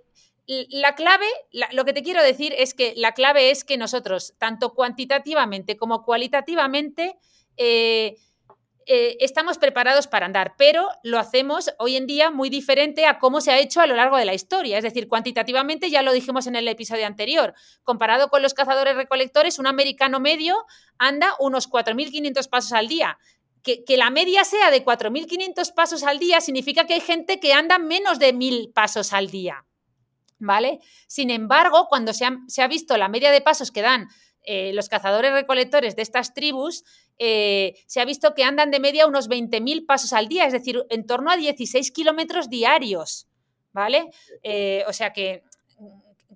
la 0.48 0.94
clave, 0.94 1.26
lo 1.72 1.84
que 1.84 1.92
te 1.92 2.02
quiero 2.02 2.22
decir 2.22 2.54
es 2.56 2.72
que 2.72 2.94
la 2.96 3.12
clave 3.12 3.50
es 3.50 3.64
que 3.64 3.76
nosotros, 3.76 4.34
tanto 4.38 4.74
cuantitativamente 4.74 5.76
como 5.76 6.04
cualitativamente, 6.04 7.18
eh, 7.58 8.16
eh, 8.86 9.18
estamos 9.20 9.58
preparados 9.58 10.06
para 10.06 10.24
andar, 10.24 10.54
pero 10.56 10.88
lo 11.02 11.18
hacemos 11.18 11.70
hoy 11.78 11.96
en 11.96 12.06
día 12.06 12.30
muy 12.30 12.48
diferente 12.48 13.04
a 13.04 13.18
cómo 13.18 13.42
se 13.42 13.50
ha 13.50 13.58
hecho 13.58 13.82
a 13.82 13.86
lo 13.86 13.94
largo 13.94 14.16
de 14.16 14.24
la 14.24 14.32
historia. 14.32 14.78
Es 14.78 14.84
decir, 14.84 15.06
cuantitativamente, 15.06 15.90
ya 15.90 16.00
lo 16.00 16.12
dijimos 16.12 16.46
en 16.46 16.56
el 16.56 16.66
episodio 16.66 17.06
anterior, 17.06 17.52
comparado 17.84 18.30
con 18.30 18.40
los 18.40 18.54
cazadores 18.54 18.96
recolectores, 18.96 19.58
un 19.58 19.66
americano 19.66 20.18
medio 20.18 20.56
anda 20.96 21.34
unos 21.38 21.68
4.500 21.70 22.48
pasos 22.48 22.72
al 22.72 22.88
día. 22.88 23.18
Que, 23.62 23.84
que, 23.84 23.98
la 23.98 24.08
media 24.08 24.44
sea 24.44 24.70
de 24.70 24.82
4.500 24.82 25.74
pasos 25.74 26.04
al 26.04 26.18
día 26.18 26.40
significa 26.40 26.86
que 26.86 26.94
hay 26.94 27.00
gente 27.00 27.38
que 27.38 27.52
anda 27.52 27.78
menos 27.78 28.18
de 28.18 28.32
1.000 28.32 28.72
pasos 28.72 29.12
al 29.12 29.30
día. 29.30 29.66
¿Vale? 30.38 30.80
Sin 31.06 31.30
embargo, 31.30 31.86
cuando 31.88 32.12
se 32.12 32.24
ha, 32.24 32.68
visto 32.68 32.96
la 32.96 33.08
media 33.08 33.30
de 33.30 33.40
pasos 33.40 33.70
que 33.70 33.82
dan 33.82 34.08
eh, 34.44 34.72
los 34.72 34.88
cazadores 34.88 35.32
recolectores 35.32 35.96
de 35.96 36.02
estas 36.02 36.34
tribus, 36.34 36.84
eh, 37.18 37.74
se 37.86 38.00
ha 38.00 38.04
visto 38.04 38.34
que 38.34 38.44
andan 38.44 38.70
de 38.70 38.80
media 38.80 39.06
unos 39.06 39.28
20.000 39.28 39.86
pasos 39.86 40.12
al 40.12 40.28
día, 40.28 40.46
es 40.46 40.52
decir, 40.52 40.84
en 40.90 41.06
torno 41.06 41.30
a 41.30 41.36
16 41.36 41.90
kilómetros 41.90 42.48
diarios, 42.48 43.28
¿vale? 43.72 44.10
Eh, 44.42 44.84
o 44.86 44.92
sea 44.92 45.12
que, 45.12 45.42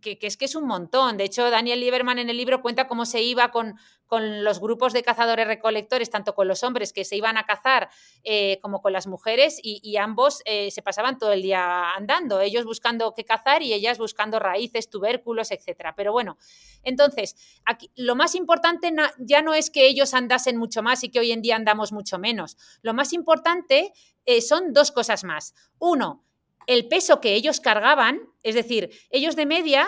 que, 0.00 0.18
es 0.20 0.36
que 0.36 0.44
es 0.44 0.54
un 0.54 0.66
montón. 0.66 1.16
De 1.16 1.24
hecho, 1.24 1.48
Daniel 1.48 1.80
Lieberman 1.80 2.18
en 2.18 2.28
el 2.28 2.36
libro 2.36 2.60
cuenta 2.60 2.88
cómo 2.88 3.06
se 3.06 3.22
iba 3.22 3.50
con, 3.50 3.76
con 4.12 4.44
los 4.44 4.60
grupos 4.60 4.92
de 4.92 5.02
cazadores 5.02 5.46
recolectores, 5.46 6.10
tanto 6.10 6.34
con 6.34 6.46
los 6.46 6.62
hombres 6.64 6.92
que 6.92 7.02
se 7.02 7.16
iban 7.16 7.38
a 7.38 7.46
cazar 7.46 7.88
eh, 8.24 8.58
como 8.60 8.82
con 8.82 8.92
las 8.92 9.06
mujeres, 9.06 9.58
y, 9.62 9.96
ambos 9.96 10.42
eh, 10.44 10.70
se 10.70 10.82
pasaban 10.82 11.16
todo 11.16 11.32
el 11.32 11.40
día 11.40 11.92
andando, 11.92 12.38
ellos 12.42 12.66
buscando 12.66 13.14
qué 13.14 13.24
cazar 13.24 13.62
y 13.62 13.72
ellas 13.72 13.96
buscando 13.96 14.38
raíces, 14.38 14.90
tubérculos, 14.90 15.50
etcétera. 15.50 15.94
Pero 15.96 16.12
bueno, 16.12 16.36
entonces, 16.82 17.36
aquí, 17.64 17.90
lo 17.96 18.14
más 18.14 18.34
importante 18.34 18.92
ya 19.16 19.40
no 19.40 19.54
es 19.54 19.70
que 19.70 19.86
ellos 19.86 20.12
andasen 20.12 20.58
mucho 20.58 20.82
más 20.82 21.02
y 21.04 21.08
que 21.08 21.18
hoy 21.18 21.32
en 21.32 21.40
día 21.40 21.56
andamos 21.56 21.90
mucho 21.90 22.18
menos. 22.18 22.58
Lo 22.82 22.92
más 22.92 23.14
importante 23.14 23.94
eh, 24.26 24.42
son 24.42 24.74
dos 24.74 24.92
cosas 24.92 25.24
más. 25.24 25.54
Uno, 25.78 26.22
el 26.66 26.88
peso 26.88 27.20
que 27.20 27.34
ellos 27.34 27.60
cargaban, 27.60 28.20
es 28.42 28.54
decir, 28.54 28.90
ellos 29.10 29.36
de 29.36 29.46
media 29.46 29.86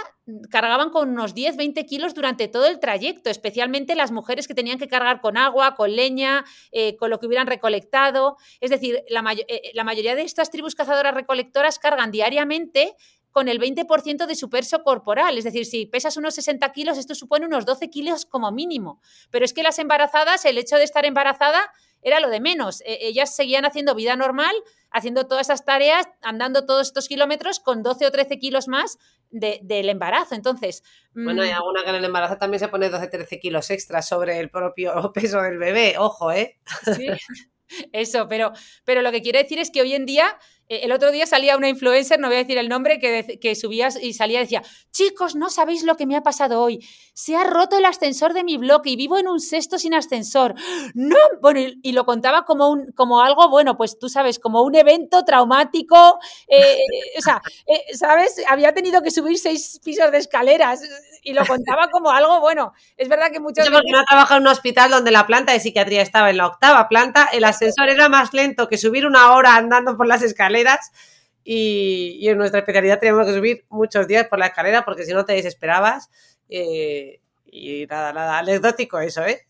cargaban 0.50 0.90
con 0.90 1.10
unos 1.10 1.34
10, 1.34 1.56
20 1.56 1.86
kilos 1.86 2.14
durante 2.14 2.48
todo 2.48 2.66
el 2.66 2.80
trayecto, 2.80 3.30
especialmente 3.30 3.94
las 3.94 4.12
mujeres 4.12 4.48
que 4.48 4.54
tenían 4.54 4.78
que 4.78 4.88
cargar 4.88 5.20
con 5.20 5.36
agua, 5.36 5.74
con 5.74 5.94
leña, 5.94 6.44
eh, 6.72 6.96
con 6.96 7.10
lo 7.10 7.18
que 7.18 7.26
hubieran 7.26 7.46
recolectado. 7.46 8.36
Es 8.60 8.70
decir, 8.70 9.04
la, 9.08 9.22
eh, 9.48 9.70
la 9.74 9.84
mayoría 9.84 10.14
de 10.14 10.22
estas 10.22 10.50
tribus 10.50 10.74
cazadoras 10.74 11.14
recolectoras 11.14 11.78
cargan 11.78 12.10
diariamente 12.10 12.94
con 13.34 13.48
el 13.48 13.58
20% 13.58 14.26
de 14.26 14.36
su 14.36 14.48
peso 14.48 14.84
corporal. 14.84 15.36
Es 15.36 15.42
decir, 15.42 15.66
si 15.66 15.86
pesas 15.86 16.16
unos 16.16 16.36
60 16.36 16.70
kilos, 16.70 16.98
esto 16.98 17.16
supone 17.16 17.46
unos 17.46 17.66
12 17.66 17.90
kilos 17.90 18.26
como 18.26 18.52
mínimo. 18.52 19.00
Pero 19.30 19.44
es 19.44 19.52
que 19.52 19.64
las 19.64 19.80
embarazadas, 19.80 20.44
el 20.44 20.56
hecho 20.56 20.76
de 20.76 20.84
estar 20.84 21.04
embarazada 21.04 21.68
era 22.04 22.20
lo 22.20 22.28
de 22.28 22.40
menos. 22.40 22.82
E, 22.82 23.08
ellas 23.08 23.34
seguían 23.34 23.64
haciendo 23.64 23.94
vida 23.94 24.14
normal, 24.14 24.54
haciendo 24.90 25.26
todas 25.26 25.48
esas 25.48 25.64
tareas, 25.64 26.06
andando 26.22 26.64
todos 26.66 26.86
estos 26.86 27.08
kilómetros 27.08 27.58
con 27.58 27.82
12 27.82 28.06
o 28.06 28.10
13 28.12 28.38
kilos 28.38 28.68
más 28.68 28.98
del 29.30 29.88
embarazo. 29.88 30.36
Entonces. 30.36 30.84
Bueno, 31.12 31.42
hay 31.42 31.50
mm, 31.50 31.54
alguna 31.54 31.82
que 31.82 31.90
en 31.90 31.96
el 31.96 32.04
embarazo 32.04 32.36
también 32.36 32.60
se 32.60 32.68
pone 32.68 32.88
12 32.88 33.06
o 33.06 33.10
13 33.10 33.40
kilos 33.40 33.70
extra 33.70 34.02
sobre 34.02 34.38
el 34.38 34.50
propio 34.50 35.12
peso 35.12 35.42
del 35.42 35.58
bebé. 35.58 35.96
Ojo, 35.98 36.30
¿eh? 36.30 36.60
Sí. 36.94 37.08
Eso, 37.92 38.28
pero, 38.28 38.52
pero 38.84 39.02
lo 39.02 39.10
que 39.10 39.22
quiere 39.22 39.42
decir 39.42 39.58
es 39.58 39.70
que 39.70 39.80
hoy 39.80 39.94
en 39.94 40.06
día 40.06 40.38
el 40.68 40.92
otro 40.92 41.10
día 41.10 41.26
salía 41.26 41.56
una 41.56 41.68
influencer, 41.68 42.18
no 42.18 42.28
voy 42.28 42.36
a 42.36 42.40
decir 42.40 42.56
el 42.56 42.68
nombre, 42.68 42.98
que, 42.98 43.38
que 43.40 43.54
subía 43.54 43.88
y 44.00 44.14
salía 44.14 44.40
decía, 44.40 44.62
chicos, 44.90 45.34
no 45.34 45.50
sabéis 45.50 45.82
lo 45.82 45.96
que 45.96 46.06
me 46.06 46.16
ha 46.16 46.22
pasado 46.22 46.62
hoy. 46.62 46.80
Se 47.12 47.36
ha 47.36 47.44
roto 47.44 47.76
el 47.76 47.84
ascensor 47.84 48.32
de 48.32 48.44
mi 48.44 48.56
bloque 48.56 48.90
y 48.90 48.96
vivo 48.96 49.18
en 49.18 49.28
un 49.28 49.40
sexto 49.40 49.78
sin 49.78 49.94
ascensor. 49.94 50.54
No, 50.94 51.16
bueno, 51.42 51.60
y, 51.60 51.92
lo 51.92 52.04
contaba 52.06 52.44
como, 52.44 52.70
un, 52.70 52.92
como 52.92 53.20
algo, 53.20 53.48
bueno, 53.48 53.76
pues 53.76 53.98
tú 53.98 54.08
sabes, 54.08 54.38
como 54.38 54.62
un 54.62 54.74
evento 54.74 55.24
traumático. 55.24 56.18
Eh, 56.48 56.78
o 57.18 57.20
sea, 57.20 57.42
eh, 57.66 57.96
¿sabes? 57.96 58.42
Había 58.48 58.72
tenido 58.72 59.02
que 59.02 59.10
subir 59.10 59.38
seis 59.38 59.80
pisos 59.84 60.10
de 60.10 60.18
escaleras 60.18 60.80
y 61.22 61.32
lo 61.32 61.44
contaba 61.46 61.88
como 61.88 62.10
algo, 62.10 62.40
bueno, 62.40 62.72
es 62.96 63.08
verdad 63.08 63.30
que 63.30 63.40
muchos... 63.40 63.68
porque 63.70 63.90
no 63.90 64.04
en 64.30 64.42
un 64.42 64.46
hospital 64.46 64.90
donde 64.90 65.10
la 65.10 65.26
planta 65.26 65.52
de 65.52 65.60
psiquiatría 65.60 66.02
estaba 66.02 66.30
en 66.30 66.36
la 66.36 66.46
octava 66.46 66.88
planta, 66.88 67.28
el 67.32 67.44
ascensor 67.44 67.88
era 67.88 68.08
más 68.08 68.34
lento 68.34 68.68
que 68.68 68.76
subir 68.76 69.06
una 69.06 69.32
hora 69.32 69.56
andando 69.56 69.96
por 69.96 70.06
las 70.06 70.22
escaleras 70.22 70.53
y, 71.44 72.26
en 72.28 72.38
nuestra 72.38 72.60
especialidad 72.60 72.98
teníamos 72.98 73.26
que 73.26 73.34
subir 73.34 73.64
muchos 73.68 74.06
días 74.08 74.26
por 74.28 74.38
la 74.38 74.46
escalera 74.46 74.84
porque 74.84 75.04
si 75.04 75.12
no 75.12 75.24
te 75.24 75.34
desesperabas. 75.34 76.10
Eh, 76.48 77.20
y 77.56 77.86
nada, 77.86 78.12
nada, 78.12 78.38
anecdótico 78.38 78.98
eso, 78.98 79.24
¿eh? 79.24 79.46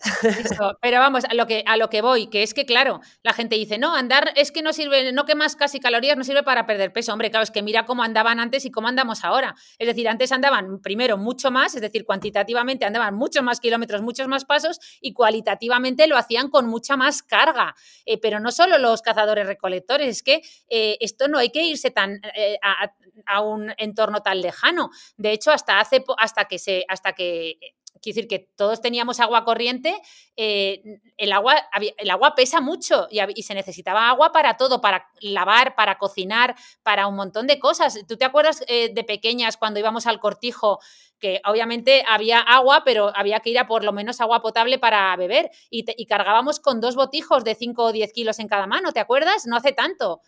pero 0.82 0.98
vamos, 0.98 1.24
a 1.24 1.32
lo, 1.32 1.46
que, 1.46 1.64
a 1.66 1.78
lo 1.78 1.88
que 1.88 2.02
voy, 2.02 2.26
que 2.26 2.42
es 2.42 2.52
que, 2.52 2.66
claro, 2.66 3.00
la 3.22 3.32
gente 3.32 3.56
dice, 3.56 3.78
no, 3.78 3.96
andar 3.96 4.30
es 4.36 4.52
que 4.52 4.60
no 4.60 4.74
sirve, 4.74 5.10
no 5.12 5.24
quemas 5.24 5.56
casi 5.56 5.80
calorías, 5.80 6.14
no 6.14 6.22
sirve 6.22 6.42
para 6.42 6.66
perder 6.66 6.92
peso. 6.92 7.14
Hombre, 7.14 7.30
claro, 7.30 7.44
es 7.44 7.50
que 7.50 7.62
mira 7.62 7.86
cómo 7.86 8.02
andaban 8.02 8.40
antes 8.40 8.66
y 8.66 8.70
cómo 8.70 8.88
andamos 8.88 9.24
ahora. 9.24 9.54
Es 9.78 9.86
decir, 9.86 10.06
antes 10.06 10.32
andaban 10.32 10.82
primero 10.82 11.16
mucho 11.16 11.50
más, 11.50 11.74
es 11.76 11.80
decir, 11.80 12.04
cuantitativamente 12.04 12.84
andaban 12.84 13.14
muchos 13.14 13.42
más 13.42 13.58
kilómetros, 13.58 14.02
muchos 14.02 14.28
más 14.28 14.44
pasos 14.44 14.80
y 15.00 15.14
cualitativamente 15.14 16.06
lo 16.06 16.18
hacían 16.18 16.50
con 16.50 16.66
mucha 16.66 16.98
más 16.98 17.22
carga. 17.22 17.74
Eh, 18.04 18.18
pero 18.20 18.38
no 18.38 18.52
solo 18.52 18.76
los 18.76 19.00
cazadores 19.00 19.46
recolectores, 19.46 20.08
es 20.08 20.22
que 20.22 20.42
eh, 20.68 20.98
esto 21.00 21.26
no 21.28 21.38
hay 21.38 21.48
que 21.48 21.62
irse 21.62 21.90
tan 21.90 22.20
eh, 22.36 22.58
a, 22.62 22.92
a, 23.24 23.40
un 23.40 23.72
entorno 23.78 24.20
tan 24.20 24.42
lejano. 24.42 24.90
De 25.16 25.32
hecho, 25.32 25.52
hasta 25.52 25.80
hace 25.80 26.04
hasta 26.18 26.44
que 26.44 26.58
se 26.58 26.84
hasta 26.86 27.14
que 27.14 27.56
quiero 28.04 28.16
decir 28.16 28.28
que 28.28 28.50
todos 28.56 28.80
teníamos 28.80 29.18
agua 29.20 29.44
corriente, 29.44 30.00
eh, 30.36 30.82
el, 31.16 31.32
agua, 31.32 31.56
el 31.96 32.10
agua 32.10 32.34
pesa 32.34 32.60
mucho 32.60 33.08
y, 33.10 33.42
se 33.42 33.54
necesitaba 33.54 34.08
agua 34.08 34.30
para 34.32 34.56
todo, 34.56 34.80
para 34.80 35.06
lavar, 35.20 35.74
para 35.74 35.96
cocinar, 35.98 36.54
para 36.82 37.06
un 37.06 37.16
montón 37.16 37.46
de 37.46 37.58
cosas. 37.58 37.98
¿Tú 38.06 38.16
te 38.16 38.24
acuerdas 38.24 38.62
eh, 38.68 38.92
de 38.92 39.04
pequeñas 39.04 39.56
cuando 39.56 39.80
íbamos 39.80 40.06
al 40.06 40.20
cortijo? 40.20 40.78
que 41.20 41.40
obviamente 41.46 42.04
había 42.06 42.40
agua, 42.40 42.82
pero 42.84 43.10
había 43.16 43.40
que 43.40 43.48
ir 43.48 43.58
a 43.58 43.66
por 43.66 43.82
lo 43.82 43.92
menos 43.92 44.20
agua 44.20 44.42
potable 44.42 44.78
para 44.78 45.16
beber 45.16 45.50
y, 45.70 45.84
y 45.96 46.04
cargábamos 46.04 46.60
con 46.60 46.82
dos 46.82 46.96
botijos 46.96 47.44
de 47.44 47.54
5 47.54 47.82
o 47.82 47.92
10 47.92 48.12
kilos 48.12 48.38
en 48.40 48.48
cada 48.48 48.66
mano, 48.66 48.92
¿te 48.92 49.00
acuerdas? 49.00 49.46
No 49.46 49.56
hace 49.56 49.72
tanto. 49.72 50.20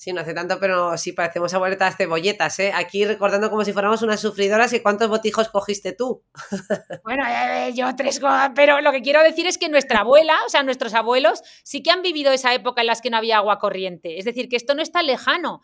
Sí, 0.00 0.14
no 0.14 0.22
hace 0.22 0.32
tanto, 0.32 0.58
pero 0.58 0.96
sí 0.96 1.12
parecemos 1.12 1.52
abueletas 1.52 1.98
cebolletas, 1.98 2.58
¿eh? 2.58 2.72
Aquí 2.74 3.04
recordando 3.04 3.50
como 3.50 3.66
si 3.66 3.74
fuéramos 3.74 4.00
unas 4.00 4.18
sufridoras 4.18 4.72
y 4.72 4.80
cuántos 4.80 5.10
botijos 5.10 5.50
cogiste 5.50 5.92
tú. 5.92 6.24
Bueno, 7.04 7.22
eh, 7.28 7.72
yo 7.74 7.94
tres, 7.96 8.18
pero 8.54 8.80
lo 8.80 8.92
que 8.92 9.02
quiero 9.02 9.22
decir 9.22 9.46
es 9.46 9.58
que 9.58 9.68
nuestra 9.68 10.00
abuela, 10.00 10.38
o 10.46 10.48
sea, 10.48 10.62
nuestros 10.62 10.94
abuelos, 10.94 11.42
sí 11.64 11.82
que 11.82 11.90
han 11.90 12.00
vivido 12.00 12.32
esa 12.32 12.54
época 12.54 12.80
en 12.80 12.86
las 12.86 13.02
que 13.02 13.10
no 13.10 13.18
había 13.18 13.36
agua 13.36 13.58
corriente. 13.58 14.18
Es 14.18 14.24
decir, 14.24 14.48
que 14.48 14.56
esto 14.56 14.74
no 14.74 14.80
está 14.80 15.02
lejano. 15.02 15.60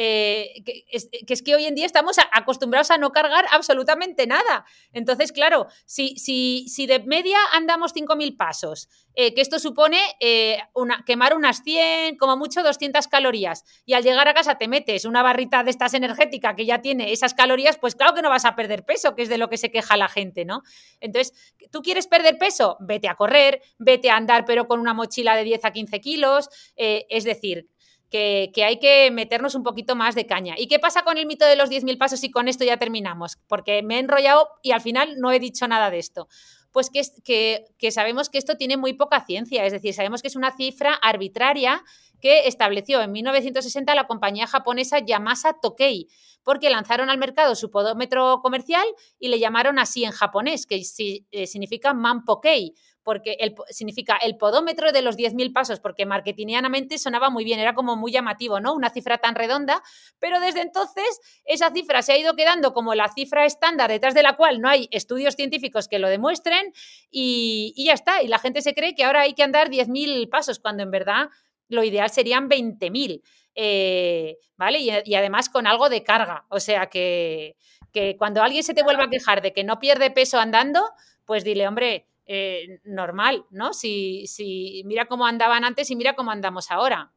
Eh, 0.00 0.62
que, 0.64 0.84
es, 0.92 1.42
que, 1.42 1.56
hoy 1.56 1.64
en 1.64 1.74
día 1.74 1.84
estamos 1.84 2.18
acostumbrados 2.30 2.92
a 2.92 2.98
no 2.98 3.10
cargar 3.10 3.46
absolutamente 3.50 4.28
nada. 4.28 4.64
Entonces, 4.92 5.32
claro, 5.32 5.66
si, 5.86 6.16
si, 6.18 6.68
si 6.68 6.86
de 6.86 7.00
media 7.00 7.36
andamos 7.52 7.92
5.000 7.96 8.36
pasos, 8.36 8.88
eh, 9.16 9.34
que 9.34 9.40
esto 9.40 9.58
supone 9.58 9.98
eh, 10.20 10.58
quemar 11.04 11.34
unas 11.34 11.64
100, 11.64 12.16
como 12.16 12.36
mucho 12.36 12.62
200 12.62 13.08
calorías, 13.08 13.64
y 13.86 13.94
al 13.94 14.04
llegar 14.04 14.28
a 14.28 14.34
casa 14.34 14.54
te 14.54 14.68
metes 14.68 15.04
una 15.04 15.24
barrita 15.24 15.64
de 15.64 15.72
estas 15.72 15.94
energética 15.94 16.54
que 16.54 16.64
ya 16.64 16.80
tiene 16.80 17.10
esas 17.10 17.34
calorías, 17.34 17.76
pues 17.76 17.96
claro 17.96 18.14
que 18.14 18.22
no 18.22 18.30
vas 18.30 18.44
a 18.44 18.54
perder 18.54 18.84
peso, 18.84 19.16
que 19.16 19.22
es 19.22 19.28
de 19.28 19.36
lo 19.36 19.48
que 19.48 19.56
se 19.56 19.72
queja 19.72 19.96
la 19.96 20.06
gente, 20.06 20.44
¿no? 20.44 20.62
Entonces, 21.00 21.34
¿tú 21.72 21.82
quieres 21.82 22.06
perder 22.06 22.38
peso? 22.38 22.76
Vete 22.78 23.08
a 23.08 23.16
correr, 23.16 23.62
vete 23.78 24.10
a 24.10 24.16
andar, 24.16 24.44
pero 24.44 24.68
con 24.68 24.78
una 24.78 24.94
mochila 24.94 25.34
de 25.34 25.42
10 25.42 25.64
a 25.64 25.72
15 25.72 26.00
kilos, 26.00 26.50
es 26.76 27.24
decir, 27.24 27.66
que, 28.10 28.52
hay 28.64 28.78
que 28.78 29.10
meternos 29.10 29.54
un 29.54 29.62
poquito 29.62 29.94
más 29.94 30.14
de 30.14 30.26
caña. 30.26 30.54
¿Y 30.56 30.66
qué 30.66 30.78
pasa 30.78 31.02
con 31.02 31.18
el 31.18 31.26
mito 31.26 31.44
de 31.44 31.56
los 31.56 31.70
10.000 31.70 31.98
pasos 31.98 32.24
y 32.24 32.30
con 32.30 32.48
esto 32.48 32.64
ya 32.64 32.76
terminamos? 32.76 33.38
Porque 33.46 33.82
me 33.82 33.96
he 33.96 33.98
enrollado 33.98 34.48
y 34.62 34.72
al 34.72 34.80
final 34.80 35.18
no 35.18 35.30
he 35.32 35.38
dicho 35.38 35.68
nada 35.68 35.90
de 35.90 35.98
esto. 35.98 36.28
Pues 36.72 36.90
que, 36.90 37.02
que, 37.24 37.64
que 37.78 37.90
sabemos 37.90 38.28
que 38.28 38.38
esto 38.38 38.56
tiene 38.56 38.76
muy 38.76 38.92
poca 38.92 39.24
ciencia, 39.24 39.64
es 39.64 39.72
decir, 39.72 39.94
sabemos 39.94 40.20
que 40.22 40.28
es 40.28 40.36
una 40.36 40.54
cifra 40.54 40.94
arbitraria 40.94 41.82
que 42.20 42.46
estableció 42.46 43.00
en 43.00 43.12
1960 43.12 43.94
la 43.94 44.06
compañía 44.06 44.46
japonesa 44.46 44.98
Yamasa 44.98 45.54
Tokei, 45.60 46.08
porque 46.42 46.70
lanzaron 46.70 47.10
al 47.10 47.18
mercado 47.18 47.54
su 47.54 47.70
podómetro 47.70 48.40
comercial 48.42 48.86
y 49.18 49.28
le 49.28 49.38
llamaron 49.38 49.78
así 49.78 50.04
en 50.04 50.12
japonés, 50.12 50.66
que 50.66 50.82
eh, 51.30 51.46
significa 51.46 51.94
Manpokei, 51.94 52.74
porque 53.02 53.36
el, 53.40 53.54
significa 53.70 54.16
el 54.16 54.36
podómetro 54.36 54.92
de 54.92 55.02
los 55.02 55.16
10.000 55.16 55.52
pasos, 55.52 55.80
porque 55.80 56.06
marketingianamente 56.06 56.98
sonaba 56.98 57.30
muy 57.30 57.44
bien, 57.44 57.60
era 57.60 57.74
como 57.74 57.96
muy 57.96 58.12
llamativo, 58.12 58.60
¿no? 58.60 58.74
Una 58.74 58.90
cifra 58.90 59.18
tan 59.18 59.34
redonda, 59.34 59.82
pero 60.18 60.40
desde 60.40 60.60
entonces 60.60 61.20
esa 61.44 61.70
cifra 61.70 62.02
se 62.02 62.12
ha 62.12 62.18
ido 62.18 62.34
quedando 62.34 62.72
como 62.72 62.94
la 62.94 63.08
cifra 63.08 63.46
estándar 63.46 63.90
detrás 63.90 64.14
de 64.14 64.22
la 64.22 64.36
cual 64.36 64.60
no 64.60 64.68
hay 64.68 64.88
estudios 64.90 65.34
científicos 65.34 65.88
que 65.88 65.98
lo 65.98 66.08
demuestren 66.08 66.72
y, 67.10 67.72
y 67.76 67.86
ya 67.86 67.94
está. 67.94 68.22
Y 68.22 68.28
la 68.28 68.38
gente 68.38 68.62
se 68.62 68.74
cree 68.74 68.94
que 68.94 69.04
ahora 69.04 69.22
hay 69.22 69.34
que 69.34 69.42
andar 69.42 69.70
10.000 69.70 70.28
pasos, 70.28 70.58
cuando 70.58 70.82
en 70.82 70.90
verdad 70.90 71.28
lo 71.68 71.84
ideal 71.84 72.10
serían 72.10 72.48
20.000, 72.48 73.22
eh, 73.54 74.38
¿vale? 74.56 74.80
Y, 74.80 75.14
además 75.14 75.48
con 75.48 75.66
algo 75.66 75.88
de 75.88 76.02
carga. 76.02 76.46
O 76.48 76.60
sea 76.60 76.86
que, 76.86 77.56
que, 77.92 78.16
cuando 78.16 78.42
alguien 78.42 78.62
se 78.62 78.74
te 78.74 78.82
vuelva 78.82 79.04
a 79.04 79.10
quejar 79.10 79.42
de 79.42 79.52
que 79.52 79.64
no 79.64 79.78
pierde 79.78 80.10
peso 80.10 80.38
andando, 80.38 80.82
pues 81.24 81.44
dile, 81.44 81.68
hombre, 81.68 82.06
eh, 82.28 82.80
normal, 82.84 83.46
¿no? 83.50 83.72
Si, 83.72 84.26
si 84.26 84.82
mira 84.84 85.06
cómo 85.06 85.26
andaban 85.26 85.64
antes 85.64 85.90
y 85.90 85.96
mira 85.96 86.14
cómo 86.14 86.30
andamos 86.30 86.70
ahora. 86.70 87.10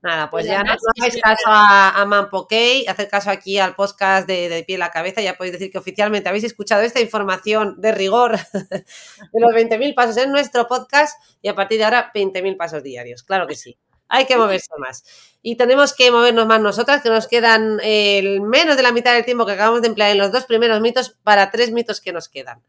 Nada, 0.00 0.30
pues, 0.30 0.46
ya 0.46 0.62
no, 0.62 0.72
hagáis 0.72 1.20
caso 1.20 1.44
a, 1.46 2.00
a 2.00 2.04
Manpokey, 2.04 2.86
haced 2.86 3.08
caso 3.08 3.30
aquí 3.30 3.58
al 3.58 3.74
podcast 3.74 4.28
de, 4.28 4.48
de 4.48 4.62
Pie 4.62 4.76
en 4.76 4.80
la 4.80 4.90
Cabeza, 4.90 5.20
ya 5.20 5.34
podéis 5.34 5.54
decir 5.54 5.72
que 5.72 5.78
oficialmente 5.78 6.28
habéis 6.28 6.44
escuchado 6.44 6.82
esta 6.82 7.00
información 7.00 7.80
de 7.80 7.90
rigor 7.90 8.36
de 8.52 9.40
los 9.40 9.52
20.000 9.52 9.94
pasos 9.96 10.16
en 10.18 10.30
nuestro 10.30 10.68
podcast 10.68 11.20
y 11.42 11.48
a 11.48 11.56
partir 11.56 11.78
de 11.78 11.84
ahora 11.84 12.12
20.000 12.14 12.56
pasos 12.56 12.82
diarios, 12.84 13.24
claro 13.24 13.46
que 13.48 13.56
sí. 13.56 13.76
Hay 14.08 14.24
que 14.24 14.36
moverse 14.36 14.70
más. 14.78 15.04
Y 15.42 15.56
tenemos 15.56 15.94
que 15.94 16.10
movernos 16.10 16.46
más 16.46 16.60
nosotras, 16.60 17.02
que 17.02 17.10
nos 17.10 17.26
quedan 17.26 17.78
el 17.82 18.40
menos 18.40 18.76
de 18.76 18.82
la 18.82 18.92
mitad 18.92 19.12
del 19.12 19.24
tiempo 19.24 19.44
que 19.44 19.52
acabamos 19.52 19.82
de 19.82 19.88
emplear 19.88 20.12
en 20.12 20.18
los 20.18 20.32
dos 20.32 20.46
primeros 20.46 20.80
mitos 20.80 21.18
para 21.22 21.50
tres 21.50 21.72
mitos 21.72 22.00
que 22.00 22.12
nos 22.12 22.28
quedan. 22.28 22.62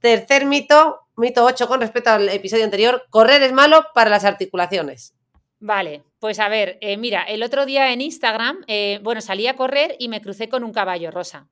Tercer 0.00 0.46
mito, 0.46 1.07
mito 1.18 1.44
8 1.44 1.68
con 1.68 1.80
respecto 1.80 2.10
al 2.10 2.28
episodio 2.28 2.64
anterior, 2.64 3.04
correr 3.10 3.42
es 3.42 3.52
malo 3.52 3.84
para 3.94 4.10
las 4.10 4.24
articulaciones. 4.24 5.14
Vale, 5.60 6.04
pues 6.20 6.38
a 6.38 6.48
ver, 6.48 6.78
eh, 6.80 6.96
mira, 6.96 7.22
el 7.22 7.42
otro 7.42 7.66
día 7.66 7.92
en 7.92 8.00
Instagram, 8.00 8.64
eh, 8.68 9.00
bueno, 9.02 9.20
salí 9.20 9.46
a 9.48 9.56
correr 9.56 9.96
y 9.98 10.08
me 10.08 10.20
crucé 10.20 10.48
con 10.48 10.62
un 10.64 10.72
caballo 10.72 11.10
rosa. 11.10 11.48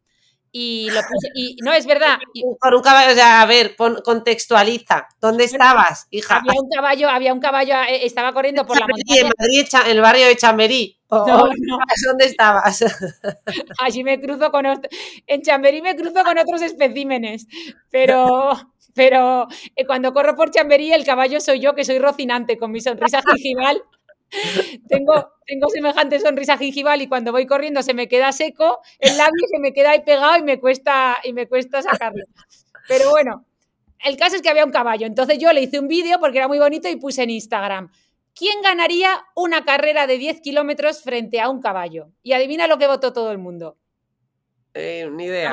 y 0.53 0.89
lo 0.91 1.01
puse, 1.03 1.29
y 1.35 1.57
no, 1.63 1.73
es 1.75 1.85
verdad. 1.87 2.19
Con 2.59 2.75
un 2.75 2.81
caballo, 2.81 3.13
o 3.13 3.15
sea, 3.15 3.43
a 3.43 3.47
ver, 3.47 3.77
contextualiza, 3.77 5.07
¿dónde 5.21 5.45
estabas, 5.45 6.07
hija? 6.11 6.37
Había 6.37 6.53
un 6.59 6.71
caballo, 6.71 7.11
había 7.11 7.35
un 7.35 7.41
caballo, 7.41 7.75
eh, 7.89 8.07
estaba 8.07 8.33
corriendo 8.33 8.65
por 8.65 8.79
la 8.79 8.87
montaña. 8.87 9.21
En 9.21 9.33
Madrid, 9.39 9.67
en 9.85 9.91
el 9.91 10.01
barrio 10.01 10.27
de 10.27 10.37
Chamberí. 10.37 10.99
¿Dónde 11.09 12.25
estabas? 12.25 12.85
Allí 13.81 14.03
me 14.03 14.21
cruzo 14.21 14.51
con 14.51 14.67
en 15.27 15.43
Chamberí 15.43 15.83
me 15.83 15.95
cruzo 15.95 16.25
con 16.25 16.39
otros 16.39 16.63
especímenes, 16.63 17.47
pero 17.91 18.51
pero 18.97 19.47
eh, 19.77 19.87
cuando 19.87 20.13
corro 20.13 20.35
por 20.35 20.51
Chamberí 20.51 20.93
el 20.93 21.05
caballo 21.05 21.41
soy 21.41 21.61
yo 21.61 21.77
que 21.77 21.85
soy 21.85 22.01
rocinante 22.01 22.59
con 22.59 22.73
mi 22.73 22.81
sonrisa 22.81 23.23
gingival 23.23 23.85
tengo, 24.89 25.33
tengo 25.47 25.69
semejante 25.69 26.21
sonrisa 26.21 26.59
gingival 26.59 27.03
y 27.03 27.09
cuando 27.09 27.33
voy 27.33 27.47
corriendo 27.47 27.83
se 27.83 27.95
me 27.95 28.09
queda 28.09 28.33
seco, 28.33 28.81
el 28.99 29.17
labio 29.17 29.47
se 29.51 29.59
me 29.59 29.73
queda 29.73 29.91
ahí 29.91 30.03
pegado 30.05 30.37
y 30.37 30.43
me 30.43 30.61
cuesta, 30.61 31.17
y 31.23 31.33
me 31.33 31.47
cuesta 31.47 31.83
sacarlo. 31.83 32.25
Pero 32.89 33.11
bueno, 33.11 33.45
el 34.05 34.17
caso 34.17 34.37
es 34.37 34.43
que 34.43 34.49
había 34.49 34.65
un 34.65 34.71
caballo. 34.71 35.07
Entonces 35.07 35.39
yo 35.39 35.53
le 35.53 35.63
hice 35.63 35.79
un 35.79 35.89
vídeo 35.89 36.19
porque 36.21 36.39
era 36.39 36.49
muy 36.49 36.59
bonito 36.59 36.89
y 36.89 36.97
puse 36.97 37.23
en 37.23 37.31
Instagram. 37.31 37.91
¿Quién 38.35 38.61
ganaría 38.63 39.25
una 39.35 39.65
carrera 39.65 40.07
de 40.07 40.19
10 40.19 40.41
kilómetros 40.43 41.03
frente 41.03 41.41
a 41.41 41.49
un 41.49 41.61
caballo? 41.61 42.11
Y 42.23 42.33
adivina 42.33 42.67
lo 42.67 42.77
que 42.77 42.87
votó 42.87 43.13
todo 43.13 43.33
el 43.33 43.39
mundo. 43.39 43.79
Eh, 44.75 45.09
ni 45.11 45.25
idea. 45.25 45.53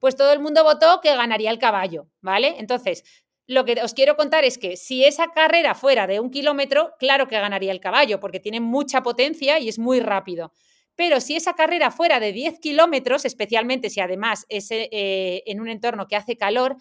Pues 0.00 0.16
todo 0.16 0.32
el 0.32 0.40
mundo 0.40 0.64
votó 0.64 1.00
que 1.00 1.14
ganaría 1.14 1.52
el 1.52 1.58
caballo, 1.60 2.08
¿vale? 2.20 2.56
Entonces, 2.58 3.04
lo 3.46 3.64
que 3.64 3.80
os 3.82 3.94
quiero 3.94 4.16
contar 4.16 4.44
es 4.44 4.58
que 4.58 4.76
si 4.76 5.04
esa 5.04 5.32
carrera 5.32 5.74
fuera 5.74 6.06
de 6.06 6.18
un 6.18 6.30
kilómetro, 6.30 6.94
claro 6.98 7.28
que 7.28 7.38
ganaría 7.38 7.70
el 7.70 7.80
caballo, 7.80 8.18
porque 8.18 8.40
tiene 8.40 8.60
mucha 8.60 9.02
potencia 9.02 9.58
y 9.58 9.68
es 9.68 9.78
muy 9.78 10.00
rápido. 10.00 10.52
Pero 10.96 11.20
si 11.20 11.36
esa 11.36 11.54
carrera 11.54 11.90
fuera 11.90 12.20
de 12.20 12.32
10 12.32 12.58
kilómetros, 12.60 13.24
especialmente 13.24 13.90
si 13.90 14.00
además 14.00 14.46
es 14.48 14.68
eh, 14.70 15.42
en 15.46 15.60
un 15.60 15.68
entorno 15.68 16.06
que 16.08 16.16
hace 16.16 16.36
calor, 16.36 16.76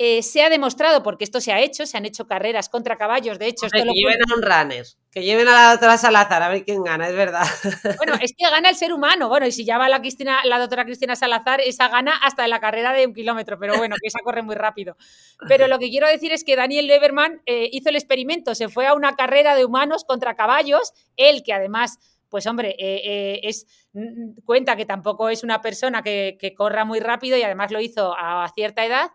eh, 0.00 0.22
se 0.22 0.42
ha 0.42 0.48
demostrado, 0.48 1.02
porque 1.02 1.24
esto 1.24 1.40
se 1.40 1.52
ha 1.52 1.60
hecho, 1.60 1.84
se 1.84 1.96
han 1.96 2.06
hecho 2.06 2.24
carreras 2.24 2.68
contra 2.68 2.96
caballos, 2.96 3.36
de 3.40 3.48
hecho... 3.48 3.66
que 3.66 3.82
lleven 3.82 4.20
a 4.22 4.34
un 4.36 4.42
runner, 4.42 4.86
que 5.10 5.24
lleven 5.24 5.48
a 5.48 5.50
la 5.50 5.70
doctora 5.72 5.98
Salazar, 5.98 6.40
a 6.40 6.48
ver 6.48 6.64
quién 6.64 6.84
gana, 6.84 7.08
es 7.08 7.16
verdad. 7.16 7.44
Bueno, 7.98 8.14
es 8.22 8.32
que 8.38 8.48
gana 8.48 8.68
el 8.70 8.76
ser 8.76 8.92
humano, 8.92 9.28
bueno, 9.28 9.46
y 9.46 9.50
si 9.50 9.64
ya 9.64 9.76
va 9.76 9.88
la, 9.88 9.98
Cristina, 10.00 10.38
la 10.44 10.60
doctora 10.60 10.84
Cristina 10.84 11.16
Salazar, 11.16 11.60
esa 11.60 11.88
gana 11.88 12.16
hasta 12.22 12.44
en 12.44 12.50
la 12.50 12.60
carrera 12.60 12.92
de 12.92 13.08
un 13.08 13.12
kilómetro, 13.12 13.58
pero 13.58 13.76
bueno, 13.76 13.96
que 14.00 14.06
esa 14.06 14.20
corre 14.22 14.42
muy 14.42 14.54
rápido. 14.54 14.96
Pero 15.48 15.66
lo 15.66 15.80
que 15.80 15.90
quiero 15.90 16.06
decir 16.06 16.30
es 16.30 16.44
que 16.44 16.54
Daniel 16.54 16.86
Leverman 16.86 17.42
eh, 17.44 17.68
hizo 17.72 17.88
el 17.88 17.96
experimento, 17.96 18.54
se 18.54 18.68
fue 18.68 18.86
a 18.86 18.94
una 18.94 19.16
carrera 19.16 19.56
de 19.56 19.64
humanos 19.64 20.04
contra 20.04 20.36
caballos, 20.36 20.92
él 21.16 21.42
que 21.44 21.52
además 21.52 21.98
pues 22.28 22.46
hombre, 22.46 22.76
eh, 22.78 23.40
es, 23.42 23.66
mm, 23.94 24.42
cuenta 24.44 24.76
que 24.76 24.84
tampoco 24.84 25.30
es 25.30 25.42
una 25.42 25.62
persona 25.62 26.02
que, 26.02 26.36
que, 26.38 26.54
corra 26.54 26.84
muy 26.84 27.00
rápido 27.00 27.38
y 27.38 27.42
además 27.42 27.70
lo 27.70 27.80
hizo 27.80 28.14
a 28.16 28.46
cierta 28.54 28.84
edad, 28.84 29.10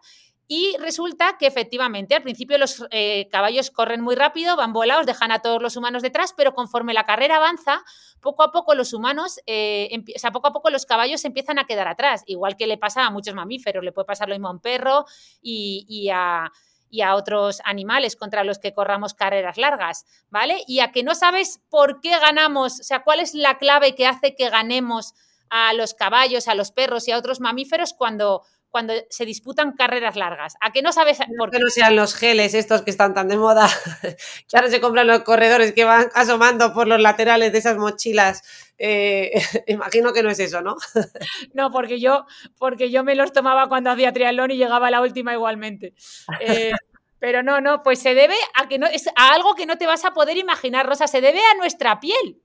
y 0.47 0.75
resulta 0.79 1.37
que 1.37 1.47
efectivamente 1.47 2.15
al 2.15 2.23
principio 2.23 2.57
los 2.57 2.85
eh, 2.91 3.27
caballos 3.31 3.71
corren 3.71 4.01
muy 4.01 4.15
rápido, 4.15 4.55
van 4.55 4.73
volados, 4.73 5.05
dejan 5.05 5.31
a 5.31 5.39
todos 5.39 5.61
los 5.61 5.77
humanos 5.77 6.01
detrás, 6.01 6.33
pero 6.35 6.53
conforme 6.53 6.93
la 6.93 7.05
carrera 7.05 7.37
avanza, 7.37 7.83
poco 8.19 8.43
a 8.43 8.51
poco 8.51 8.75
los 8.75 8.93
humanos, 8.93 9.39
eh, 9.45 9.89
o 10.15 10.19
sea, 10.19 10.31
poco 10.31 10.47
a 10.47 10.53
poco 10.53 10.69
los 10.69 10.85
caballos 10.85 11.23
empiezan 11.23 11.59
a 11.59 11.65
quedar 11.65 11.87
atrás, 11.87 12.23
igual 12.27 12.57
que 12.57 12.67
le 12.67 12.77
pasa 12.77 13.05
a 13.05 13.09
muchos 13.09 13.33
mamíferos, 13.33 13.83
le 13.83 13.93
puede 13.93 14.05
pasar 14.05 14.27
lo 14.27 14.35
mismo 14.35 14.49
a 14.49 14.51
un 14.51 14.59
perro 14.59 15.05
y, 15.41 16.09
a 16.13 16.51
y 16.89 17.01
a 17.01 17.15
otros 17.15 17.59
animales 17.65 18.15
contra 18.15 18.43
los 18.43 18.59
que 18.59 18.71
corramos 18.71 19.15
carreras 19.15 19.57
largas, 19.57 20.05
¿vale? 20.29 20.63
Y 20.67 20.79
a 20.79 20.91
que 20.91 21.01
no 21.01 21.15
sabes 21.15 21.59
por 21.69 22.01
qué 22.01 22.19
ganamos, 22.19 22.81
o 22.81 22.83
sea, 22.83 23.03
cuál 23.03 23.19
es 23.19 23.33
la 23.33 23.57
clave 23.57 23.95
que 23.95 24.05
hace 24.05 24.35
que 24.35 24.49
ganemos 24.51 25.15
a 25.49 25.73
los 25.73 25.95
caballos, 25.95 26.47
a 26.47 26.53
los 26.53 26.71
perros 26.71 27.07
y 27.07 27.11
a 27.11 27.17
otros 27.17 27.39
mamíferos 27.39 27.93
cuando 27.93 28.43
cuando 28.73 28.95
se 29.11 29.23
disputan 29.23 29.73
carreras 29.73 30.15
largas. 30.15 30.55
¿A 30.59 30.71
que 30.71 30.81
no 30.81 30.91
sabes 30.91 31.19
por 31.37 31.51
qué? 31.51 31.59
No 31.59 31.69
sean 31.69 31.95
los 31.95 32.15
geles 32.15 32.55
estos 32.55 32.81
que 32.81 32.89
están 32.89 33.13
tan 33.13 33.27
de 33.27 33.37
moda. 33.37 33.69
Claro, 34.49 34.67
se 34.67 34.81
compran 34.81 35.05
los 35.05 35.19
corredores 35.21 35.73
que 35.73 35.83
van 35.83 36.09
asomando 36.15 36.73
por 36.73 36.87
los 36.87 36.99
laterales 36.99 37.51
de 37.51 37.59
esas 37.59 37.77
mochilas. 37.77 38.41
Eh, 38.79 39.31
imagino 39.67 40.11
que 40.11 40.23
no 40.23 40.29
es 40.31 40.39
eso, 40.39 40.61
¿no? 40.61 40.75
no, 41.53 41.69
porque 41.69 41.99
yo, 41.99 42.25
porque 42.57 42.89
yo 42.89 43.03
me 43.03 43.13
los 43.13 43.31
tomaba 43.31 43.69
cuando 43.69 43.91
hacía 43.91 44.11
triatlón 44.11 44.49
y 44.49 44.57
llegaba 44.57 44.87
a 44.87 44.91
la 44.91 45.01
última 45.01 45.33
igualmente. 45.33 45.93
Eh, 46.39 46.71
pero 47.19 47.43
no, 47.43 47.61
no, 47.61 47.83
pues 47.83 47.99
se 47.99 48.15
debe 48.15 48.35
a 48.55 48.67
que 48.67 48.79
no 48.79 48.87
es 48.87 49.07
a 49.15 49.33
algo 49.35 49.53
que 49.53 49.67
no 49.67 49.77
te 49.77 49.85
vas 49.85 50.03
a 50.03 50.15
poder 50.15 50.37
imaginar, 50.37 50.87
Rosa, 50.87 51.05
se 51.05 51.21
debe 51.21 51.41
a 51.41 51.57
nuestra 51.57 51.99
piel. 51.99 52.41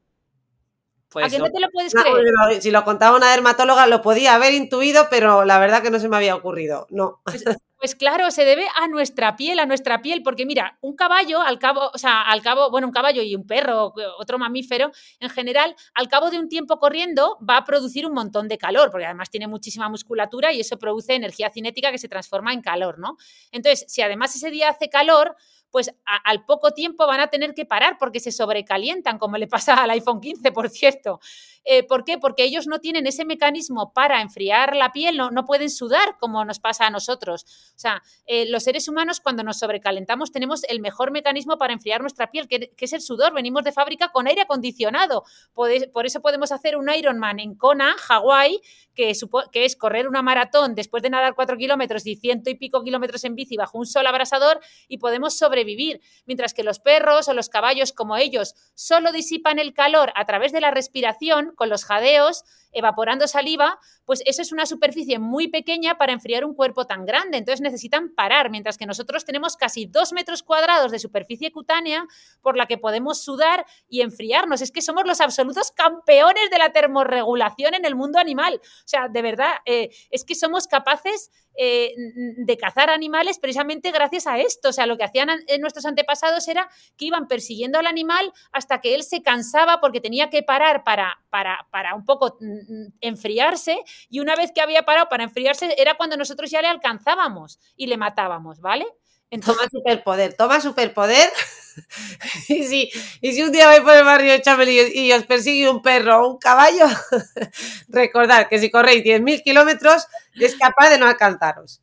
Pues 1.11 1.27
¿A 1.27 1.29
qué 1.31 1.39
no 1.39 1.51
te 1.51 1.61
lo 1.61 1.69
puedes 1.71 1.95
creer? 1.95 2.63
si 2.63 2.71
lo 2.71 2.85
contaba 2.85 3.17
una 3.17 3.31
dermatóloga 3.31 3.87
lo 3.87 4.03
podía 4.03 4.35
haber 4.35 4.53
intuido, 4.53 5.09
pero 5.11 5.45
la 5.45 5.59
verdad 5.59 5.83
que 5.83 5.91
no 5.91 5.99
se 5.99 6.09
me 6.09 6.17
había 6.17 6.35
ocurrido. 6.35 6.87
No. 6.91 7.21
Pues, 7.25 7.45
pues, 7.79 7.95
claro, 7.95 8.31
se 8.33 8.45
debe 8.45 8.67
a 8.77 8.89
nuestra 8.89 9.37
piel, 9.37 9.61
a 9.61 9.67
nuestra 9.67 10.03
piel, 10.03 10.23
porque 10.25 10.45
mira, 10.45 10.77
un 10.81 10.97
caballo, 10.97 11.41
al 11.41 11.61
cabo, 11.61 11.91
o 11.95 11.99
sea, 11.99 12.23
al 12.23 12.43
cabo, 12.43 12.71
bueno, 12.71 12.89
un 12.89 12.93
caballo 12.93 13.23
y 13.23 13.37
un 13.37 13.47
perro, 13.47 13.95
otro 14.19 14.37
mamífero, 14.37 14.91
en 15.21 15.31
general, 15.31 15.77
al 15.95 16.09
cabo 16.09 16.31
de 16.31 16.41
un 16.41 16.49
tiempo 16.49 16.79
corriendo, 16.79 17.39
va 17.49 17.59
a 17.59 17.65
producir 17.65 18.05
un 18.05 18.15
montón 18.15 18.49
de 18.49 18.59
calor, 18.59 18.91
porque 18.91 19.07
además 19.07 19.31
tiene 19.31 19.47
muchísima 19.47 19.89
musculatura 19.89 20.53
y 20.53 20.61
eso 20.61 20.77
produce 20.77 21.15
energía 21.15 21.51
cinética 21.51 21.93
que 21.93 21.99
se 21.99 22.09
transforma 22.09 22.53
en 22.53 22.63
calor, 22.63 22.99
¿no? 22.99 23.17
Entonces, 23.53 23.85
si 23.89 24.03
además 24.03 24.35
ese 24.35 24.51
día 24.51 24.71
hace 24.71 24.91
calor, 24.91 25.37
pues 25.71 25.91
al 26.05 26.45
poco 26.45 26.73
tiempo 26.73 27.07
van 27.07 27.21
a 27.21 27.29
tener 27.29 27.55
que 27.55 27.65
parar 27.65 27.97
porque 27.99 28.21
se 28.21 28.33
sobrecalientan, 28.33 29.19
como 29.19 29.37
le 29.37 29.47
pasa 29.47 29.75
al 29.75 29.91
iPhone 29.91 30.21
15, 30.21 30.53
por 30.53 30.69
cierto. 30.71 31.21
Eh, 31.65 31.83
¿Por 31.83 32.05
qué? 32.05 32.17
Porque 32.17 32.45
ellos 32.45 32.67
no 32.67 32.79
tienen 32.79 33.07
ese 33.07 33.27
mecanismo 33.27 33.93
para 33.93 34.23
enfriar 34.23 34.75
la 34.75 34.91
piel, 34.91 35.19
no, 35.19 35.31
no 35.31 35.45
pueden 35.45 35.69
sudar 35.69 36.17
como 36.19 36.43
nos 36.45 36.61
pasa 36.61 36.87
a 36.87 36.91
nosotros. 36.91 37.45
O 37.77 37.79
sea, 37.79 38.03
eh, 38.27 38.47
los 38.49 38.63
seres 38.63 38.89
humanos 38.89 39.21
cuando 39.21 39.43
nos 39.43 39.59
sobrecalentamos 39.59 40.33
tenemos 40.33 40.65
el 40.65 40.81
mejor 40.81 41.11
mecanismo 41.11 41.59
para 41.59 41.75
enfriar 41.75 42.01
nuestra 42.01 42.31
piel, 42.31 42.49
que, 42.49 42.71
es 42.79 42.93
el 42.93 43.01
sudor. 43.03 43.35
Venimos 43.35 43.65
de 43.65 43.73
fábrica 43.73 44.09
con 44.09 44.27
aire 44.27 44.43
acondicionado. 44.43 45.25
Por, 45.53 46.07
eso 46.07 46.21
podemos 46.21 46.53
hacer 46.53 46.77
un 46.77 46.89
Ironman 46.89 47.39
en 47.39 47.55
Kona, 47.55 47.95
Hawái, 47.99 48.61
que, 48.95 49.11
es 49.53 49.77
correr 49.77 50.09
una 50.09 50.23
maratón 50.23 50.75
después 50.75 51.03
de 51.03 51.11
nadar 51.11 51.35
cuatro 51.35 51.57
kilómetros 51.57 52.07
y 52.07 52.17
ciento 52.17 52.51
y 52.51 52.55
pico 52.55 52.83
kilómetros 52.83 53.25
en 53.25 53.35
bici 53.35 53.57
bajo 53.57 53.79
un 53.79 53.87
sol 53.87 54.07
abrasador 54.07 54.61
y 54.89 54.99
podemos 54.99 55.37
Mientras 56.27 56.55
que 56.55 56.63
los 56.63 56.79
perros 56.79 57.29
o 57.29 57.35
los 57.35 57.49
caballos 57.49 57.93
como 57.93 58.17
ellos 58.17 58.55
solo 58.75 59.13
disipan 59.13 59.59
el 59.59 59.75
calor 59.75 60.13
a 60.15 60.25
través 60.25 60.53
de 60.53 60.61
la 60.61 60.71
respiración, 60.71 61.53
con 61.55 61.69
los 61.69 61.85
jadeos, 61.85 62.45
evaporando 62.73 63.27
saliva, 63.27 63.79
pues 64.05 64.23
eso 64.27 64.43
es 64.43 64.53
una 64.53 64.67
superficie 64.67 65.19
muy 65.19 65.49
pequeña 65.49 65.97
para 65.97 66.13
enfriar 66.13 66.45
un 66.45 66.55
cuerpo 66.55 66.87
tan 66.87 67.05
grande. 67.07 67.39
Entonces 67.39 67.61
necesitan 67.61 68.15
parar, 68.15 68.51
mientras 68.51 68.79
que 68.79 68.87
nosotros 68.87 69.25
tenemos 69.25 69.57
casi 69.57 69.87
dos 69.87 70.13
metros 70.13 70.43
cuadrados 70.43 70.93
de 70.93 70.99
superficie 70.99 71.51
cutánea 71.51 72.07
por 72.43 72.57
la 72.57 72.67
que 72.67 72.79
podemos 72.79 73.23
sudar 73.23 73.67
y 73.89 74.03
enfriarnos. 74.03 74.63
Es 74.63 74.71
que 74.71 74.83
somos 74.83 75.05
los 75.07 75.21
absolutos 75.21 75.73
campeones 75.73 76.51
de 76.51 76.59
la 76.59 76.71
termorregulación 76.71 77.75
en 77.75 77.85
el 77.85 77.95
mundo 77.95 78.19
animal. 78.19 78.61
O 78.63 78.89
sea, 78.89 79.09
de 79.09 79.23
verdad, 79.23 79.53
eh, 79.65 79.91
es 80.11 80.25
que 80.25 80.35
somos 80.35 80.67
capaces 80.67 81.31
eh, 81.59 81.93
de 82.37 82.57
cazar 82.57 82.89
animales 82.89 83.39
precisamente 83.39 83.91
gracias 83.91 84.27
a 84.27 84.39
esto. 84.39 84.69
O 84.69 84.73
sea, 84.73 84.87
lo 84.87 84.97
que 84.97 85.05
hacían 85.05 85.29
nuestros 85.61 85.85
antepasados 85.85 86.47
era 86.49 86.69
que 86.97 87.07
iban 87.07 87.27
persiguiendo 87.27 87.79
al 87.79 87.87
animal 87.87 88.33
hasta 88.53 88.81
que 88.81 88.95
él 88.95 89.03
se 89.03 89.23
cansaba 89.23 89.81
porque 89.81 90.01
tenía 90.01 90.31
que 90.31 90.43
parar 90.43 90.85
para, 90.85 91.19
para, 91.31 91.67
para 91.71 91.95
un 91.95 92.05
poco 92.05 92.39
enfriarse 93.01 93.79
y 94.09 94.21
una 94.21 94.37
vez 94.37 94.53
que 94.53 94.61
había 94.61 94.85
parado 94.85 95.09
para 95.09 95.25
enfriarse 95.25 95.75
era 95.79 95.97
cuando 95.97 96.17
nosotros 96.17 96.51
ya 96.51 96.63
le 96.63 96.69
alcanzábamos 96.69 97.59
y 97.77 97.89
le 97.89 97.97
matábamos, 97.97 98.61
¿vale? 98.61 98.87
Toma 99.45 99.69
superpoder, 99.71 100.35
toma 100.35 100.61
superpoder. 100.61 101.31
y, 102.49 102.65
si, 102.65 102.91
y 103.21 103.33
si 103.33 103.43
un 103.43 103.53
día 103.53 103.67
vais 103.67 103.81
por 103.81 103.95
el 103.95 104.05
barrio 104.05 104.33
de 104.33 104.91
y 104.95 105.13
os 105.13 105.25
persigue 105.25 105.69
un 105.69 105.83
perro 105.83 106.23
o 106.23 106.33
un 106.33 106.39
caballo, 106.39 106.87
recordad 107.89 108.49
que 108.49 108.59
si 108.59 108.71
corréis 108.71 109.05
10.000 109.05 109.43
kilómetros 109.43 110.07
es 110.35 110.57
capaz 110.57 110.91
de 110.91 110.99
no 110.99 111.07
alcanzaros. 111.07 111.83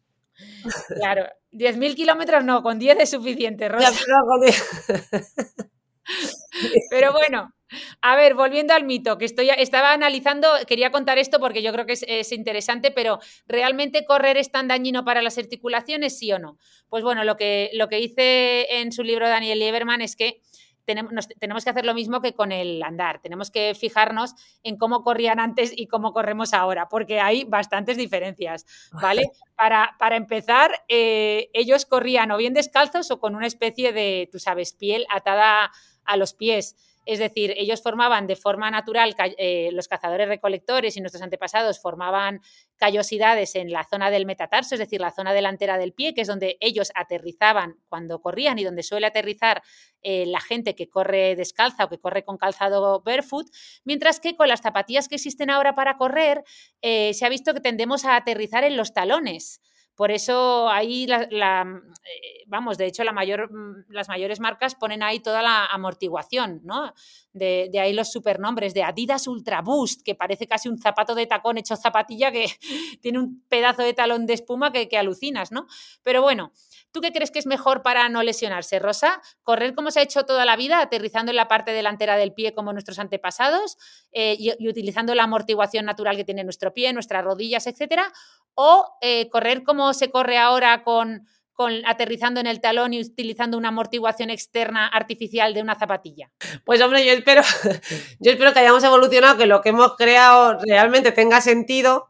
Claro, 0.95 1.27
10.000 1.51 1.95
kilómetros 1.95 2.43
no, 2.43 2.61
con 2.63 2.79
10 2.79 2.99
es 2.99 3.09
suficiente, 3.09 3.69
Rosa. 3.69 3.91
Pero 6.89 7.11
bueno, 7.13 7.53
a 8.01 8.15
ver, 8.15 8.33
volviendo 8.35 8.73
al 8.73 8.83
mito, 8.83 9.17
que 9.17 9.25
estoy, 9.25 9.49
estaba 9.49 9.93
analizando, 9.93 10.47
quería 10.67 10.91
contar 10.91 11.17
esto 11.17 11.39
porque 11.39 11.61
yo 11.61 11.71
creo 11.71 11.85
que 11.85 11.93
es, 11.93 12.31
interesante, 12.31 12.91
pero 12.91 13.19
¿realmente 13.47 14.05
correr 14.05 14.37
es 14.37 14.51
tan 14.51 14.67
dañino 14.67 15.05
para 15.05 15.21
las 15.21 15.37
articulaciones, 15.37 16.17
sí 16.17 16.31
o 16.31 16.39
no? 16.39 16.57
Pues 16.89 17.03
bueno, 17.03 17.23
lo 17.23 17.37
que, 17.37 17.69
lo 17.73 17.87
que 17.87 17.99
hice 17.99 18.79
en 18.79 18.91
su 18.91 19.03
libro 19.03 19.27
Daniel 19.27 19.59
Lieberman 19.59 20.01
es 20.01 20.15
que 20.15 20.41
tenemos, 20.85 21.27
tenemos, 21.39 21.63
que 21.63 21.69
hacer 21.69 21.85
lo 21.85 21.93
mismo 21.93 22.21
que 22.21 22.33
con 22.33 22.51
el 22.51 22.81
andar. 22.83 23.19
Tenemos 23.19 23.51
que 23.51 23.73
fijarnos 23.75 24.35
en 24.63 24.77
cómo 24.77 25.03
corrían 25.03 25.39
antes 25.39 25.73
y 25.75 25.87
cómo 25.87 26.13
corremos 26.13 26.53
ahora, 26.53 26.87
porque 26.87 27.19
hay 27.19 27.43
bastantes 27.43 27.97
diferencias, 27.97 28.65
¿vale? 28.91 29.23
Para, 29.55 29.95
para 29.99 30.17
empezar, 30.17 30.83
eh, 30.89 31.49
ellos 31.53 31.85
corrían 31.85 32.29
o 32.31 32.37
bien 32.37 32.53
descalzos 32.53 33.09
o 33.09 33.21
con 33.21 33.35
una 33.35 33.47
especie 33.47 33.93
de, 33.93 34.27
tú 34.29 34.37
sabes, 34.37 34.73
piel 34.73 35.05
atada 35.09 35.71
a 36.03 36.17
los 36.17 36.33
pies. 36.33 36.75
Es 37.05 37.19
decir, 37.19 37.53
ellos 37.57 37.81
formaban 37.81 38.27
de 38.27 38.35
forma 38.35 38.69
natural, 38.71 39.15
eh, 39.37 39.69
los 39.71 39.87
cazadores 39.87 40.27
recolectores 40.27 40.97
y 40.97 41.01
nuestros 41.01 41.21
antepasados 41.21 41.79
formaban 41.79 42.41
callosidades 42.77 43.55
en 43.55 43.71
la 43.71 43.83
zona 43.83 44.09
del 44.09 44.25
metatarso, 44.25 44.75
es 44.75 44.79
decir, 44.79 44.99
la 44.99 45.11
zona 45.11 45.33
delantera 45.33 45.77
del 45.77 45.93
pie, 45.93 46.13
que 46.13 46.21
es 46.21 46.27
donde 46.27 46.57
ellos 46.59 46.91
aterrizaban 46.95 47.75
cuando 47.87 48.21
corrían 48.21 48.59
y 48.59 48.63
donde 48.63 48.83
suele 48.83 49.07
aterrizar 49.07 49.61
eh, 50.01 50.25
la 50.25 50.39
gente 50.39 50.75
que 50.75 50.89
corre 50.89 51.35
descalza 51.35 51.85
o 51.85 51.89
que 51.89 51.99
corre 51.99 52.23
con 52.23 52.37
calzado 52.37 53.01
barefoot, 53.01 53.47
mientras 53.83 54.19
que 54.19 54.35
con 54.35 54.47
las 54.47 54.61
zapatillas 54.61 55.07
que 55.07 55.15
existen 55.15 55.49
ahora 55.49 55.75
para 55.75 55.97
correr, 55.97 56.43
eh, 56.81 57.13
se 57.13 57.25
ha 57.25 57.29
visto 57.29 57.53
que 57.53 57.61
tendemos 57.61 58.05
a 58.05 58.15
aterrizar 58.15 58.63
en 58.63 58.77
los 58.77 58.93
talones. 58.93 59.61
Por 59.95 60.11
eso 60.11 60.69
ahí, 60.69 61.07
la, 61.07 61.23
eh, 61.23 62.43
vamos, 62.47 62.77
de 62.77 62.85
hecho, 62.85 63.03
mm, 63.03 63.85
las 63.89 64.09
mayores 64.09 64.41
marcas 64.41 64.75
ponen 64.75 65.01
ahí 65.01 65.21
toda 65.21 65.41
la 65.41 65.65
amortiguación, 65.65 66.61
¿no? 66.63 66.93
De, 67.31 67.71
ahí 67.79 67.93
los 67.93 68.11
supernombres 68.11 68.73
de 68.73 68.83
Adidas 68.83 69.27
Ultra 69.27 69.61
Boost, 69.61 70.01
que 70.03 70.13
parece 70.13 70.47
casi 70.47 70.67
un 70.67 70.77
zapato 70.77 71.15
de 71.15 71.27
tacón 71.27 71.57
hecho 71.57 71.77
zapatilla 71.77 72.31
que 72.31 72.45
tiene 73.01 73.19
un 73.19 73.43
pedazo 73.47 73.83
de 73.83 73.93
talón 73.93 74.25
de 74.25 74.33
espuma 74.33 74.71
que, 74.71 74.97
alucinas, 74.97 75.51
¿no? 75.51 75.67
Pero 76.03 76.21
bueno, 76.21 76.51
¿Tú 76.91 77.01
qué 77.01 77.11
crees 77.11 77.29
que 77.29 77.39
es 77.39 77.45
mejor 77.45 77.83
para 77.83 78.07
no 78.07 78.23
lesionarse, 78.23 78.79
Rosa? 78.79 79.21
¿Correr 79.43 79.75
como 79.75 79.91
se 79.91 79.99
ha 79.99 80.03
hecho 80.03 80.23
toda 80.23 80.45
la 80.45 80.55
vida, 80.55 80.79
aterrizando 80.79 81.29
en 81.29 81.35
la 81.35 81.49
parte 81.49 81.73
delantera 81.73 82.15
del 82.15 82.31
pie 82.31 82.53
como 82.53 82.71
nuestros 82.71 82.99
antepasados 82.99 83.77
eh, 84.13 84.37
y, 84.39 84.65
utilizando 84.69 85.13
la 85.13 85.23
amortiguación 85.23 85.83
natural 85.83 86.15
que 86.15 86.23
tiene 86.23 86.45
nuestro 86.45 86.73
pie, 86.73 86.93
nuestras 86.93 87.21
rodillas, 87.25 87.67
etcétera? 87.67 88.13
¿O 88.55 88.97
eh, 89.01 89.29
correr 89.29 89.63
como 89.63 89.93
se 89.93 90.09
corre 90.09 90.37
ahora 90.37 90.83
con, 90.83 91.27
con, 91.53 91.85
aterrizando 91.85 92.39
en 92.39 92.47
el 92.47 92.61
talón 92.61 92.93
y 92.93 93.01
utilizando 93.01 93.57
una 93.57 93.69
amortiguación 93.69 94.29
externa 94.29 94.87
artificial 94.87 95.53
de 95.53 95.61
una 95.61 95.75
zapatilla? 95.75 96.31
Pues 96.63 96.81
hombre, 96.81 97.05
yo 97.05 97.13
espero, 97.13 97.41
yo 98.19 98.31
espero 98.31 98.53
que 98.53 98.59
hayamos 98.59 98.83
evolucionado, 98.83 99.37
que 99.37 99.45
lo 99.45 99.61
que 99.61 99.69
hemos 99.69 99.95
creado 99.95 100.57
realmente 100.59 101.11
tenga 101.11 101.41
sentido 101.41 102.07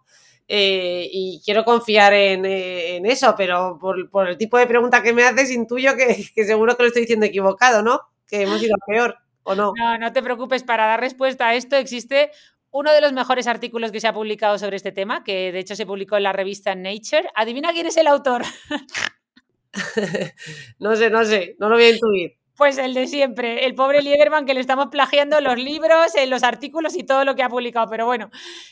eh, 0.47 1.09
y 1.11 1.41
quiero 1.43 1.65
confiar 1.65 2.13
en, 2.13 2.45
eh, 2.45 3.01
eso, 3.05 3.33
pero 3.35 3.79
por, 3.79 4.29
el 4.29 4.37
tipo 4.37 4.59
de 4.59 4.67
pregunta 4.67 5.01
que 5.01 5.13
me 5.13 5.23
haces, 5.23 5.51
intuyo 5.51 5.93
que, 5.97 6.45
seguro 6.45 6.77
que 6.77 6.83
lo 6.83 6.87
estoy 6.87 7.03
diciendo 7.03 7.25
equivocado, 7.25 7.81
¿no? 7.81 8.01
Que 8.27 8.43
hemos 8.43 8.61
ido 8.61 8.75
a 8.75 8.85
peor, 8.85 9.17
¿o 9.43 9.55
no? 9.55 9.73
No, 9.75 9.97
no 9.97 10.13
te 10.13 10.21
preocupes, 10.21 10.63
para 10.63 10.85
dar 10.85 10.99
respuesta 10.99 11.47
a 11.47 11.55
esto 11.55 11.75
existe 11.75 12.31
uno 12.75 12.91
de 12.91 12.99
los 12.99 13.13
mejores 13.13 13.47
artículos 13.47 13.93
que 13.93 14.01
se 14.01 14.07
ha 14.09 14.13
publicado 14.13 14.59
sobre 14.59 14.75
este 14.75 14.91
tema, 14.91 15.23
que 15.23 15.53
de 15.53 15.59
hecho 15.59 15.77
se 15.77 15.85
publicó 15.85 16.17
en 16.17 16.23
la 16.23 16.33
revista 16.33 16.75
Nature. 16.75 17.29
Adivina 17.33 17.71
quién 17.71 17.87
es 17.87 17.95
el 17.95 18.05
autor. 18.05 18.43
no 20.79 20.93
sé, 20.97 21.09
no 21.09 21.23
sé, 21.23 21.55
no 21.57 21.69
lo 21.69 21.75
voy 21.75 21.85
a 21.85 21.89
intuir. 21.91 22.37
Pues 22.57 22.77
el 22.77 22.93
de 22.93 23.07
siempre, 23.07 23.65
el 23.65 23.75
pobre 23.75 24.01
Lieberman 24.01 24.45
que 24.45 24.53
le 24.53 24.59
estamos 24.59 24.87
plagiando 24.87 25.39
los 25.39 25.57
libros, 25.57 26.11
los 26.27 26.43
artículos 26.43 26.97
y 26.97 27.05
todo 27.05 27.23
lo 27.23 27.33
que 27.33 27.43
ha 27.43 27.49
publicado. 27.49 27.87
Pero 27.89 28.05
bueno, 28.07 28.29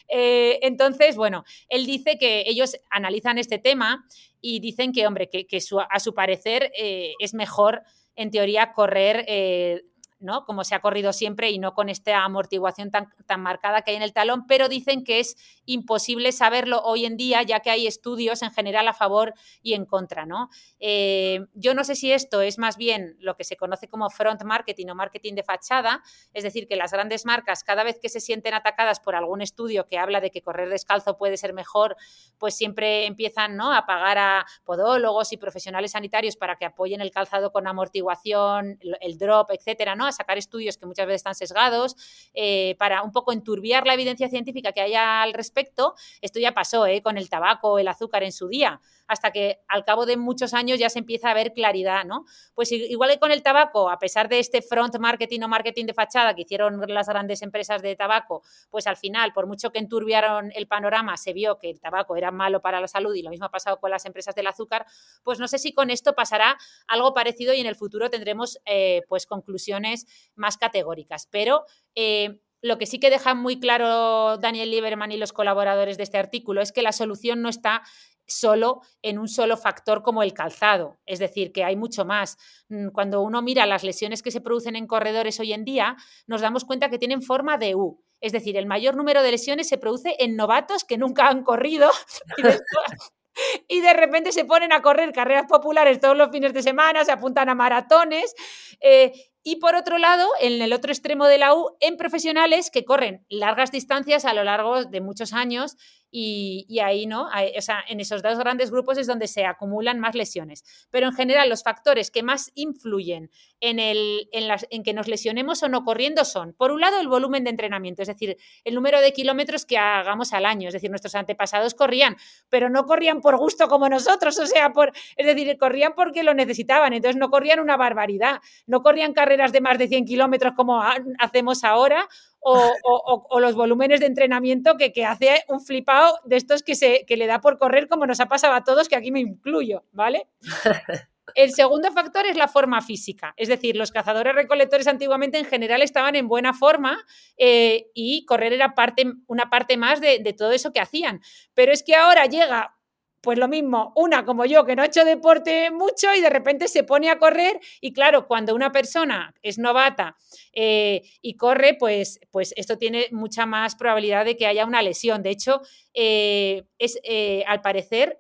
eh, 0.10 0.60
entonces, 0.64 1.16
bueno, 1.16 1.46
él 1.70 1.86
dice 1.86 2.18
que 2.18 2.44
ellos 2.46 2.76
analizan 2.90 3.38
este 3.38 3.58
tema 3.58 4.06
y 4.42 4.60
dicen 4.60 4.92
que, 4.92 5.08
hombre, 5.08 5.30
que, 5.30 5.48
a 5.90 6.00
su 6.02 6.14
parecer 6.14 6.74
eh, 6.78 7.14
es 7.20 7.34
mejor, 7.34 7.84
en 8.18 8.32
teoría, 8.32 8.74
correr 8.74 9.24
eh, 9.30 9.84
¿no? 10.24 10.46
Como 10.46 10.64
se 10.64 10.76
ha 10.76 10.80
corrido 10.80 11.14
siempre 11.14 11.52
y 11.52 11.60
no 11.60 11.74
con 11.74 11.90
esta 11.90 12.24
amortiguación 12.24 12.92
tan, 12.92 13.10
tan, 13.26 13.42
marcada 13.42 13.82
que 13.82 13.92
hay 13.92 13.98
en 13.98 14.04
el 14.04 14.14
talón, 14.14 14.48
pero 14.48 14.70
dicen 14.70 15.04
que 15.04 15.20
es 15.20 15.36
imposible 15.66 16.32
saberlo 16.32 16.82
hoy 16.84 17.06
en 17.06 17.18
día, 17.18 17.44
ya 17.44 17.60
que 17.60 17.70
hay 17.70 17.88
estudios 17.88 18.42
en 18.42 18.52
general 18.52 18.88
a 18.88 18.94
favor 18.94 19.34
y 19.62 19.74
en 19.74 19.86
contra, 19.86 20.26
¿no? 20.26 20.50
Eh, 20.80 21.46
yo 21.54 21.74
no 21.74 21.84
sé 21.84 21.96
si 21.96 22.12
esto 22.12 22.42
es 22.42 22.58
más 22.58 22.78
bien 22.78 23.16
lo 23.20 23.36
que 23.36 23.44
se 23.44 23.58
conoce 23.58 23.88
como 23.88 24.10
front 24.10 24.44
marketing 24.44 24.88
o 24.88 24.96
marketing 24.96 25.36
de 25.36 25.44
fachada, 25.44 26.02
es 26.34 26.44
decir, 26.44 26.68
que 26.68 26.76
las 26.76 26.92
grandes 26.92 27.26
marcas, 27.26 27.64
cada 27.64 27.84
vez 27.84 28.00
que 28.02 28.10
se 28.10 28.20
sienten 28.20 28.54
atacadas 28.54 29.00
por 29.00 29.16
algún 29.16 29.42
estudio 29.42 29.88
que 29.88 29.98
habla 29.98 30.22
de 30.22 30.32
que 30.32 30.42
correr 30.42 30.70
descalzo 30.70 31.18
puede 31.18 31.38
ser 31.38 31.54
mejor, 31.54 31.96
pues 32.38 32.56
siempre 32.56 33.06
empiezan 33.06 33.58
¿no? 33.58 33.74
a 33.74 33.86
pagar 33.86 34.18
a 34.18 34.46
podólogos 34.64 35.34
y 35.34 35.38
profesionales 35.38 35.92
sanitarios 35.92 36.36
para 36.36 36.56
que 36.56 36.66
apoyen 36.66 37.02
el 37.02 37.12
calzado 37.12 37.52
con 37.52 37.68
amortiguación, 37.68 38.80
el 39.02 39.18
drop, 39.18 39.52
etcétera, 39.52 39.96
¿no? 39.96 40.08
Sacar 40.14 40.38
estudios 40.38 40.78
que 40.78 40.86
muchas 40.86 41.06
veces 41.06 41.20
están 41.20 41.36
sesgados, 41.36 41.96
eh, 42.34 42.76
para 42.80 43.04
un 43.04 43.12
poco 43.12 43.32
enturbiar 43.32 43.86
la 43.86 43.94
evidencia 43.94 44.30
científica 44.30 44.72
que 44.72 44.82
haya 44.82 45.22
al 45.22 45.34
respecto. 45.34 45.96
Esto 46.22 46.40
ya 46.40 46.54
pasó 46.54 46.86
¿eh? 46.86 47.02
con 47.02 47.18
el 47.18 47.30
tabaco, 47.30 47.80
el 47.80 47.88
azúcar 47.88 48.24
en 48.24 48.32
su 48.32 48.48
día, 48.48 48.80
hasta 49.08 49.32
que 49.32 49.60
al 49.68 49.84
cabo 49.84 50.06
de 50.06 50.18
muchos 50.18 50.54
años 50.54 50.80
ya 50.80 50.90
se 50.90 51.00
empieza 51.00 51.32
a 51.32 51.34
ver 51.34 51.54
claridad, 51.54 52.06
¿no? 52.06 52.26
Pues 52.54 52.72
igual 52.72 53.12
que 53.12 53.20
con 53.20 53.32
el 53.32 53.44
tabaco, 53.44 53.90
a 53.90 54.00
pesar 54.00 54.30
de 54.30 54.40
este 54.40 54.62
front 54.62 54.98
marketing 54.98 55.42
o 55.42 55.48
marketing 55.48 55.86
de 55.86 55.94
fachada 55.94 56.34
que 56.34 56.44
hicieron 56.44 56.82
las 56.88 57.08
grandes 57.08 57.42
empresas 57.42 57.82
de 57.82 57.96
tabaco, 57.96 58.44
pues 58.70 58.88
al 58.88 58.98
final, 58.98 59.34
por 59.34 59.48
mucho 59.48 59.72
que 59.72 59.80
enturbiaron 59.80 60.52
el 60.56 60.68
panorama, 60.68 61.18
se 61.18 61.34
vio 61.34 61.58
que 61.58 61.70
el 61.70 61.80
tabaco 61.80 62.16
era 62.16 62.32
malo 62.32 62.62
para 62.62 62.80
la 62.80 62.88
salud 62.88 63.14
y 63.16 63.22
lo 63.22 63.30
mismo 63.30 63.46
ha 63.46 63.52
pasado 63.52 63.80
con 63.80 63.92
las 63.92 64.06
empresas 64.06 64.36
del 64.36 64.48
azúcar, 64.48 64.86
pues 65.24 65.40
no 65.40 65.48
sé 65.48 65.58
si 65.58 65.74
con 65.74 65.90
esto 65.90 66.14
pasará 66.14 66.58
algo 66.88 67.14
parecido 67.14 67.54
y 67.54 67.60
en 67.60 67.68
el 67.68 67.76
futuro 67.76 68.10
tendremos 68.10 68.60
eh, 68.66 69.04
pues 69.08 69.26
conclusiones 69.26 70.03
más 70.36 70.58
categóricas. 70.58 71.28
Pero 71.32 71.66
eh, 71.96 72.40
lo 72.62 72.78
que 72.78 72.86
sí 72.86 73.00
que 73.00 73.10
deja 73.10 73.34
muy 73.34 73.60
claro 73.60 74.38
Daniel 74.38 74.72
Lieberman 74.72 75.12
y 75.12 75.18
los 75.18 75.34
colaboradores 75.34 75.98
de 75.98 76.04
este 76.04 76.18
artículo 76.18 76.62
es 76.62 76.72
que 76.72 76.82
la 76.82 76.92
solución 76.92 77.42
no 77.42 77.50
está 77.50 77.84
solo 78.26 78.82
en 79.02 79.20
un 79.20 79.28
solo 79.28 79.58
factor 79.58 80.02
como 80.02 80.24
el 80.24 80.34
calzado. 80.34 80.98
Es 81.06 81.20
decir, 81.20 81.52
que 81.52 81.64
hay 81.64 81.76
mucho 81.76 82.06
más. 82.06 82.38
Mm, 82.70 82.90
cuando 82.90 83.22
uno 83.22 83.42
mira 83.42 83.66
las 83.66 83.84
lesiones 83.84 84.22
que 84.24 84.32
se 84.32 84.42
producen 84.42 84.76
en 84.76 84.88
corredores 84.88 85.40
hoy 85.40 85.54
en 85.54 85.66
día, 85.66 85.98
nos 86.28 86.42
damos 86.42 86.64
cuenta 86.66 86.90
que 86.90 87.00
tienen 87.00 87.22
forma 87.22 87.58
de 87.58 87.76
U. 87.76 88.02
Es 88.22 88.32
decir, 88.32 88.56
el 88.56 88.66
mayor 88.66 88.96
número 88.96 89.22
de 89.22 89.32
lesiones 89.32 89.68
se 89.68 89.78
produce 89.78 90.16
en 90.20 90.38
novatos 90.38 90.86
que 90.86 90.98
nunca 90.98 91.28
han 91.28 91.44
corrido 91.44 91.90
y, 93.68 93.82
de 93.82 93.94
repente 93.94 94.32
se 94.32 94.46
ponen 94.46 94.72
a 94.72 94.82
correr 94.82 95.12
carreras 95.12 95.46
populares 95.48 96.00
todos 96.00 96.16
los 96.16 96.30
fines 96.30 96.54
de 96.54 96.64
semana, 96.64 97.04
se 97.04 97.12
apuntan 97.12 97.50
a 97.50 97.56
maratones. 97.56 98.34
Eh, 98.80 99.12
y 99.44 99.58
por 99.58 99.76
otro 99.76 99.98
lado, 99.98 100.28
en 100.40 100.62
el 100.62 100.72
otro 100.72 100.92
extremo 100.92 101.28
de 101.28 101.38
la 101.38 101.54
U, 101.54 101.76
en 101.82 101.98
profesionales 101.98 102.72
que 102.72 102.86
corren 102.86 103.26
largas 103.30 103.72
distancias 103.72 104.24
a 104.24 104.34
lo 104.34 104.46
largo 104.46 104.86
de 104.86 105.02
muchos 105.02 105.34
años 105.34 105.76
y, 106.16 106.80
ahí, 106.80 107.08
¿no? 107.08 107.24
o 107.26 107.62
sea, 107.62 107.84
en 107.90 108.00
esos 108.00 108.22
dos 108.22 108.38
grandes 108.38 108.70
grupos 108.70 109.00
es 109.00 109.08
donde 109.08 109.28
se 109.28 109.46
acumulan 109.46 110.00
más 110.00 110.14
lesiones. 110.14 110.64
Pero 110.92 111.08
en 111.08 111.14
general, 111.14 111.50
los 111.50 111.64
factores 111.64 112.12
que 112.12 112.22
más 112.22 112.52
influyen 112.54 113.32
en, 113.60 113.80
el, 113.80 114.30
en, 114.32 114.48
las, 114.48 114.68
en 114.70 114.84
que 114.84 114.94
nos 114.94 115.08
lesionemos 115.08 115.64
o 115.64 115.70
no 115.70 115.84
corriendo 115.84 116.24
son, 116.24 116.54
por 116.54 116.72
un 116.72 116.82
lado, 116.82 117.00
el 117.00 117.08
volumen 117.08 117.44
de 117.44 117.50
entrenamiento, 117.50 118.04
es 118.04 118.08
decir, 118.08 118.38
el 118.64 118.76
número 118.76 119.02
de 119.02 119.12
kilómetros 119.12 119.66
que 119.66 119.80
hagamos 119.80 120.34
al 120.34 120.46
año. 120.46 120.68
Es 120.68 120.74
decir, 120.74 120.92
nuestros 120.92 121.16
antepasados 121.16 121.74
corrían, 121.74 122.16
pero 122.48 122.70
no 122.70 122.86
corrían 122.86 123.20
por 123.20 123.36
gusto 123.38 123.68
como 123.68 123.90
nosotros, 123.90 124.38
o 124.38 124.46
sea, 124.46 124.72
por, 124.72 124.92
es 125.18 125.26
decir, 125.26 125.58
corrían 125.58 125.94
porque 125.96 126.22
lo 126.22 126.36
necesitaban, 126.36 126.94
entonces 126.94 127.18
no 127.18 127.32
corrían 127.32 127.60
una 127.60 127.76
barbaridad, 127.76 128.40
no 128.68 128.84
corrían 128.84 129.14
carreras 129.14 129.33
carreras 129.34 129.52
de 129.52 129.62
más 129.62 129.78
de 129.78 129.88
100 129.88 130.06
kilómetros 130.06 130.54
como 130.56 130.82
hacemos 131.20 131.64
ahora, 131.64 132.08
o, 132.40 133.40
los 133.40 133.56
volúmenes 133.56 134.00
de 134.00 134.06
entrenamiento 134.06 134.76
que, 134.78 134.92
que, 134.92 135.06
hace 135.06 135.44
un 135.48 135.62
flipado 135.62 136.20
de 136.26 136.36
estos 136.36 136.62
que, 136.62 136.76
se, 136.76 137.06
que 137.08 137.18
le 137.18 137.26
da 137.26 137.42
por 137.42 137.58
correr 137.58 137.88
como 137.88 138.06
nos 138.06 138.20
ha 138.20 138.28
pasado 138.28 138.54
a 138.54 138.64
todos, 138.64 138.90
que 138.90 138.96
aquí 138.96 139.12
me 139.12 139.22
incluyo, 139.22 139.84
¿vale? 139.92 140.28
El 141.36 141.54
segundo 141.54 141.90
factor 141.92 142.26
es 142.26 142.36
la 142.36 142.50
forma 142.50 142.82
física, 142.82 143.34
es 143.38 143.48
decir, 143.48 143.78
los 143.78 143.92
cazadores 143.92 144.36
recolectores 144.36 144.88
antiguamente 144.88 145.40
en 145.40 145.46
general 145.46 145.82
estaban 145.82 146.16
en 146.16 146.28
buena 146.28 146.54
forma 146.54 146.98
eh, 147.38 147.88
y 147.94 148.26
correr 148.26 148.52
era 148.52 148.76
parte, 148.76 149.06
una 149.28 149.50
parte 149.50 149.78
más 149.78 150.02
de, 150.02 150.20
de 150.20 150.34
todo 150.34 150.52
eso 150.52 150.74
que 150.74 150.82
hacían. 150.82 151.22
Pero 151.54 151.72
es 151.72 151.82
que 151.82 151.96
ahora 151.96 152.26
llega 152.26 152.76
pues 153.24 153.40
lo 153.40 153.48
mismo, 153.48 153.94
una 153.96 154.26
como 154.26 154.44
yo 154.44 154.66
que 154.66 154.76
no 154.76 154.84
ha 154.84 154.88
hecho 154.88 155.06
deporte 155.06 155.72
mucho 155.72 156.14
y 156.14 156.20
de 156.20 156.30
repente 156.30 156.68
se 156.68 156.84
pone 156.84 157.10
a 157.10 157.18
correr 157.18 157.60
y 157.80 157.94
claro, 157.94 158.28
cuando 158.28 158.54
una 158.54 158.74
persona 158.74 159.34
es 159.42 159.58
novata 159.58 160.18
eh, 160.52 161.02
y 161.22 161.38
corre, 161.38 161.76
pues, 161.76 162.20
pues 162.32 162.54
esto 162.58 162.78
tiene 162.78 163.08
mucha 163.12 163.46
más 163.46 163.76
probabilidad 163.76 164.26
de 164.26 164.36
que 164.36 164.46
haya 164.46 164.66
una 164.66 164.82
lesión. 164.82 165.24
De 165.24 165.30
hecho, 165.30 165.62
eh, 165.94 166.66
es 166.78 167.00
al 167.48 167.62
parecer 167.62 168.20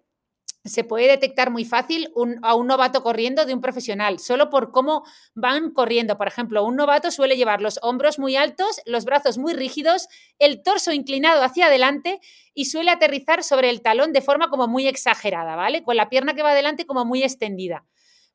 se 0.66 0.84
puede 0.84 1.08
detectar 1.08 1.50
muy 1.52 1.66
fácil 1.66 2.12
a 2.42 2.56
un 2.56 2.68
novato 2.68 3.04
corriendo 3.04 3.46
de 3.46 3.54
un 3.54 3.62
profesional, 3.62 4.20
solo 4.20 4.50
por 4.50 4.72
cómo 4.72 5.04
van 5.34 5.72
corriendo. 5.72 6.18
Por 6.18 6.28
ejemplo, 6.28 6.64
un 6.64 6.76
novato 6.76 7.12
suele 7.12 7.36
llevar 7.36 7.62
los 7.62 7.80
hombros 7.82 8.18
muy 8.18 8.36
altos, 8.36 8.82
los 8.86 9.06
brazos 9.06 9.38
muy 9.38 9.54
rígidos, 9.54 10.08
el 10.40 10.64
torso 10.64 10.94
inclinado 10.94 11.44
hacia 11.44 11.66
adelante 11.66 12.20
y 12.54 12.66
suele 12.66 12.92
aterrizar 12.92 13.44
sobre 13.44 13.70
el 13.70 13.82
talón 13.82 14.14
de 14.14 14.22
forma 14.22 14.50
como 14.50 14.68
muy 14.68 14.88
exagerada, 14.88 15.56
¿vale? 15.56 15.84
Con 15.84 15.98
la 15.98 16.10
pierna 16.10 16.34
que 16.34 16.44
va 16.44 16.52
adelante 16.52 16.86
como 16.86 17.04
muy 17.06 17.24
extendida. 17.24 17.86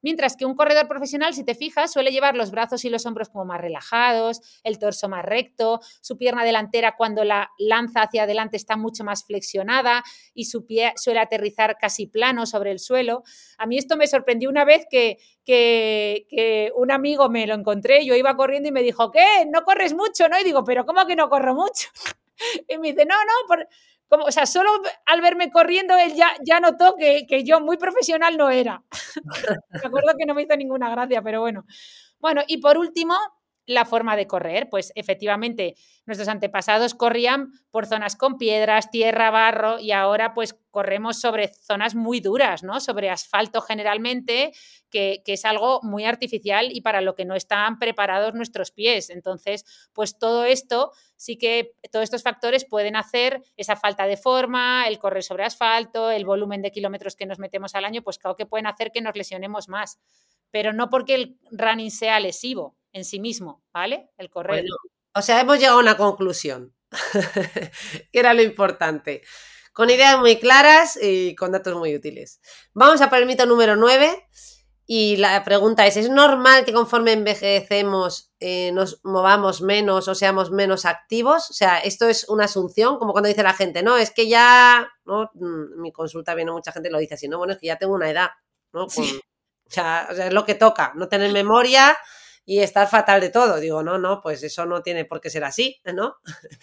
Mientras 0.02 0.36
que 0.36 0.44
un 0.44 0.54
corredor 0.54 0.86
profesional, 0.88 1.34
si 1.34 1.44
te 1.44 1.54
fijas, 1.54 1.92
suele 1.92 2.10
llevar 2.10 2.36
los 2.36 2.50
brazos 2.50 2.84
y 2.84 2.90
los 2.90 3.06
hombros 3.06 3.28
como 3.28 3.44
más 3.44 3.60
relajados, 3.60 4.40
el 4.62 4.78
torso 4.78 5.08
más 5.08 5.24
recto, 5.24 5.80
su 6.00 6.16
pierna 6.16 6.44
delantera 6.44 6.94
cuando 6.96 7.24
la 7.24 7.50
lanza 7.58 8.02
hacia 8.02 8.22
adelante 8.22 8.56
está 8.56 8.76
mucho 8.76 9.04
más 9.04 9.24
flexionada 9.24 10.02
y 10.34 10.44
su 10.44 10.66
pie 10.66 10.92
suele 10.96 11.20
aterrizar 11.20 11.76
casi 11.78 12.06
plano 12.06 12.46
sobre 12.46 12.70
el 12.70 12.78
suelo. 12.78 13.22
A 13.58 13.66
mí 13.66 13.78
esto 13.78 13.96
me 13.96 14.06
sorprendió 14.06 14.48
una 14.48 14.64
vez 14.64 14.86
que, 14.90 15.18
que, 15.44 16.72
un 16.76 16.90
amigo 16.90 17.28
me 17.28 17.46
lo 17.46 17.54
encontré, 17.54 18.04
yo 18.04 18.14
iba 18.14 18.36
corriendo 18.36 18.68
y 18.68 18.72
me 18.72 18.82
dijo, 18.82 19.10
¿qué? 19.10 19.46
No 19.52 19.62
corres 19.62 19.94
mucho, 19.94 20.28
¿no? 20.28 20.38
Y 20.38 20.44
digo, 20.44 20.64
pero 20.64 20.84
¿cómo 20.86 21.06
que 21.06 21.16
no 21.16 21.28
corro 21.28 21.54
mucho? 21.54 21.88
Y 22.68 22.78
me 22.78 22.92
dice, 22.92 23.04
no, 23.04 23.16
no, 23.16 23.32
por, 23.48 23.66
como, 24.08 24.24
o 24.24 24.32
sea, 24.32 24.46
solo 24.46 24.70
al 25.06 25.20
verme 25.20 25.50
corriendo 25.50 25.96
él 25.96 26.14
ya, 26.14 26.32
ya 26.44 26.60
notó 26.60 26.94
que, 26.96 27.26
que 27.28 27.44
yo 27.44 27.60
muy 27.60 27.76
profesional 27.76 28.36
no 28.36 28.50
era. 28.50 28.82
me 29.70 29.86
acuerdo 29.86 30.12
que 30.18 30.26
no 30.26 30.34
me 30.34 30.42
hizo 30.42 30.56
ninguna 30.56 30.90
gracia, 30.90 31.22
pero 31.22 31.40
bueno. 31.40 31.64
Bueno, 32.20 32.42
y 32.46 32.58
por 32.58 32.78
último, 32.78 33.14
la 33.68 33.84
forma 33.84 34.16
de 34.16 34.26
correr. 34.26 34.68
Pues 34.70 34.92
efectivamente, 34.94 35.76
nuestros 36.06 36.28
antepasados 36.28 36.94
corrían 36.94 37.52
por 37.70 37.86
zonas 37.86 38.16
con 38.16 38.38
piedras, 38.38 38.90
tierra, 38.90 39.30
barro 39.30 39.78
y 39.78 39.92
ahora 39.92 40.32
pues 40.32 40.58
corremos 40.70 41.20
sobre 41.20 41.48
zonas 41.48 41.94
muy 41.94 42.20
duras, 42.20 42.62
¿no? 42.62 42.80
Sobre 42.80 43.10
asfalto 43.10 43.60
generalmente, 43.60 44.52
que, 44.90 45.22
que, 45.24 45.34
es 45.34 45.44
algo 45.44 45.80
muy 45.82 46.06
artificial 46.06 46.68
y 46.72 46.80
para 46.80 47.02
lo 47.02 47.14
que 47.14 47.26
no 47.26 47.34
están 47.34 47.78
preparados 47.78 48.34
nuestros 48.34 48.70
pies. 48.70 49.10
Entonces, 49.10 49.66
pues 49.92 50.18
todo 50.18 50.44
esto, 50.44 50.92
sí 51.16 51.36
que 51.36 51.72
todos 51.92 52.04
estos 52.04 52.22
factores 52.22 52.64
pueden 52.64 52.96
hacer 52.96 53.42
esa 53.58 53.76
falta 53.76 54.06
de 54.06 54.16
forma, 54.16 54.88
el 54.88 54.98
correr 54.98 55.22
sobre 55.22 55.44
asfalto, 55.44 56.10
el 56.10 56.24
volumen 56.24 56.62
de 56.62 56.70
kilómetros 56.70 57.16
que 57.16 57.26
nos 57.26 57.38
metemos 57.38 57.74
al 57.74 57.84
año, 57.84 58.00
pues 58.00 58.18
claro 58.18 58.36
que 58.36 58.46
pueden 58.46 58.66
hacer 58.66 58.92
que 58.92 59.02
nos 59.02 59.14
lesionemos 59.14 59.68
más. 59.68 59.98
Pero 60.50 60.72
no 60.72 60.88
porque 60.88 61.14
el 61.14 61.38
running 61.50 61.90
sea 61.90 62.18
lesivo, 62.18 62.77
en 62.92 63.04
sí 63.04 63.20
mismo, 63.20 63.62
¿vale? 63.72 64.10
El 64.16 64.30
correr. 64.30 64.64
o 65.14 65.22
sea, 65.22 65.40
hemos 65.40 65.58
llegado 65.58 65.78
a 65.78 65.82
una 65.82 65.96
conclusión, 65.96 66.74
que 68.12 68.18
era 68.18 68.34
lo 68.34 68.42
importante. 68.42 69.22
Con 69.72 69.90
ideas 69.90 70.18
muy 70.18 70.38
claras 70.38 70.98
y 71.00 71.36
con 71.36 71.52
datos 71.52 71.76
muy 71.76 71.94
útiles. 71.94 72.40
Vamos 72.72 73.00
a 73.00 73.08
por 73.08 73.18
el 73.18 73.26
mito 73.26 73.46
número 73.46 73.76
9. 73.76 74.26
Y 74.90 75.18
la 75.18 75.44
pregunta 75.44 75.86
es, 75.86 75.98
¿es 75.98 76.08
normal 76.08 76.64
que 76.64 76.72
conforme 76.72 77.12
envejecemos 77.12 78.32
eh, 78.40 78.72
nos 78.72 79.00
movamos 79.04 79.60
menos 79.60 80.08
o 80.08 80.14
seamos 80.14 80.50
menos 80.50 80.86
activos? 80.86 81.50
O 81.50 81.52
sea, 81.52 81.78
esto 81.78 82.08
es 82.08 82.26
una 82.30 82.46
asunción, 82.46 82.98
como 82.98 83.12
cuando 83.12 83.28
dice 83.28 83.42
la 83.42 83.52
gente, 83.52 83.82
no, 83.82 83.98
es 83.98 84.10
que 84.10 84.28
ya, 84.28 84.88
¿no? 85.04 85.30
Mm, 85.34 85.82
mi 85.82 85.92
consulta 85.92 86.34
viene 86.34 86.52
mucha 86.52 86.72
gente 86.72 86.88
lo 86.88 86.98
dice 86.98 87.16
así, 87.16 87.28
no, 87.28 87.36
bueno, 87.36 87.52
es 87.52 87.58
que 87.58 87.66
ya 87.66 87.76
tengo 87.76 87.92
una 87.92 88.08
edad, 88.08 88.30
¿no? 88.72 88.84
o, 88.86 88.90
sea, 89.66 90.08
es 90.10 90.32
lo 90.32 90.46
que 90.46 90.54
toca, 90.54 90.94
no 90.96 91.06
tener 91.06 91.32
memoria, 91.34 91.94
y 92.48 92.60
estar 92.60 92.88
fatal 92.88 93.20
de 93.20 93.28
todo. 93.28 93.60
Digo, 93.60 93.82
no, 93.82 93.98
no, 93.98 94.22
pues 94.22 94.42
eso 94.42 94.64
no 94.64 94.80
tiene 94.80 95.04
por 95.04 95.20
qué 95.20 95.28
ser 95.28 95.44
así, 95.44 95.82
¿no? 95.94 96.16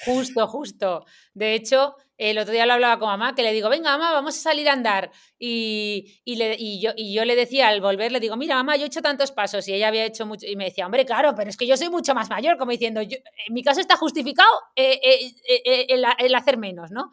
Justo, 0.04 0.48
justo. 0.48 1.06
De 1.36 1.54
hecho, 1.54 1.96
el 2.18 2.40
otro 2.40 2.54
día 2.54 2.66
lo 2.66 2.74
hablaba 2.74 2.98
con 2.98 3.08
mamá, 3.08 3.36
que 3.36 3.44
le 3.44 3.54
digo, 3.54 3.70
venga, 3.70 3.96
mamá, 3.96 4.12
vamos 4.12 4.36
a 4.36 4.42
salir 4.42 4.68
a 4.68 4.74
andar. 4.74 5.12
Y, 5.38 6.22
y, 6.26 6.82
yo, 6.82 6.90
y 6.96 7.14
yo 7.14 7.24
le 7.24 7.36
decía 7.36 7.68
al 7.68 7.82
volver, 7.82 8.12
le 8.12 8.20
digo, 8.20 8.36
mira, 8.36 8.56
mamá, 8.56 8.78
yo 8.78 8.86
he 8.86 8.88
hecho 8.88 9.04
tantos 9.04 9.32
pasos 9.32 9.68
y 9.68 9.76
ella 9.76 9.90
había 9.90 10.06
hecho 10.06 10.26
mucho. 10.26 10.48
Y 10.48 10.56
me 10.56 10.66
decía, 10.66 10.88
hombre, 10.88 11.06
claro, 11.06 11.36
pero 11.36 11.52
es 11.52 11.56
que 11.56 11.68
yo 11.68 11.78
soy 11.78 11.90
mucho 11.90 12.16
más 12.16 12.32
mayor, 12.32 12.58
como 12.58 12.72
diciendo, 12.72 13.04
yo, 13.04 13.18
en 13.48 13.54
mi 13.54 13.62
caso 13.62 13.80
está 13.80 13.96
justificado 13.96 14.50
eh, 14.76 15.00
eh, 15.04 15.36
eh, 15.48 15.86
el, 16.18 16.34
hacer 16.34 16.58
menos, 16.58 16.90
¿no? 16.90 17.12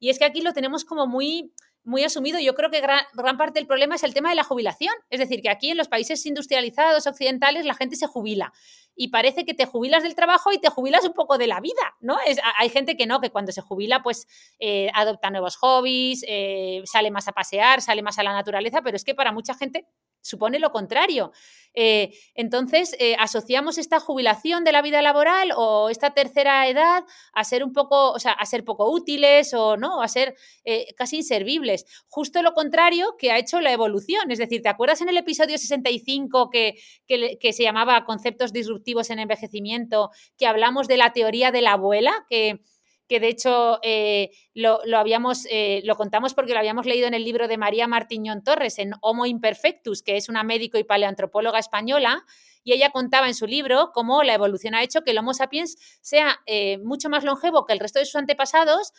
y 0.00 0.08
es 0.08 0.18
que 0.18 0.24
aquí 0.24 0.40
lo 0.40 0.54
tenemos 0.54 0.86
como 0.86 1.06
muy 1.06 1.52
muy 1.88 2.04
asumido. 2.04 2.38
Yo 2.38 2.54
creo 2.54 2.70
que 2.70 2.80
gran, 2.80 3.36
parte 3.38 3.58
del 3.58 3.66
problema 3.66 3.94
es 3.94 4.02
el 4.02 4.12
tema 4.12 4.28
de 4.28 4.36
la 4.36 4.44
jubilación. 4.44 4.92
Es 5.08 5.20
decir, 5.20 5.40
que 5.40 5.48
aquí 5.48 5.70
en 5.70 5.78
los 5.78 5.88
países 5.88 6.24
industrializados 6.26 7.06
occidentales 7.06 7.64
la 7.64 7.74
gente 7.74 7.96
se 7.96 8.06
jubila 8.06 8.52
y 8.94 9.08
parece 9.08 9.46
que 9.46 9.54
te 9.54 9.64
jubilas 9.64 10.02
del 10.02 10.14
trabajo 10.14 10.52
y 10.52 10.58
te 10.58 10.68
jubilas 10.68 11.04
un 11.04 11.14
poco 11.14 11.38
de 11.38 11.46
la 11.46 11.60
vida, 11.60 11.96
¿no? 12.00 12.18
Es, 12.26 12.38
hay 12.58 12.68
gente 12.68 12.96
que 12.96 13.06
no, 13.06 13.20
que 13.20 13.30
cuando 13.30 13.52
se 13.52 13.62
jubila 13.62 14.02
pues 14.02 14.26
eh, 14.58 14.90
adopta 14.92 15.30
nuevos 15.30 15.56
hobbies, 15.56 16.24
eh, 16.28 16.82
sale 16.84 17.10
más 17.10 17.26
a 17.26 17.32
pasear, 17.32 17.80
sale 17.80 18.02
más 18.02 18.18
a 18.18 18.22
la 18.22 18.32
naturaleza, 18.32 18.82
pero 18.82 18.96
es 18.96 19.04
que 19.04 19.14
para 19.14 19.32
mucha 19.32 19.54
gente 19.54 19.86
supone 20.28 20.58
lo 20.58 20.70
contrario. 20.70 21.32
Eh, 21.74 22.12
entonces, 22.34 22.96
eh, 22.98 23.14
asociamos 23.18 23.78
esta 23.78 24.00
jubilación 24.00 24.64
de 24.64 24.72
la 24.72 24.82
vida 24.82 25.00
laboral 25.00 25.52
o 25.56 25.90
esta 25.90 26.10
tercera 26.12 26.66
edad 26.68 27.04
a 27.32 27.44
ser 27.44 27.62
un 27.62 27.72
poco, 27.72 28.10
o 28.10 28.18
sea, 28.18 28.32
a 28.32 28.46
ser 28.46 28.64
poco 28.64 28.90
útiles 28.90 29.54
o 29.54 29.76
no, 29.76 30.02
a 30.02 30.08
ser 30.08 30.34
eh, 30.64 30.86
casi 30.96 31.18
inservibles. 31.18 31.84
Justo 32.08 32.42
lo 32.42 32.52
contrario 32.52 33.14
que 33.16 33.30
ha 33.30 33.38
hecho 33.38 33.60
la 33.60 33.72
evolución. 33.72 34.30
Es 34.30 34.38
decir, 34.38 34.60
¿te 34.62 34.68
acuerdas 34.68 35.00
en 35.02 35.08
el 35.08 35.18
episodio 35.18 35.56
65 35.56 36.50
que, 36.50 36.74
que, 37.06 37.38
que 37.40 37.52
se 37.52 37.62
llamaba 37.62 38.04
Conceptos 38.04 38.52
disruptivos 38.52 39.10
en 39.10 39.20
envejecimiento, 39.20 40.10
que 40.36 40.46
hablamos 40.46 40.88
de 40.88 40.96
la 40.96 41.12
teoría 41.12 41.52
de 41.52 41.62
la 41.62 41.72
abuela? 41.72 42.26
Que 42.28 42.60
que 43.08 43.20
de 43.20 43.28
hecho 43.28 43.80
eh, 43.82 44.30
lo, 44.54 44.80
habíamos, 44.96 45.46
eh, 45.50 45.80
lo 45.84 45.96
contamos 45.96 46.34
porque 46.34 46.52
lo 46.52 46.58
habíamos 46.58 46.86
leído 46.86 47.08
en 47.08 47.14
el 47.14 47.24
libro 47.24 47.48
de 47.48 47.56
María 47.56 47.86
Martiñón 47.86 48.44
Torres, 48.44 48.78
en 48.78 48.92
Homo 49.00 49.26
Imperfectus, 49.26 50.02
que 50.02 50.16
es 50.16 50.28
una 50.28 50.44
médico 50.44 50.78
y 50.78 50.84
paleoantropóloga 50.84 51.58
española, 51.58 52.24
y 52.62 52.74
ella 52.74 52.90
contaba 52.90 53.28
en 53.28 53.34
su 53.34 53.46
libro 53.46 53.90
cómo 53.94 54.22
la 54.22 54.34
evolución 54.34 54.74
ha 54.74 54.82
hecho 54.82 55.02
que 55.02 55.12
el 55.12 55.18
Homo 55.18 55.32
sapiens 55.32 55.78
sea 56.02 56.40
eh, 56.46 56.78
mucho 56.78 57.08
más 57.08 57.24
longevo 57.24 57.64
que 57.64 57.72
el 57.72 57.80
resto 57.80 57.98
de 57.98 58.04
sus 58.04 58.16
antepasados, 58.16 58.92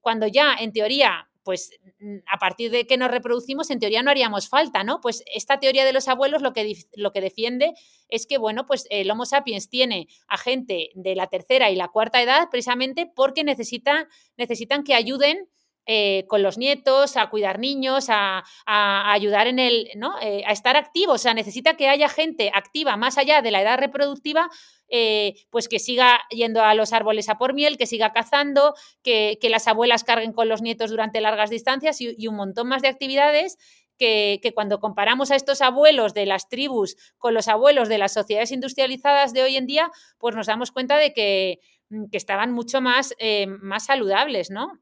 cuando 0.00 0.26
ya, 0.26 0.54
en 0.54 0.72
teoría, 0.72 1.28
pues 1.46 1.70
a 2.26 2.38
partir 2.38 2.72
de 2.72 2.88
que 2.88 2.96
nos 2.96 3.08
reproducimos, 3.08 3.70
en 3.70 3.78
teoría 3.78 4.02
no 4.02 4.10
haríamos 4.10 4.48
falta, 4.48 4.82
¿no? 4.82 5.00
Pues 5.00 5.22
esta 5.32 5.60
teoría 5.60 5.84
de 5.84 5.92
los 5.92 6.08
abuelos 6.08 6.42
lo 6.42 6.52
que, 6.52 6.74
lo 6.96 7.12
que 7.12 7.20
defiende 7.20 7.72
es 8.08 8.26
que, 8.26 8.36
bueno, 8.36 8.66
pues 8.66 8.88
el 8.90 9.08
Homo 9.08 9.26
sapiens 9.26 9.68
tiene 9.68 10.08
a 10.26 10.38
gente 10.38 10.90
de 10.96 11.14
la 11.14 11.28
tercera 11.28 11.70
y 11.70 11.76
la 11.76 11.86
cuarta 11.86 12.20
edad 12.20 12.48
precisamente 12.50 13.08
porque 13.14 13.44
necesita, 13.44 14.08
necesitan 14.36 14.82
que 14.82 14.94
ayuden 14.94 15.48
eh, 15.86 16.24
con 16.26 16.42
los 16.42 16.58
nietos, 16.58 17.16
a 17.16 17.30
cuidar 17.30 17.60
niños, 17.60 18.06
a, 18.08 18.42
ayudar 18.66 19.46
en 19.46 19.60
el, 19.60 19.88
¿no? 19.94 20.20
Eh, 20.20 20.42
a 20.44 20.50
estar 20.50 20.76
activos. 20.76 21.14
O 21.14 21.18
sea, 21.18 21.32
necesita 21.32 21.76
que 21.76 21.88
haya 21.88 22.08
gente 22.08 22.50
activa 22.52 22.96
más 22.96 23.18
allá 23.18 23.40
de 23.40 23.52
la 23.52 23.62
edad 23.62 23.78
reproductiva, 23.78 24.50
eh, 24.88 25.34
pues 25.50 25.68
que 25.68 25.78
siga 25.78 26.20
yendo 26.30 26.62
a 26.62 26.74
los 26.74 26.92
árboles 26.92 27.28
a 27.28 27.38
por 27.38 27.54
miel, 27.54 27.76
que 27.76 27.86
siga 27.86 28.12
cazando, 28.12 28.74
que, 29.02 29.38
las 29.42 29.68
abuelas 29.68 30.04
carguen 30.04 30.32
con 30.32 30.48
los 30.48 30.62
nietos 30.62 30.90
durante 30.90 31.20
largas 31.20 31.50
distancias 31.50 32.00
y, 32.00 32.26
un 32.26 32.36
montón 32.36 32.68
más 32.68 32.82
de 32.82 32.88
actividades 32.88 33.58
que, 33.98 34.40
que, 34.42 34.52
cuando 34.52 34.80
comparamos 34.80 35.30
a 35.30 35.36
estos 35.36 35.62
abuelos 35.62 36.14
de 36.14 36.26
las 36.26 36.48
tribus 36.48 36.96
con 37.18 37.34
los 37.34 37.48
abuelos 37.48 37.88
de 37.88 37.98
las 37.98 38.12
sociedades 38.12 38.52
industrializadas 38.52 39.32
de 39.32 39.42
hoy 39.42 39.56
en 39.56 39.66
día, 39.66 39.90
pues 40.18 40.34
nos 40.34 40.46
damos 40.46 40.72
cuenta 40.72 40.96
de 40.96 41.12
que, 41.12 41.60
mm, 41.90 42.06
que 42.10 42.16
estaban 42.16 42.52
mucho 42.52 42.80
más, 42.80 43.14
más 43.60 43.86
saludables, 43.86 44.50
¿no? 44.50 44.80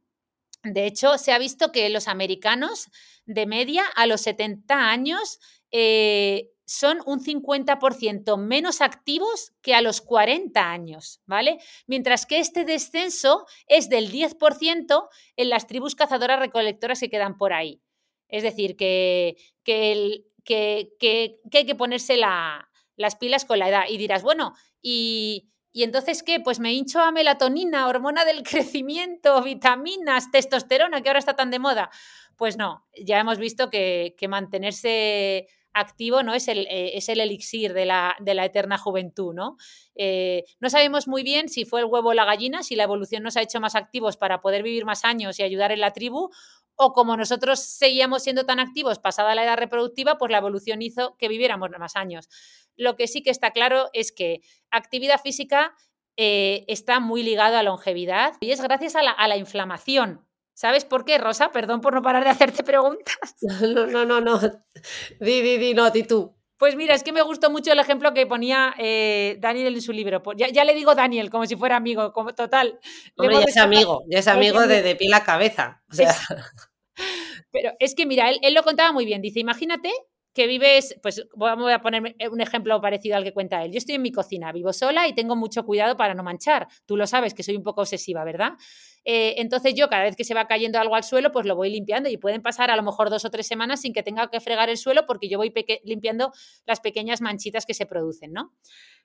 De 0.65 0.87
hecho, 0.87 1.19
se 1.19 1.33
ha 1.33 1.39
visto 1.39 1.73
que 1.73 1.91
los 1.91 2.09
americanos 2.09 2.91
de 3.27 3.47
media 3.47 3.85
a 3.97 4.07
los 4.07 4.23
70 4.23 4.89
años 4.91 5.39
eh, 5.77 6.53
son 6.65 7.01
un 7.05 7.21
50% 7.21 8.39
menos 8.39 8.81
activos 8.81 9.53
que 9.61 9.75
a 9.75 9.83
los 9.83 10.01
40 10.01 10.71
años, 10.71 11.21
¿vale? 11.27 11.59
Mientras 11.87 12.27
que 12.27 12.39
este 12.39 12.65
descenso 12.65 13.45
es 13.67 13.89
del 13.89 14.11
10% 14.11 15.09
en 15.37 15.51
las 15.51 15.67
tribus 15.67 15.95
cazadoras 15.95 16.39
recolectoras 16.39 17.01
que 17.01 17.11
quedan 17.11 17.37
por 17.37 17.53
ahí. 17.53 17.83
Es 18.29 18.43
decir, 18.43 18.77
que, 18.77 19.37
que, 19.65 20.25
que 20.47 21.39
hay 21.53 21.67
que 21.67 21.75
ponerse 21.75 22.17
la, 22.17 22.71
las 22.97 23.17
pilas 23.17 23.45
con 23.45 23.59
la 23.59 23.69
edad. 23.69 23.85
Y 23.89 23.99
dirás, 23.99 24.23
bueno, 24.23 24.55
y, 24.81 25.51
entonces 25.73 26.23
qué? 26.23 26.41
Pues 26.41 26.61
me 26.61 26.73
hincho 26.73 27.01
a 27.01 27.11
melatonina, 27.11 27.89
hormona 27.89 28.25
del 28.25 28.43
crecimiento, 28.49 29.43
vitaminas, 29.43 30.31
testosterona, 30.31 31.03
que 31.03 31.09
ahora 31.09 31.19
está 31.19 31.37
tan 31.37 31.51
de 31.51 31.59
moda. 31.59 31.91
Pues 32.37 32.57
no, 32.57 32.87
ya 32.97 33.21
hemos 33.21 33.39
visto 33.39 33.71
que, 33.71 34.15
mantenerse 34.29 35.49
activo 35.75 36.23
no 36.23 36.35
es 36.35 36.49
el, 36.49 36.67
eh, 36.71 36.97
es 36.97 37.09
el 37.09 37.21
elixir 37.21 37.75
de 37.75 37.85
la, 37.85 38.17
de 38.21 38.35
la, 38.35 38.45
eterna 38.45 38.79
juventud, 38.79 39.35
¿no? 39.35 39.57
Eh, 39.95 40.45
no 40.61 40.71
sabemos 40.71 41.07
muy 41.09 41.23
bien 41.23 41.49
si 41.49 41.65
fue 41.65 41.81
el 41.81 41.87
huevo 41.87 42.11
o 42.11 42.15
la 42.15 42.25
gallina, 42.25 42.63
si 42.63 42.77
la 42.77 42.85
evolución 42.85 43.23
nos 43.23 43.37
ha 43.37 43.43
hecho 43.43 43.61
más 43.61 43.75
activos 43.75 44.17
para 44.17 44.41
poder 44.41 44.63
vivir 44.63 44.85
más 44.85 45.05
años 45.05 45.39
y 45.39 45.43
ayudar 45.43 45.73
en 45.73 45.81
la 45.81 45.93
tribu, 45.93 46.31
o 46.77 46.93
como 46.93 47.17
nosotros 47.17 47.61
seguíamos 47.61 48.23
siendo 48.23 48.47
tan 48.47 48.61
activos 48.61 48.99
pasada 48.99 49.35
la 49.35 49.45
edad 49.45 49.59
reproductiva, 49.59 50.19
pues 50.19 50.31
la 50.31 50.39
evolución 50.39 50.83
hizo 50.83 51.17
que 51.19 51.29
viviéramos 51.29 51.71
más 51.79 51.97
años. 51.97 52.29
Lo 52.77 52.97
que 52.97 53.07
sí 53.07 53.23
que 53.23 53.31
está 53.31 53.51
claro 53.53 53.91
es 53.93 54.13
que 54.13 54.41
actividad 54.71 55.21
física 55.21 55.75
eh, 56.17 56.65
está 56.69 57.01
muy 57.01 57.23
ligado 57.25 57.57
a 57.57 57.63
longevidad 57.63 58.35
y 58.41 58.53
es 58.53 58.61
gracias 58.61 58.95
a 58.97 59.03
la, 59.03 59.37
inflamación. 59.37 60.24
¿Sabes 60.55 60.85
por 60.85 61.05
qué, 61.05 61.19
Rosa? 61.19 61.51
Perdón 61.51 61.81
por 61.81 61.95
no 61.95 62.03
parar 62.03 62.25
de 62.25 62.31
hacerte 62.31 62.63
preguntas. 62.63 63.17
No, 63.75 63.87
no, 63.87 64.05
no, 64.05 64.21
no. 64.21 64.41
Di, 65.21 65.41
di, 65.41 65.59
di, 65.59 65.75
no, 65.75 65.91
di 65.91 66.05
tú. 66.05 66.35
Pues 66.57 66.77
mira, 66.77 66.95
es 66.95 67.03
que 67.03 67.13
me 67.13 67.23
gustó 67.23 67.51
mucho 67.51 67.73
el 67.73 67.79
ejemplo 67.79 68.15
que 68.15 68.27
ponía 68.27 68.75
eh, 68.79 69.37
Daniel 69.41 69.75
en 69.75 69.83
su 69.83 69.93
libro. 69.93 70.23
Pues 70.23 70.39
ya, 70.39 70.65
le 70.65 70.75
digo 70.75 70.95
Daniel, 70.95 71.29
como 71.29 71.47
si 71.47 71.57
fuera 71.57 71.77
amigo, 71.77 72.13
como 72.13 72.35
total. 72.35 72.79
Hombre, 73.17 73.37
ya 73.39 73.45
es 73.45 73.57
amigo, 73.57 74.05
ya 74.09 74.21
es 74.21 74.29
amigo 74.29 74.67
de, 74.67 74.83
de 74.83 74.95
pie 74.97 75.09
la 75.09 75.25
cabeza. 75.25 75.83
Pero 77.51 77.73
es 77.79 77.95
que 77.95 78.07
mira, 78.07 78.31
él, 78.31 78.39
él, 78.43 78.55
lo 78.55 78.63
contaba 78.63 78.93
muy 78.93 79.05
bien. 79.05 79.21
Dice, 79.21 79.41
imagínate 79.41 79.93
que 80.35 80.49
vives, 80.49 80.99
pues 81.01 81.27
vamos 81.37 81.73
a 81.73 81.81
poner 81.81 82.17
un 82.31 82.41
ejemplo 82.41 82.81
parecido 82.81 83.17
al 83.17 83.25
que 83.25 83.33
cuenta 83.33 83.65
él. 83.65 83.71
Yo 83.71 83.79
estoy 83.79 83.95
en 83.95 84.03
mi 84.03 84.11
cocina, 84.11 84.51
vivo 84.51 84.73
sola 84.73 85.07
y 85.07 85.15
tengo 85.15 85.37
mucho 85.37 85.65
cuidado 85.65 85.97
para 85.97 86.13
no 86.15 86.25
manchar. 86.25 86.67
Tú 86.87 86.97
lo 86.97 87.07
sabes 87.07 87.35
que 87.35 87.45
soy 87.45 87.57
un 87.57 87.63
poco 87.63 87.83
obsesiva, 87.83 88.25
¿verdad? 88.25 88.55
Eh, 89.05 89.35
entonces 89.39 89.75
yo 89.75 89.89
cada 89.89 90.03
vez 90.03 90.17
que 90.17 90.25
se 90.25 90.35
va 90.35 90.47
cayendo 90.47 90.81
algo 90.81 90.97
al 90.97 91.05
suelo, 91.05 91.31
pues 91.31 91.47
lo 91.47 91.55
voy 91.55 91.71
limpiando 91.71 92.09
y 92.09 92.17
pueden 92.17 92.43
pasar 92.43 92.71
a 92.71 92.77
lo 92.77 92.83
mejor 92.83 93.11
dos 93.11 93.25
o 93.25 93.31
tres 93.31 93.47
semanas 93.47 93.83
sin 93.83 93.93
que 93.93 94.03
tenga 94.03 94.29
que 94.29 94.41
fregar 94.41 94.71
el 94.71 94.77
suelo 94.77 95.07
porque 95.07 95.29
yo 95.29 95.39
voy 95.39 95.53
limpiando 95.85 96.33
las 96.67 96.81
pequeñas 96.81 97.21
manchitas 97.21 97.65
que 97.65 97.75
se 97.75 97.87
producen, 97.87 98.33
¿no? 98.33 98.53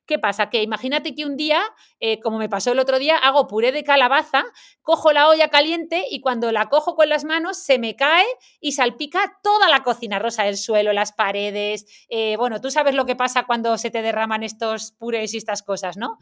¿Qué 0.10 0.18
pasa? 0.18 0.50
Que 0.50 0.64
imagínate 0.64 1.14
que 1.14 1.24
un 1.24 1.38
día, 1.38 1.62
eh, 2.00 2.20
como 2.20 2.40
me 2.40 2.50
pasó 2.50 2.72
el 2.72 2.80
otro 2.80 2.98
día, 2.98 3.16
hago 3.16 3.46
puré 3.46 3.72
de 3.72 3.84
calabaza, 3.84 4.44
cojo 4.82 5.14
la 5.14 5.28
olla 5.28 5.50
caliente 5.50 6.04
y 6.10 6.20
cuando 6.20 6.52
la 6.52 6.68
cojo 6.68 6.96
con 6.96 7.10
las 7.10 7.26
manos 7.26 7.60
se 7.60 7.78
me 7.78 7.96
cae 7.96 8.26
y 8.60 8.72
salpica 8.72 9.38
toda 9.44 9.70
la 9.70 9.84
cocina 9.84 10.18
rosa, 10.18 10.48
el 10.48 10.58
suelo, 10.58 10.94
las 10.94 11.12
paredes. 11.12 11.86
Eh, 12.10 12.38
bueno, 12.38 12.60
tú 12.60 12.72
sabes 12.72 12.96
lo 12.96 13.06
que 13.06 13.16
pasa 13.16 13.46
cuando 13.46 13.78
se 13.78 13.92
te 13.92 14.02
derraman 14.02 14.42
estos 14.42 14.94
purés 14.94 15.36
y 15.36 15.38
estas 15.38 15.62
cosas, 15.62 15.96
¿no? 15.96 16.18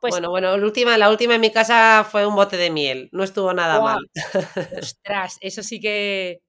Pues, 0.00 0.12
bueno, 0.12 0.30
bueno, 0.30 0.56
la 0.56 0.64
última, 0.64 0.96
la 0.96 1.10
última 1.10 1.34
en 1.34 1.42
mi 1.42 1.50
casa 1.50 2.08
fue 2.10 2.26
un 2.26 2.34
bote 2.34 2.56
de 2.56 2.70
miel, 2.70 3.10
no 3.12 3.24
estuvo 3.24 3.52
nada 3.52 3.78
mal. 3.78 4.08
Ostras, 4.82 5.36
eso 5.42 5.62
sí 5.62 5.80
que. 5.80 6.40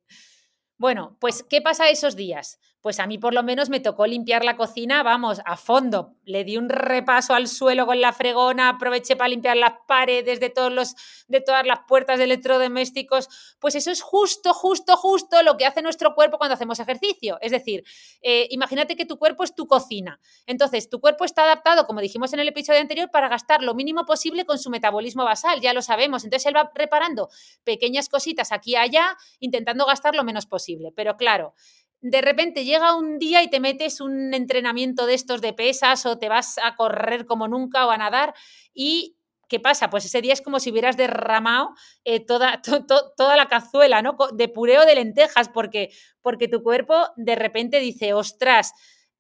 Bueno, 0.77 1.17
pues, 1.19 1.43
¿qué 1.43 1.61
pasa 1.61 1.89
esos 1.89 2.15
días? 2.15 2.57
Pues 2.82 2.99
a 2.99 3.07
mí 3.07 3.17
por 3.17 3.34
lo 3.34 3.43
menos 3.43 3.69
me 3.69 3.80
tocó 3.80 4.07
limpiar 4.07 4.45
la 4.45 4.55
cocina, 4.55 5.03
vamos, 5.03 5.41
a 5.45 5.57
fondo. 5.57 6.15
Le 6.23 6.45
di 6.45 6.55
un 6.55 6.69
repaso 6.69 7.34
al 7.34 7.47
suelo 7.47 7.86
con 7.86 7.99
la 7.99 8.13
fregona, 8.13 8.69
aproveché 8.69 9.17
para 9.17 9.27
limpiar 9.27 9.57
las 9.57 9.73
paredes 9.88 10.39
de, 10.39 10.49
todos 10.49 10.71
los, 10.71 10.95
de 11.27 11.41
todas 11.41 11.65
las 11.65 11.80
puertas 11.88 12.17
de 12.17 12.23
electrodomésticos. 12.23 13.57
Pues 13.59 13.75
eso 13.75 13.91
es 13.91 14.01
justo, 14.01 14.53
justo, 14.53 14.95
justo 14.95 15.43
lo 15.43 15.57
que 15.57 15.65
hace 15.65 15.82
nuestro 15.82 16.15
cuerpo 16.15 16.38
cuando 16.38 16.53
hacemos 16.53 16.80
ejercicio. 16.80 17.38
Es 17.41 17.51
decir, 17.51 17.84
eh, 18.21 18.47
imagínate 18.51 18.95
que 18.95 19.05
tu 19.05 19.17
cuerpo 19.17 19.43
es 19.43 19.53
tu 19.53 19.67
cocina. 19.67 20.19
Entonces, 20.45 20.89
tu 20.89 21.01
cuerpo 21.01 21.25
está 21.25 21.43
adaptado, 21.43 21.86
como 21.86 21.99
dijimos 21.99 22.32
en 22.32 22.39
el 22.39 22.47
episodio 22.47 22.80
anterior, 22.80 23.11
para 23.11 23.27
gastar 23.27 23.61
lo 23.61 23.73
mínimo 23.73 24.05
posible 24.05 24.45
con 24.45 24.57
su 24.57 24.69
metabolismo 24.69 25.25
basal, 25.25 25.59
ya 25.59 25.73
lo 25.73 25.82
sabemos. 25.82 26.23
Entonces, 26.23 26.45
él 26.45 26.55
va 26.55 26.71
reparando 26.73 27.30
pequeñas 27.65 28.07
cositas 28.07 28.53
aquí 28.53 28.69
y 28.69 28.75
allá, 28.75 29.17
intentando 29.39 29.86
gastar 29.86 30.15
lo 30.15 30.23
menos 30.23 30.45
posible. 30.45 30.91
Pero 30.95 31.17
claro, 31.17 31.55
de 32.02 32.22
repente 32.22 32.64
llega 32.64 32.95
un 32.95 33.20
día 33.20 33.43
y 33.43 33.50
te 33.50 33.60
metes 33.60 34.02
un 34.02 34.34
entrenamiento 34.34 35.06
de 35.06 35.14
estos 35.14 35.41
de 35.41 35.54
pesas 35.54 36.06
o 36.06 36.18
te 36.18 36.30
vas 36.30 36.58
a 36.64 36.76
correr 36.76 37.26
como 37.26 37.47
nunca 37.47 37.86
o 37.86 37.91
a 37.91 37.97
nadar 37.97 38.34
y 38.74 39.18
¿qué 39.50 39.60
pasa? 39.60 39.89
Pues 39.89 40.06
ese 40.06 40.22
día 40.22 40.32
es 40.32 40.41
como 40.41 40.60
si 40.60 40.72
hubieras 40.72 40.95
derramado 40.95 41.72
eh, 42.06 42.20
toda, 42.20 42.62
toda 43.18 43.36
la 43.36 43.47
cazuela, 43.47 44.02
¿no? 44.02 44.16
De 44.34 44.47
pureo 44.47 44.86
de 44.86 44.95
lentejas, 44.95 45.50
porque, 45.50 45.89
porque 46.22 46.47
tu 46.47 46.64
cuerpo 46.64 46.95
de 47.18 47.36
repente 47.36 47.80
dice, 47.80 48.14
ostras, 48.14 48.74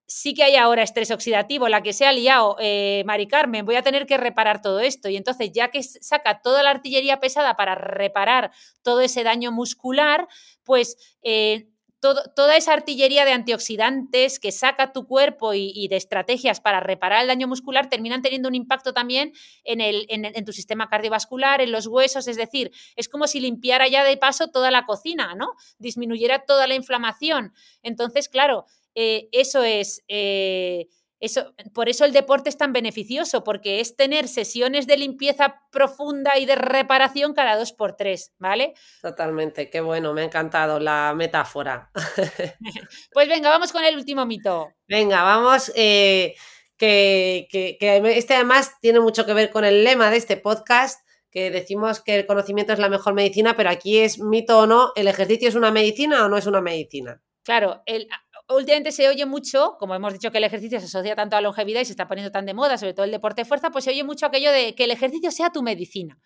sí 0.05 0.33
que 0.33 0.43
hay 0.43 0.55
ahora 0.55 0.83
estrés 0.83 1.11
oxidativo, 1.11 1.67
la 1.67 1.83
que 1.83 1.93
se 1.93 2.05
ha 2.05 2.13
liado, 2.13 2.55
eh, 2.59 3.03
Mari 3.05 3.27
Carmen, 3.27 3.65
voy 3.65 3.75
a 3.75 3.83
tener 3.83 4.05
que 4.05 4.17
reparar 4.17 4.61
todo 4.61 4.79
esto. 4.79 5.09
Y 5.09 5.17
entonces, 5.17 5.51
ya 5.51 5.69
que 5.69 5.83
saca 5.83 6.41
toda 6.41 6.63
la 6.63 6.71
artillería 6.71 7.19
pesada 7.19 7.55
para 7.55 7.75
reparar 7.75 8.51
todo 8.81 9.01
ese 9.01 9.23
daño 9.23 9.51
muscular, 9.51 10.27
pues 10.63 10.97
eh, 11.21 11.67
toda 11.99 12.55
esa 12.55 12.73
artillería 12.73 13.25
de 13.25 13.33
antioxidantes 13.33 14.39
que 14.39 14.51
saca 14.51 14.93
tu 14.93 15.05
cuerpo 15.05 15.53
y, 15.53 15.87
de 15.89 15.97
estrategias 15.97 16.61
para 16.61 16.79
reparar 16.79 17.21
el 17.21 17.27
daño 17.27 17.47
muscular 17.47 17.89
terminan 17.89 18.21
teniendo 18.21 18.47
un 18.47 18.55
impacto 18.55 18.93
también 18.93 19.33
en, 19.63 19.81
el, 19.81 20.05
en, 20.09 20.45
tu 20.45 20.53
sistema 20.53 20.87
cardiovascular, 20.87 21.61
en 21.61 21.71
los 21.71 21.87
huesos, 21.87 22.27
es 22.27 22.37
decir, 22.37 22.71
es 22.95 23.09
como 23.09 23.27
si 23.27 23.39
limpiara 23.39 23.87
ya 23.87 24.03
de 24.03 24.17
paso 24.17 24.49
toda 24.49 24.71
la 24.71 24.85
cocina, 24.85 25.35
¿no? 25.35 25.53
Disminuyera 25.77 26.45
toda 26.45 26.67
la 26.67 26.75
inflamación. 26.75 27.53
Entonces, 27.83 28.29
claro, 28.29 28.65
eh, 28.95 29.27
eso 29.31 29.63
es... 29.63 30.03
Eh, 30.07 30.87
eso, 31.19 31.53
por 31.73 31.89
eso 31.89 32.05
el 32.05 32.13
deporte 32.13 32.49
es 32.49 32.57
tan 32.57 32.71
beneficioso, 32.71 33.43
porque 33.43 33.81
es 33.81 33.95
tener 33.95 34.27
sesiones 34.27 34.87
de 34.87 34.97
limpieza 34.97 35.61
profunda 35.71 36.37
y 36.37 36.45
de 36.45 36.55
reparación 36.55 37.33
cada 37.33 37.57
dos 37.57 37.73
por 37.73 37.97
tres, 37.97 38.33
¿vale? 38.37 38.73
Totalmente, 39.01 39.69
qué 39.69 39.81
bueno, 39.81 40.13
me 40.13 40.21
ha 40.21 40.25
encantado 40.25 40.79
la 40.79 41.13
metáfora. 41.15 41.91
pues 43.13 43.27
venga, 43.27 43.49
vamos 43.49 43.71
con 43.71 43.83
el 43.83 43.97
último 43.97 44.25
mito. 44.25 44.69
Venga, 44.87 45.23
vamos, 45.23 45.71
eh, 45.75 46.35
que, 46.77 47.47
que, 47.51 47.77
este 48.15 48.35
además 48.35 48.79
tiene 48.79 49.01
mucho 49.01 49.25
que 49.25 49.33
ver 49.33 49.49
con 49.49 49.65
el 49.65 49.83
lema 49.83 50.09
de 50.09 50.17
este 50.17 50.37
podcast, 50.37 51.05
que 51.31 51.51
decimos 51.51 52.01
que 52.01 52.15
el 52.15 52.25
conocimiento 52.25 52.73
es 52.73 52.79
la 52.79 52.89
mejor 52.89 53.13
medicina, 53.13 53.57
pero 53.57 53.69
aquí 53.69 53.99
es 53.99 54.19
mito 54.19 54.59
o 54.59 54.67
no, 54.67 54.93
¿el 54.95 55.07
ejercicio 55.07 55.49
es 55.49 55.55
una 55.55 55.71
medicina 55.71 56.25
o 56.25 56.29
no 56.29 56.37
es 56.37 56.47
una 56.47 56.61
medicina? 56.61 57.21
Claro, 57.43 57.81
el, 57.85 58.07
últimamente 58.49 58.91
se 58.91 59.07
oye 59.07 59.25
mucho, 59.25 59.75
como 59.79 59.95
hemos 59.95 60.13
dicho 60.13 60.31
que 60.31 60.39
el 60.39 60.43
ejercicio 60.43 60.79
se 60.79 60.85
asocia 60.85 61.15
tanto 61.15 61.35
a 61.35 61.41
longevidad 61.41 61.81
y 61.81 61.85
se 61.85 61.91
está 61.91 62.07
poniendo 62.07 62.31
tan 62.31 62.45
de 62.45 62.53
moda, 62.53 62.77
sobre 62.77 62.93
todo 62.93 63.05
el 63.05 63.11
deporte 63.11 63.41
de 63.41 63.45
fuerza, 63.45 63.69
pues 63.71 63.85
se 63.85 63.91
oye 63.91 64.03
mucho 64.03 64.25
aquello 64.25 64.51
de 64.51 64.75
que 64.75 64.85
el 64.85 64.91
ejercicio 64.91 65.31
sea 65.31 65.51
tu 65.51 65.61
medicina. 65.61 66.17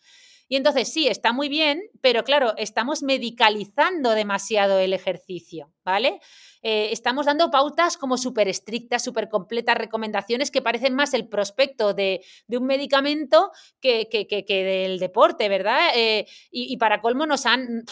Y 0.49 0.57
entonces 0.57 0.91
sí, 0.91 1.07
está 1.07 1.31
muy 1.31 1.47
bien, 1.47 1.81
pero 2.01 2.23
claro, 2.23 2.53
estamos 2.57 3.01
medicalizando 3.01 4.11
demasiado 4.11 4.77
el 4.79 4.93
ejercicio, 4.93 5.71
¿vale? 5.83 6.19
Eh, 6.61 6.89
estamos 6.91 7.25
dando 7.25 7.49
pautas 7.49 7.97
como 7.97 8.17
súper 8.17 8.47
estrictas, 8.47 9.03
súper 9.03 9.29
completas, 9.29 9.77
recomendaciones 9.77 10.51
que 10.51 10.61
parecen 10.61 10.95
más 10.95 11.13
el 11.13 11.27
prospecto 11.27 11.93
de, 11.93 12.21
un 12.49 12.65
medicamento 12.65 13.51
que, 13.79 14.07
del 14.47 14.99
deporte, 14.99 15.49
¿verdad? 15.49 15.89
Eh, 15.95 16.27
y, 16.51 16.75
para 16.77 17.01
colmo 17.01 17.25
nos 17.25 17.45
han 17.45 17.85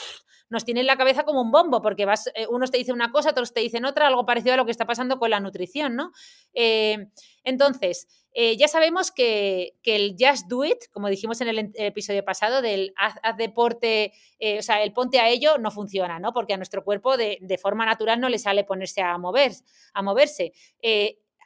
nos 0.51 0.65
tiene 0.65 0.81
en 0.81 0.87
la 0.87 0.97
cabeza 0.97 1.23
como 1.23 1.41
un 1.41 1.49
bombo, 1.49 1.81
porque 1.81 2.05
vas, 2.05 2.29
eh, 2.35 2.45
unos 2.47 2.69
te 2.69 2.77
dicen 2.77 2.93
una 2.93 3.11
cosa, 3.11 3.31
otros 3.31 3.53
te 3.53 3.61
dicen 3.61 3.85
otra, 3.85 4.07
algo 4.07 4.25
parecido 4.25 4.53
a 4.53 4.57
lo 4.57 4.65
que 4.65 4.71
está 4.71 4.85
pasando 4.85 5.17
con 5.17 5.29
la 5.31 5.39
nutrición, 5.39 5.95
¿no? 5.95 6.11
Eh, 6.53 7.07
entonces, 7.43 8.07
eh, 8.33 8.57
ya 8.57 8.67
sabemos 8.67 9.11
que, 9.11 9.77
el 9.83 10.15
just 10.19 10.47
do 10.47 10.65
it, 10.65 10.77
como 10.91 11.07
dijimos 11.07 11.39
en 11.41 11.47
el, 11.47 11.71
episodio 11.75 12.23
pasado, 12.23 12.61
del 12.61 12.93
haz, 12.97 13.15
deporte, 13.37 14.11
o 14.59 14.61
sea, 14.61 14.83
el 14.83 14.93
ponte 14.93 15.19
a 15.19 15.29
ello, 15.29 15.57
no 15.57 15.71
funciona, 15.71 16.19
¿no? 16.19 16.33
Porque 16.33 16.53
a 16.53 16.57
nuestro 16.57 16.83
cuerpo 16.83 17.17
de, 17.17 17.59
forma 17.61 17.85
natural 17.85 18.19
no 18.19 18.29
le 18.29 18.37
sale 18.37 18.63
ponerse 18.63 19.01
a, 19.01 19.17
mover, 19.17 19.53
a 19.93 20.01
moverse. 20.01 20.51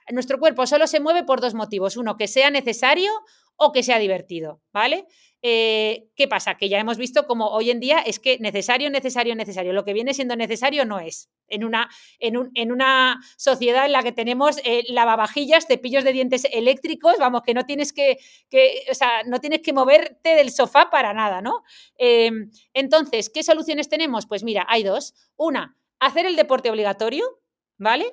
nuestro 0.09 0.39
cuerpo 0.39 0.65
solo 0.65 0.87
se 0.87 0.99
mueve 0.99 1.23
por 1.23 1.41
dos 1.41 1.53
motivos. 1.53 1.95
Uno, 1.97 2.17
que 2.17 2.27
sea 2.27 2.49
necesario 2.49 3.11
o 3.57 3.71
que 3.71 3.83
sea 3.83 3.99
divertido, 3.99 4.61
¿vale? 4.73 5.05
Eh, 5.47 6.09
¿Qué 6.15 6.27
pasa? 6.27 6.57
Que 6.57 6.69
ya 6.69 6.79
hemos 6.79 6.97
visto 6.97 7.27
como 7.27 7.49
hoy 7.49 7.69
en 7.69 7.79
día 7.79 7.99
es 7.99 8.19
que 8.19 8.39
necesario, 8.39 8.89
necesario, 8.89 9.35
necesario. 9.35 9.73
Lo 9.73 9.85
que 9.85 9.93
viene 9.93 10.15
siendo 10.15 10.35
necesario 10.35 10.85
no 10.85 10.99
es. 10.99 11.29
En 11.47 11.63
una, 11.63 11.87
en, 12.17 12.71
una 12.71 13.21
sociedad 13.37 13.85
en 13.85 13.91
la 13.91 14.01
que 14.01 14.11
tenemos 14.11 14.57
eh, 14.63 14.81
lavavajillas, 14.89 15.67
cepillos 15.67 16.03
de 16.03 16.13
dientes 16.13 16.47
eléctricos, 16.51 17.17
vamos, 17.19 17.43
que 17.43 17.53
no 17.53 17.63
tienes 17.63 17.93
que, 17.93 18.17
o 18.89 18.95
sea, 18.95 19.21
no 19.27 19.39
tienes 19.39 19.61
que 19.61 19.71
moverte 19.71 20.33
del 20.33 20.49
sofá 20.49 20.89
para 20.89 21.13
nada, 21.13 21.43
¿no? 21.43 21.61
Em, 21.99 22.49
entonces, 22.73 23.29
¿qué 23.29 23.43
soluciones 23.43 23.87
tenemos? 23.87 24.25
Pues 24.25 24.43
mira, 24.43 24.65
hay 24.67 24.81
dos. 24.81 25.13
Una, 25.35 25.77
hacer 25.99 26.25
el 26.25 26.37
deporte 26.37 26.71
obligatorio, 26.71 27.39
¿vale? 27.77 28.11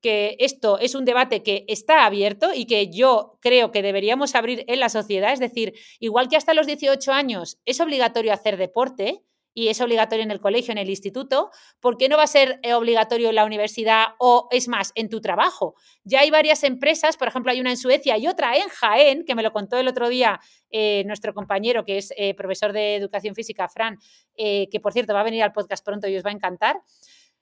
Que, 0.00 0.36
esto 0.38 0.78
es 0.78 0.94
un 0.94 1.04
debate 1.04 1.42
que 1.42 1.64
está 1.68 2.06
abierto 2.06 2.54
y 2.54 2.66
que 2.66 2.88
yo 2.90 3.38
creo 3.40 3.70
que 3.70 3.82
deberíamos 3.82 4.34
abrir 4.34 4.64
en 4.68 4.80
la 4.80 4.88
sociedad. 4.88 5.32
Es 5.32 5.40
decir, 5.40 5.74
igual 5.98 6.28
que 6.28 6.36
hasta 6.36 6.54
los 6.54 6.66
18 6.66 7.12
años 7.12 7.58
es 7.64 7.80
obligatorio 7.80 8.32
hacer 8.32 8.56
deporte, 8.56 9.22
y 9.54 9.70
es 9.70 9.80
obligatorio 9.80 10.22
en 10.22 10.30
el 10.30 10.40
colegio, 10.40 10.70
en 10.70 10.78
el 10.78 10.88
instituto, 10.88 11.50
¿por 11.80 11.96
qué 11.96 12.08
no 12.08 12.16
va 12.16 12.22
a 12.22 12.28
ser 12.28 12.60
eh, 12.62 12.74
obligatorio 12.74 13.30
en 13.30 13.34
la 13.34 13.44
universidad 13.44 14.08
o, 14.20 14.46
es 14.52 14.68
más, 14.68 14.92
en 14.94 15.08
tu 15.08 15.20
trabajo? 15.20 15.74
Ya 16.04 16.20
hay 16.20 16.30
varias 16.30 16.62
empresas, 16.62 17.16
por 17.16 17.26
ejemplo, 17.26 17.50
hay 17.50 17.60
una 17.60 17.70
en 17.70 17.76
Suecia 17.76 18.16
y 18.18 18.28
otra 18.28 18.56
en 18.56 18.68
Jaén, 18.68 19.24
que 19.24 19.34
me 19.34 19.42
lo 19.42 19.50
contó 19.50 19.76
el 19.76 19.88
otro 19.88 20.08
día 20.08 20.38
eh, 20.70 21.02
nuestro 21.06 21.34
compañero, 21.34 21.84
que 21.84 21.98
es 21.98 22.12
eh, 22.16 22.34
profesor 22.34 22.72
de 22.72 22.94
educación 22.94 23.34
física, 23.34 23.68
Fran, 23.68 23.98
que 24.36 24.80
por 24.80 24.92
cierto 24.92 25.12
va 25.12 25.22
a 25.22 25.24
venir 25.24 25.42
al 25.42 25.50
podcast 25.50 25.84
pronto 25.84 26.06
y 26.06 26.16
os 26.16 26.24
va 26.24 26.30
a 26.30 26.34
encantar. 26.34 26.76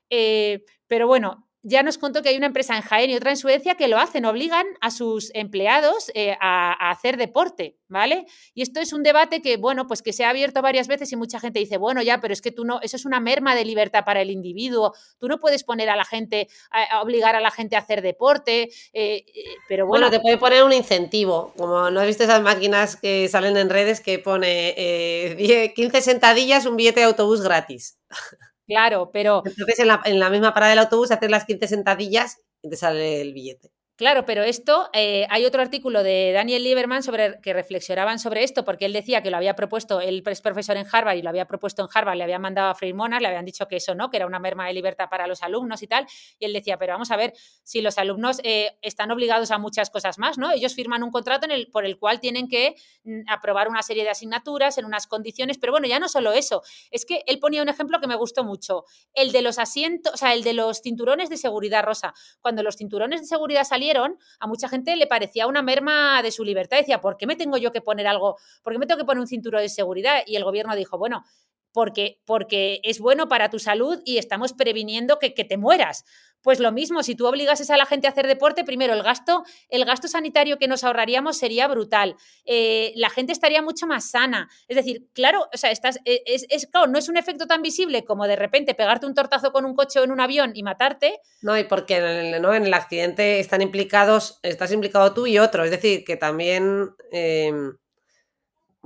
pero 0.08 1.06
bueno, 1.06 1.45
ya 1.68 1.82
nos 1.82 1.98
contó 1.98 2.22
que 2.22 2.28
hay 2.28 2.36
una 2.36 2.46
empresa 2.46 2.76
en 2.76 2.82
Jaén 2.82 3.10
y 3.10 3.16
otra 3.16 3.30
en 3.30 3.36
Suecia 3.36 3.74
que 3.74 3.88
lo 3.88 3.98
hacen, 3.98 4.24
obligan 4.24 4.64
a 4.80 4.92
sus 4.92 5.32
empleados 5.34 6.12
eh, 6.14 6.36
a, 6.40 6.90
hacer 6.90 7.16
deporte, 7.16 7.76
¿vale? 7.88 8.24
Y 8.54 8.62
esto 8.62 8.78
es 8.78 8.92
un 8.92 9.02
debate 9.02 9.42
que, 9.42 9.56
bueno, 9.56 9.88
pues 9.88 10.00
que 10.00 10.12
se 10.12 10.24
ha 10.24 10.30
abierto 10.30 10.62
varias 10.62 10.86
veces 10.86 11.10
y 11.10 11.16
mucha 11.16 11.40
gente 11.40 11.58
dice, 11.58 11.76
bueno, 11.76 12.02
ya, 12.02 12.20
pero 12.20 12.32
es 12.32 12.40
que 12.40 12.52
tú 12.52 12.64
no, 12.64 12.80
eso 12.82 12.96
es 12.96 13.04
una 13.04 13.18
merma 13.18 13.56
de 13.56 13.64
libertad 13.64 14.04
para 14.04 14.22
el 14.22 14.30
individuo, 14.30 14.94
tú 15.18 15.26
no 15.26 15.40
puedes 15.40 15.64
poner 15.64 15.90
a 15.90 15.96
la 15.96 16.04
gente, 16.04 16.46
a, 16.70 17.02
obligar 17.02 17.34
a 17.34 17.40
la 17.40 17.50
gente 17.50 17.74
a 17.74 17.80
hacer 17.80 18.00
deporte, 18.00 18.70
eh, 18.92 19.24
eh, 19.26 19.26
pero 19.68 19.86
bueno. 19.86 20.06
Bueno, 20.06 20.16
te 20.16 20.22
puede 20.22 20.38
poner 20.38 20.62
un 20.62 20.72
incentivo, 20.72 21.52
como 21.56 21.90
no 21.90 21.98
has 21.98 22.06
visto 22.06 22.22
esas 22.22 22.42
máquinas 22.42 22.94
que 22.94 23.26
salen 23.28 23.56
en 23.56 23.70
redes 23.70 24.00
que 24.00 24.20
pone 24.20 25.72
15 25.74 26.00
sentadillas, 26.00 26.64
un 26.64 26.76
billete 26.76 27.00
de 27.00 27.06
autobús 27.06 27.42
gratis. 27.42 27.98
Claro, 28.66 29.10
pero... 29.12 29.42
Entonces 29.44 29.78
en 29.78 29.88
la, 29.88 30.00
en 30.04 30.18
la 30.18 30.28
misma 30.30 30.52
parada 30.52 30.70
del 30.70 30.80
autobús 30.80 31.10
hacer 31.10 31.30
las 31.30 31.44
15 31.44 31.68
sentadillas 31.68 32.38
y 32.62 32.68
te 32.68 32.76
sale 32.76 33.20
el 33.20 33.32
billete. 33.32 33.70
Claro, 33.96 34.26
pero 34.26 34.42
esto, 34.42 34.90
eh, 34.92 35.26
hay 35.30 35.46
otro 35.46 35.62
artículo 35.62 36.02
de 36.02 36.32
Daniel 36.34 36.62
Lieberman 36.62 37.02
sobre, 37.02 37.40
que 37.40 37.54
reflexionaban 37.54 38.18
sobre 38.18 38.44
esto, 38.44 38.62
porque 38.62 38.84
él 38.84 38.92
decía 38.92 39.22
que 39.22 39.30
lo 39.30 39.38
había 39.38 39.56
propuesto, 39.56 40.02
él 40.02 40.22
es 40.26 40.42
profesor 40.42 40.76
en 40.76 40.86
Harvard 40.92 41.16
y 41.16 41.22
lo 41.22 41.30
había 41.30 41.46
propuesto 41.46 41.80
en 41.80 41.88
Harvard, 41.94 42.18
le 42.18 42.24
habían 42.24 42.42
mandado 42.42 42.68
a 42.68 42.74
freír 42.74 42.94
monas, 42.94 43.22
le 43.22 43.28
habían 43.28 43.46
dicho 43.46 43.66
que 43.66 43.76
eso 43.76 43.94
no, 43.94 44.10
que 44.10 44.18
era 44.18 44.26
una 44.26 44.38
merma 44.38 44.66
de 44.66 44.74
libertad 44.74 45.08
para 45.08 45.26
los 45.26 45.42
alumnos 45.42 45.82
y 45.82 45.86
tal, 45.86 46.06
y 46.38 46.44
él 46.44 46.52
decía, 46.52 46.76
pero 46.76 46.92
vamos 46.92 47.10
a 47.10 47.16
ver, 47.16 47.32
si 47.62 47.80
los 47.80 47.96
alumnos 47.96 48.38
eh, 48.44 48.76
están 48.82 49.10
obligados 49.10 49.50
a 49.50 49.56
muchas 49.56 49.88
cosas 49.88 50.18
más, 50.18 50.36
¿no? 50.36 50.50
Ellos 50.50 50.74
firman 50.74 51.02
un 51.02 51.10
contrato 51.10 51.46
en 51.46 51.52
el, 51.52 51.68
por 51.68 51.86
el 51.86 51.98
cual 51.98 52.20
tienen 52.20 52.48
que 52.48 52.74
mm, 53.04 53.20
aprobar 53.28 53.66
una 53.66 53.82
serie 53.82 54.04
de 54.04 54.10
asignaturas 54.10 54.76
en 54.76 54.84
unas 54.84 55.06
condiciones, 55.06 55.56
pero 55.56 55.72
bueno, 55.72 55.88
ya 55.88 55.98
no 55.98 56.10
solo 56.10 56.34
eso, 56.34 56.62
es 56.90 57.06
que 57.06 57.22
él 57.26 57.38
ponía 57.38 57.62
un 57.62 57.70
ejemplo 57.70 57.98
que 57.98 58.08
me 58.08 58.16
gustó 58.16 58.44
mucho, 58.44 58.84
el 59.14 59.32
de 59.32 59.40
los 59.40 59.58
asientos, 59.58 60.12
o 60.12 60.16
sea, 60.18 60.34
el 60.34 60.42
de 60.42 60.52
los 60.52 60.82
cinturones 60.82 61.30
de 61.30 61.38
seguridad 61.38 61.82
rosa. 61.82 62.12
Cuando 62.42 62.62
los 62.62 62.76
cinturones 62.76 63.22
de 63.22 63.26
seguridad 63.26 63.64
a 63.94 64.46
mucha 64.46 64.68
gente 64.68 64.96
le 64.96 65.06
parecía 65.06 65.46
una 65.46 65.62
merma 65.62 66.22
de 66.22 66.30
su 66.30 66.44
libertad. 66.44 66.78
Decía, 66.78 67.00
¿por 67.00 67.16
qué 67.16 67.26
me 67.26 67.36
tengo 67.36 67.56
yo 67.56 67.72
que 67.72 67.80
poner 67.80 68.06
algo? 68.06 68.36
¿Por 68.62 68.72
qué 68.72 68.78
me 68.78 68.86
tengo 68.86 68.98
que 68.98 69.04
poner 69.04 69.20
un 69.20 69.26
cinturón 69.26 69.62
de 69.62 69.68
seguridad? 69.68 70.22
Y 70.26 70.36
el 70.36 70.44
gobierno 70.44 70.74
dijo, 70.74 70.98
bueno, 70.98 71.24
porque, 71.72 72.22
porque 72.24 72.80
es 72.84 73.00
bueno 73.00 73.28
para 73.28 73.50
tu 73.50 73.58
salud 73.58 74.00
y 74.04 74.16
estamos 74.16 74.54
previniendo 74.54 75.18
que, 75.18 75.34
que 75.34 75.44
te 75.44 75.58
mueras. 75.58 76.04
Pues 76.46 76.60
lo 76.60 76.70
mismo, 76.70 77.02
si 77.02 77.16
tú 77.16 77.26
obligases 77.26 77.70
a 77.70 77.76
la 77.76 77.86
gente 77.86 78.06
a 78.06 78.10
hacer 78.10 78.28
deporte, 78.28 78.62
primero 78.62 78.92
el 78.92 79.02
gasto, 79.02 79.42
el 79.68 79.84
gasto 79.84 80.06
sanitario 80.06 80.58
que 80.58 80.68
nos 80.68 80.84
ahorraríamos 80.84 81.36
sería 81.36 81.66
brutal. 81.66 82.14
Eh, 82.44 82.92
la 82.94 83.10
gente 83.10 83.32
estaría 83.32 83.62
mucho 83.62 83.88
más 83.88 84.12
sana. 84.12 84.48
Es 84.68 84.76
decir, 84.76 85.08
claro, 85.12 85.48
o 85.52 85.56
sea, 85.56 85.72
estás, 85.72 85.98
e, 86.04 86.22
es, 86.24 86.46
es, 86.48 86.68
no 86.88 87.00
es 87.00 87.08
un 87.08 87.16
efecto 87.16 87.48
tan 87.48 87.62
visible 87.62 88.04
como 88.04 88.28
de 88.28 88.36
repente 88.36 88.76
pegarte 88.76 89.06
un 89.06 89.14
tortazo 89.14 89.50
con 89.50 89.64
un 89.64 89.74
coche 89.74 89.98
o 89.98 90.04
en 90.04 90.12
un 90.12 90.20
avión 90.20 90.52
y 90.54 90.62
matarte. 90.62 91.18
No, 91.42 91.58
y 91.58 91.64
porque 91.64 91.96
en 91.96 92.04
el, 92.04 92.40
¿no? 92.40 92.54
en 92.54 92.64
el 92.64 92.74
accidente 92.74 93.40
están 93.40 93.60
implicados, 93.60 94.38
estás 94.44 94.70
implicado 94.70 95.14
tú 95.14 95.26
y 95.26 95.40
otro. 95.40 95.64
Es 95.64 95.72
decir, 95.72 96.04
que 96.04 96.16
también. 96.16 96.90
Eh 97.10 97.50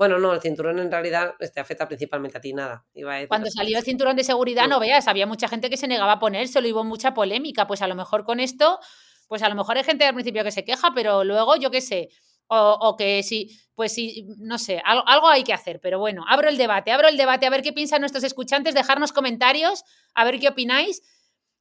bueno, 0.01 0.19
no, 0.19 0.33
el 0.33 0.41
cinturón 0.41 0.79
en 0.79 0.91
realidad 0.91 1.35
te 1.39 1.45
este, 1.45 1.61
afecta 1.61 1.87
principalmente 1.87 2.39
a 2.39 2.41
ti, 2.41 2.55
nada. 2.55 2.87
Cuando 3.29 3.51
salió 3.51 3.77
el 3.77 3.85
cinturón 3.85 4.17
de 4.17 4.25
seguridad, 4.25 4.67
no 4.67 4.81
veas, 4.81 5.07
había 5.09 5.27
mucha 5.27 5.47
gente 5.47 5.69
que 5.69 5.77
se 5.77 5.87
negaba 5.87 6.13
a 6.13 6.19
ponérselo, 6.19 6.67
hubo 6.71 6.85
mucha 6.85 7.13
polémica. 7.13 7.67
Pues 7.67 7.83
a 7.83 7.87
lo 7.87 7.95
mejor 7.95 8.25
con 8.25 8.41
esto, 8.41 8.81
pues 9.29 9.43
a 9.43 9.51
lo 9.51 9.57
mejor 9.57 9.77
hay 9.77 9.85
gente 9.85 10.07
al 10.07 10.15
principio 10.15 10.43
que 10.43 10.53
se 10.53 10.65
queja, 10.65 10.93
pero 10.95 11.23
luego 11.23 11.55
yo 11.57 11.71
qué 11.71 11.83
sé. 11.83 12.09
O, 12.47 12.97
que 12.97 13.23
sí, 13.23 13.61
pues 13.75 13.93
sí, 13.93 14.27
no 14.39 14.57
sé, 14.57 14.81
algo, 14.87 15.07
algo, 15.07 15.29
hay 15.29 15.45
que 15.45 15.53
hacer, 15.53 15.81
pero 15.81 15.99
bueno, 15.99 16.25
abro 16.27 16.49
el 16.49 16.57
debate, 16.57 16.93
abro 16.93 17.07
el 17.07 17.19
debate, 17.19 17.45
a 17.45 17.51
ver 17.51 17.61
qué 17.61 17.75
piensan 17.75 18.01
nuestros 18.01 18.25
escuchantes, 18.25 18.75
dejarnos 18.75 19.13
comentarios, 19.13 19.85
a 20.15 20.25
ver 20.25 20.41
qué 20.41 20.49
opináis, 20.49 21.03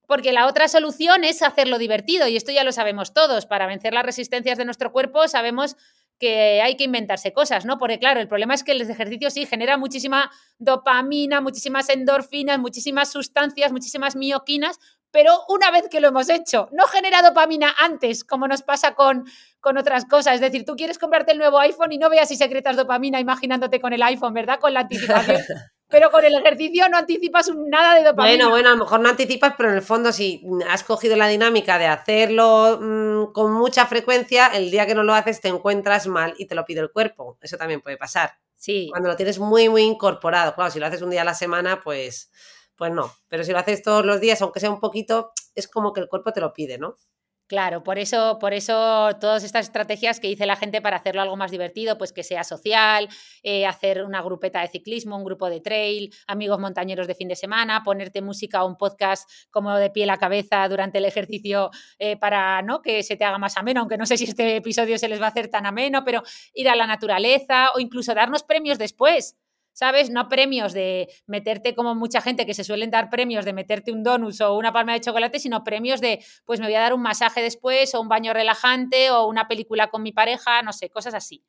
porque 0.07 0.31
la 0.31 0.47
otra 0.47 0.67
solución 0.67 1.25
es 1.25 1.43
hacerlo 1.43 1.77
divertido, 1.77 2.27
y 2.27 2.37
esto 2.37 2.51
ya 2.51 2.63
lo 2.63 2.71
sabemos 2.71 3.13
todos, 3.13 3.45
para 3.45 3.67
vencer 3.67 3.93
las 3.93 4.03
resistencias 4.03 4.57
de 4.57 4.65
nuestro 4.65 4.91
cuerpo 4.91 5.27
sabemos 5.27 5.75
que 6.19 6.61
hay 6.61 6.75
que 6.75 6.83
inventarse 6.83 7.33
cosas, 7.33 7.65
¿no? 7.65 7.77
Porque 7.77 7.97
claro, 7.97 8.19
el 8.19 8.27
problema 8.27 8.53
es 8.53 8.63
que 8.63 8.73
el 8.73 8.81
ejercicio 8.81 9.29
sí 9.31 9.45
genera 9.45 9.77
muchísima 9.77 10.29
dopamina, 10.57 11.41
muchísimas 11.41 11.89
endorfinas, 11.89 12.59
muchísimas 12.59 13.11
sustancias, 13.11 13.71
muchísimas 13.71 14.15
mioquinas, 14.15 14.79
pero 15.11 15.39
una 15.47 15.71
vez 15.71 15.87
que 15.89 16.01
lo 16.01 16.09
hemos 16.09 16.29
hecho, 16.29 16.69
no 16.71 16.85
genera 16.85 17.21
dopamina 17.21 17.73
antes, 17.79 18.23
como 18.23 18.47
nos 18.47 18.61
pasa 18.61 18.93
con, 18.93 19.25
con 19.59 19.77
otras 19.77 20.05
cosas. 20.05 20.35
Es 20.35 20.41
decir, 20.41 20.65
tú 20.65 20.75
quieres 20.75 20.99
comprarte 20.99 21.31
el 21.31 21.39
nuevo 21.39 21.59
iPhone 21.59 21.91
y 21.91 21.97
no 21.97 22.09
veas 22.09 22.27
si 22.27 22.35
secretas 22.35 22.75
dopamina 22.75 23.19
imaginándote 23.19 23.79
con 23.79 23.93
el 23.93 24.03
iPhone, 24.03 24.33
¿verdad? 24.33 24.59
Con 24.59 24.73
la 24.73 24.81
anticipación. 24.81 25.41
Pero 25.89 26.11
con 26.11 26.23
el 26.23 26.35
ejercicio 26.35 26.87
no 26.87 26.97
anticipas 26.97 27.51
nada 27.55 27.95
de 27.95 28.03
dopamina. 28.03 28.35
Bueno, 28.35 28.49
bueno, 28.51 28.69
a 28.69 28.71
lo 28.73 28.77
mejor 28.77 28.99
no 28.99 29.09
anticipas, 29.09 29.55
pero 29.57 29.69
en 29.69 29.75
el 29.75 29.81
fondo 29.81 30.11
si 30.11 30.45
has 30.69 30.83
cogido 30.83 31.15
la 31.15 31.27
dinámica 31.27 31.79
de 31.79 31.87
hacerlo 31.87 32.79
mm, 32.79 33.33
con 33.33 33.51
mucha 33.53 33.87
frecuencia, 33.87 34.47
el 34.47 34.69
día 34.69 34.85
que 34.85 34.93
no 34.93 35.03
lo 35.03 35.15
haces 35.15 35.41
te 35.41 35.47
encuentras 35.47 36.05
mal 36.05 36.35
y 36.37 36.45
te 36.45 36.53
lo 36.53 36.63
pide 36.63 36.81
el 36.81 36.91
cuerpo. 36.91 37.37
Eso 37.41 37.57
también 37.57 37.81
puede 37.81 37.97
pasar. 37.97 38.33
Sí. 38.55 38.89
Cuando 38.91 39.09
lo 39.09 39.15
tienes 39.15 39.39
muy, 39.39 39.67
muy 39.67 39.81
incorporado. 39.81 40.53
Claro, 40.53 40.69
si 40.69 40.79
lo 40.79 40.85
haces 40.85 41.01
un 41.01 41.09
día 41.09 41.21
a 41.21 41.25
la 41.25 41.33
semana, 41.33 41.81
pues, 41.83 42.29
pues 42.75 42.91
no. 42.91 43.11
Pero 43.27 43.43
si 43.43 43.51
lo 43.51 43.57
haces 43.57 43.81
todos 43.81 44.05
los 44.05 44.21
días, 44.21 44.41
aunque 44.43 44.59
sea 44.59 44.69
un 44.69 44.79
poquito, 44.79 45.31
es 45.55 45.67
como 45.67 45.91
que 45.91 46.01
el 46.01 46.07
cuerpo 46.07 46.33
te 46.33 46.41
lo 46.41 46.53
pide, 46.53 46.77
¿no? 46.77 46.97
Claro, 47.49 47.83
por 47.83 47.97
eso, 47.97 48.37
por 48.39 48.53
eso 48.53 49.09
todas 49.19 49.43
estas 49.43 49.65
estrategias 49.65 50.19
que 50.19 50.27
dice 50.27 50.45
la 50.45 50.55
gente 50.55 50.83
para 50.83 50.97
hacerlo 50.97 51.23
algo 51.23 51.35
más 51.35 51.49
divertido, 51.49 51.97
pues 51.97 52.13
que 52.13 52.21
sea 52.21 52.43
social, 52.43 53.09
eh, 53.41 53.65
hacer 53.65 54.03
una 54.03 54.21
grupeta 54.21 54.61
de 54.61 54.67
ciclismo, 54.67 55.17
un 55.17 55.23
grupo 55.23 55.49
de 55.49 55.59
trail, 55.59 56.13
amigos 56.27 56.59
montañeros 56.59 57.07
de 57.07 57.15
fin 57.15 57.27
de 57.27 57.35
semana, 57.35 57.81
ponerte 57.83 58.21
música 58.21 58.63
o 58.63 58.67
un 58.67 58.77
podcast 58.77 59.27
como 59.49 59.75
de 59.75 59.89
pie 59.89 60.03
a 60.03 60.05
la 60.05 60.17
cabeza 60.17 60.67
durante 60.69 60.99
el 60.99 61.05
ejercicio 61.05 61.71
eh, 61.97 62.17
para 62.17 62.61
¿no? 62.61 62.83
que 62.83 63.01
se 63.01 63.17
te 63.17 63.25
haga 63.25 63.39
más 63.39 63.57
ameno, 63.57 63.79
aunque 63.79 63.97
no 63.97 64.05
sé 64.05 64.15
si 64.17 64.25
este 64.25 64.57
episodio 64.57 64.99
se 64.99 65.09
les 65.09 65.19
va 65.19 65.25
a 65.25 65.29
hacer 65.29 65.47
tan 65.47 65.65
ameno, 65.65 66.03
pero 66.05 66.21
ir 66.53 66.69
a 66.69 66.75
la 66.75 66.85
naturaleza 66.85 67.69
o 67.73 67.79
incluso 67.79 68.13
darnos 68.13 68.43
premios 68.43 68.77
después. 68.77 69.35
¿Sabes? 69.79 70.09
No 70.09 70.27
premios 70.27 70.73
de 70.73 71.07
meterte 71.25 71.73
como 71.73 71.95
mucha 71.95 72.19
gente 72.19 72.45
que 72.45 72.53
se 72.53 72.65
suelen 72.65 72.91
dar 72.91 73.09
premios 73.09 73.45
de 73.45 73.53
meterte 73.53 73.93
un 73.93 74.03
donut 74.03 74.41
o 74.41 74.57
una 74.57 74.73
palma 74.73 74.91
de 74.91 74.99
chocolate, 74.99 75.39
sino 75.39 75.63
premios 75.63 76.01
de, 76.01 76.21
pues 76.43 76.59
me 76.59 76.65
voy 76.65 76.75
a 76.75 76.81
dar 76.81 76.93
un 76.93 77.01
masaje 77.01 77.41
después 77.41 77.95
o 77.95 78.01
un 78.01 78.09
baño 78.09 78.33
relajante 78.33 79.09
o 79.09 79.25
una 79.25 79.47
película 79.47 79.89
con 79.89 80.03
mi 80.03 80.11
pareja, 80.11 80.61
no 80.63 80.73
sé, 80.73 80.89
cosas 80.89 81.13
así. 81.13 81.45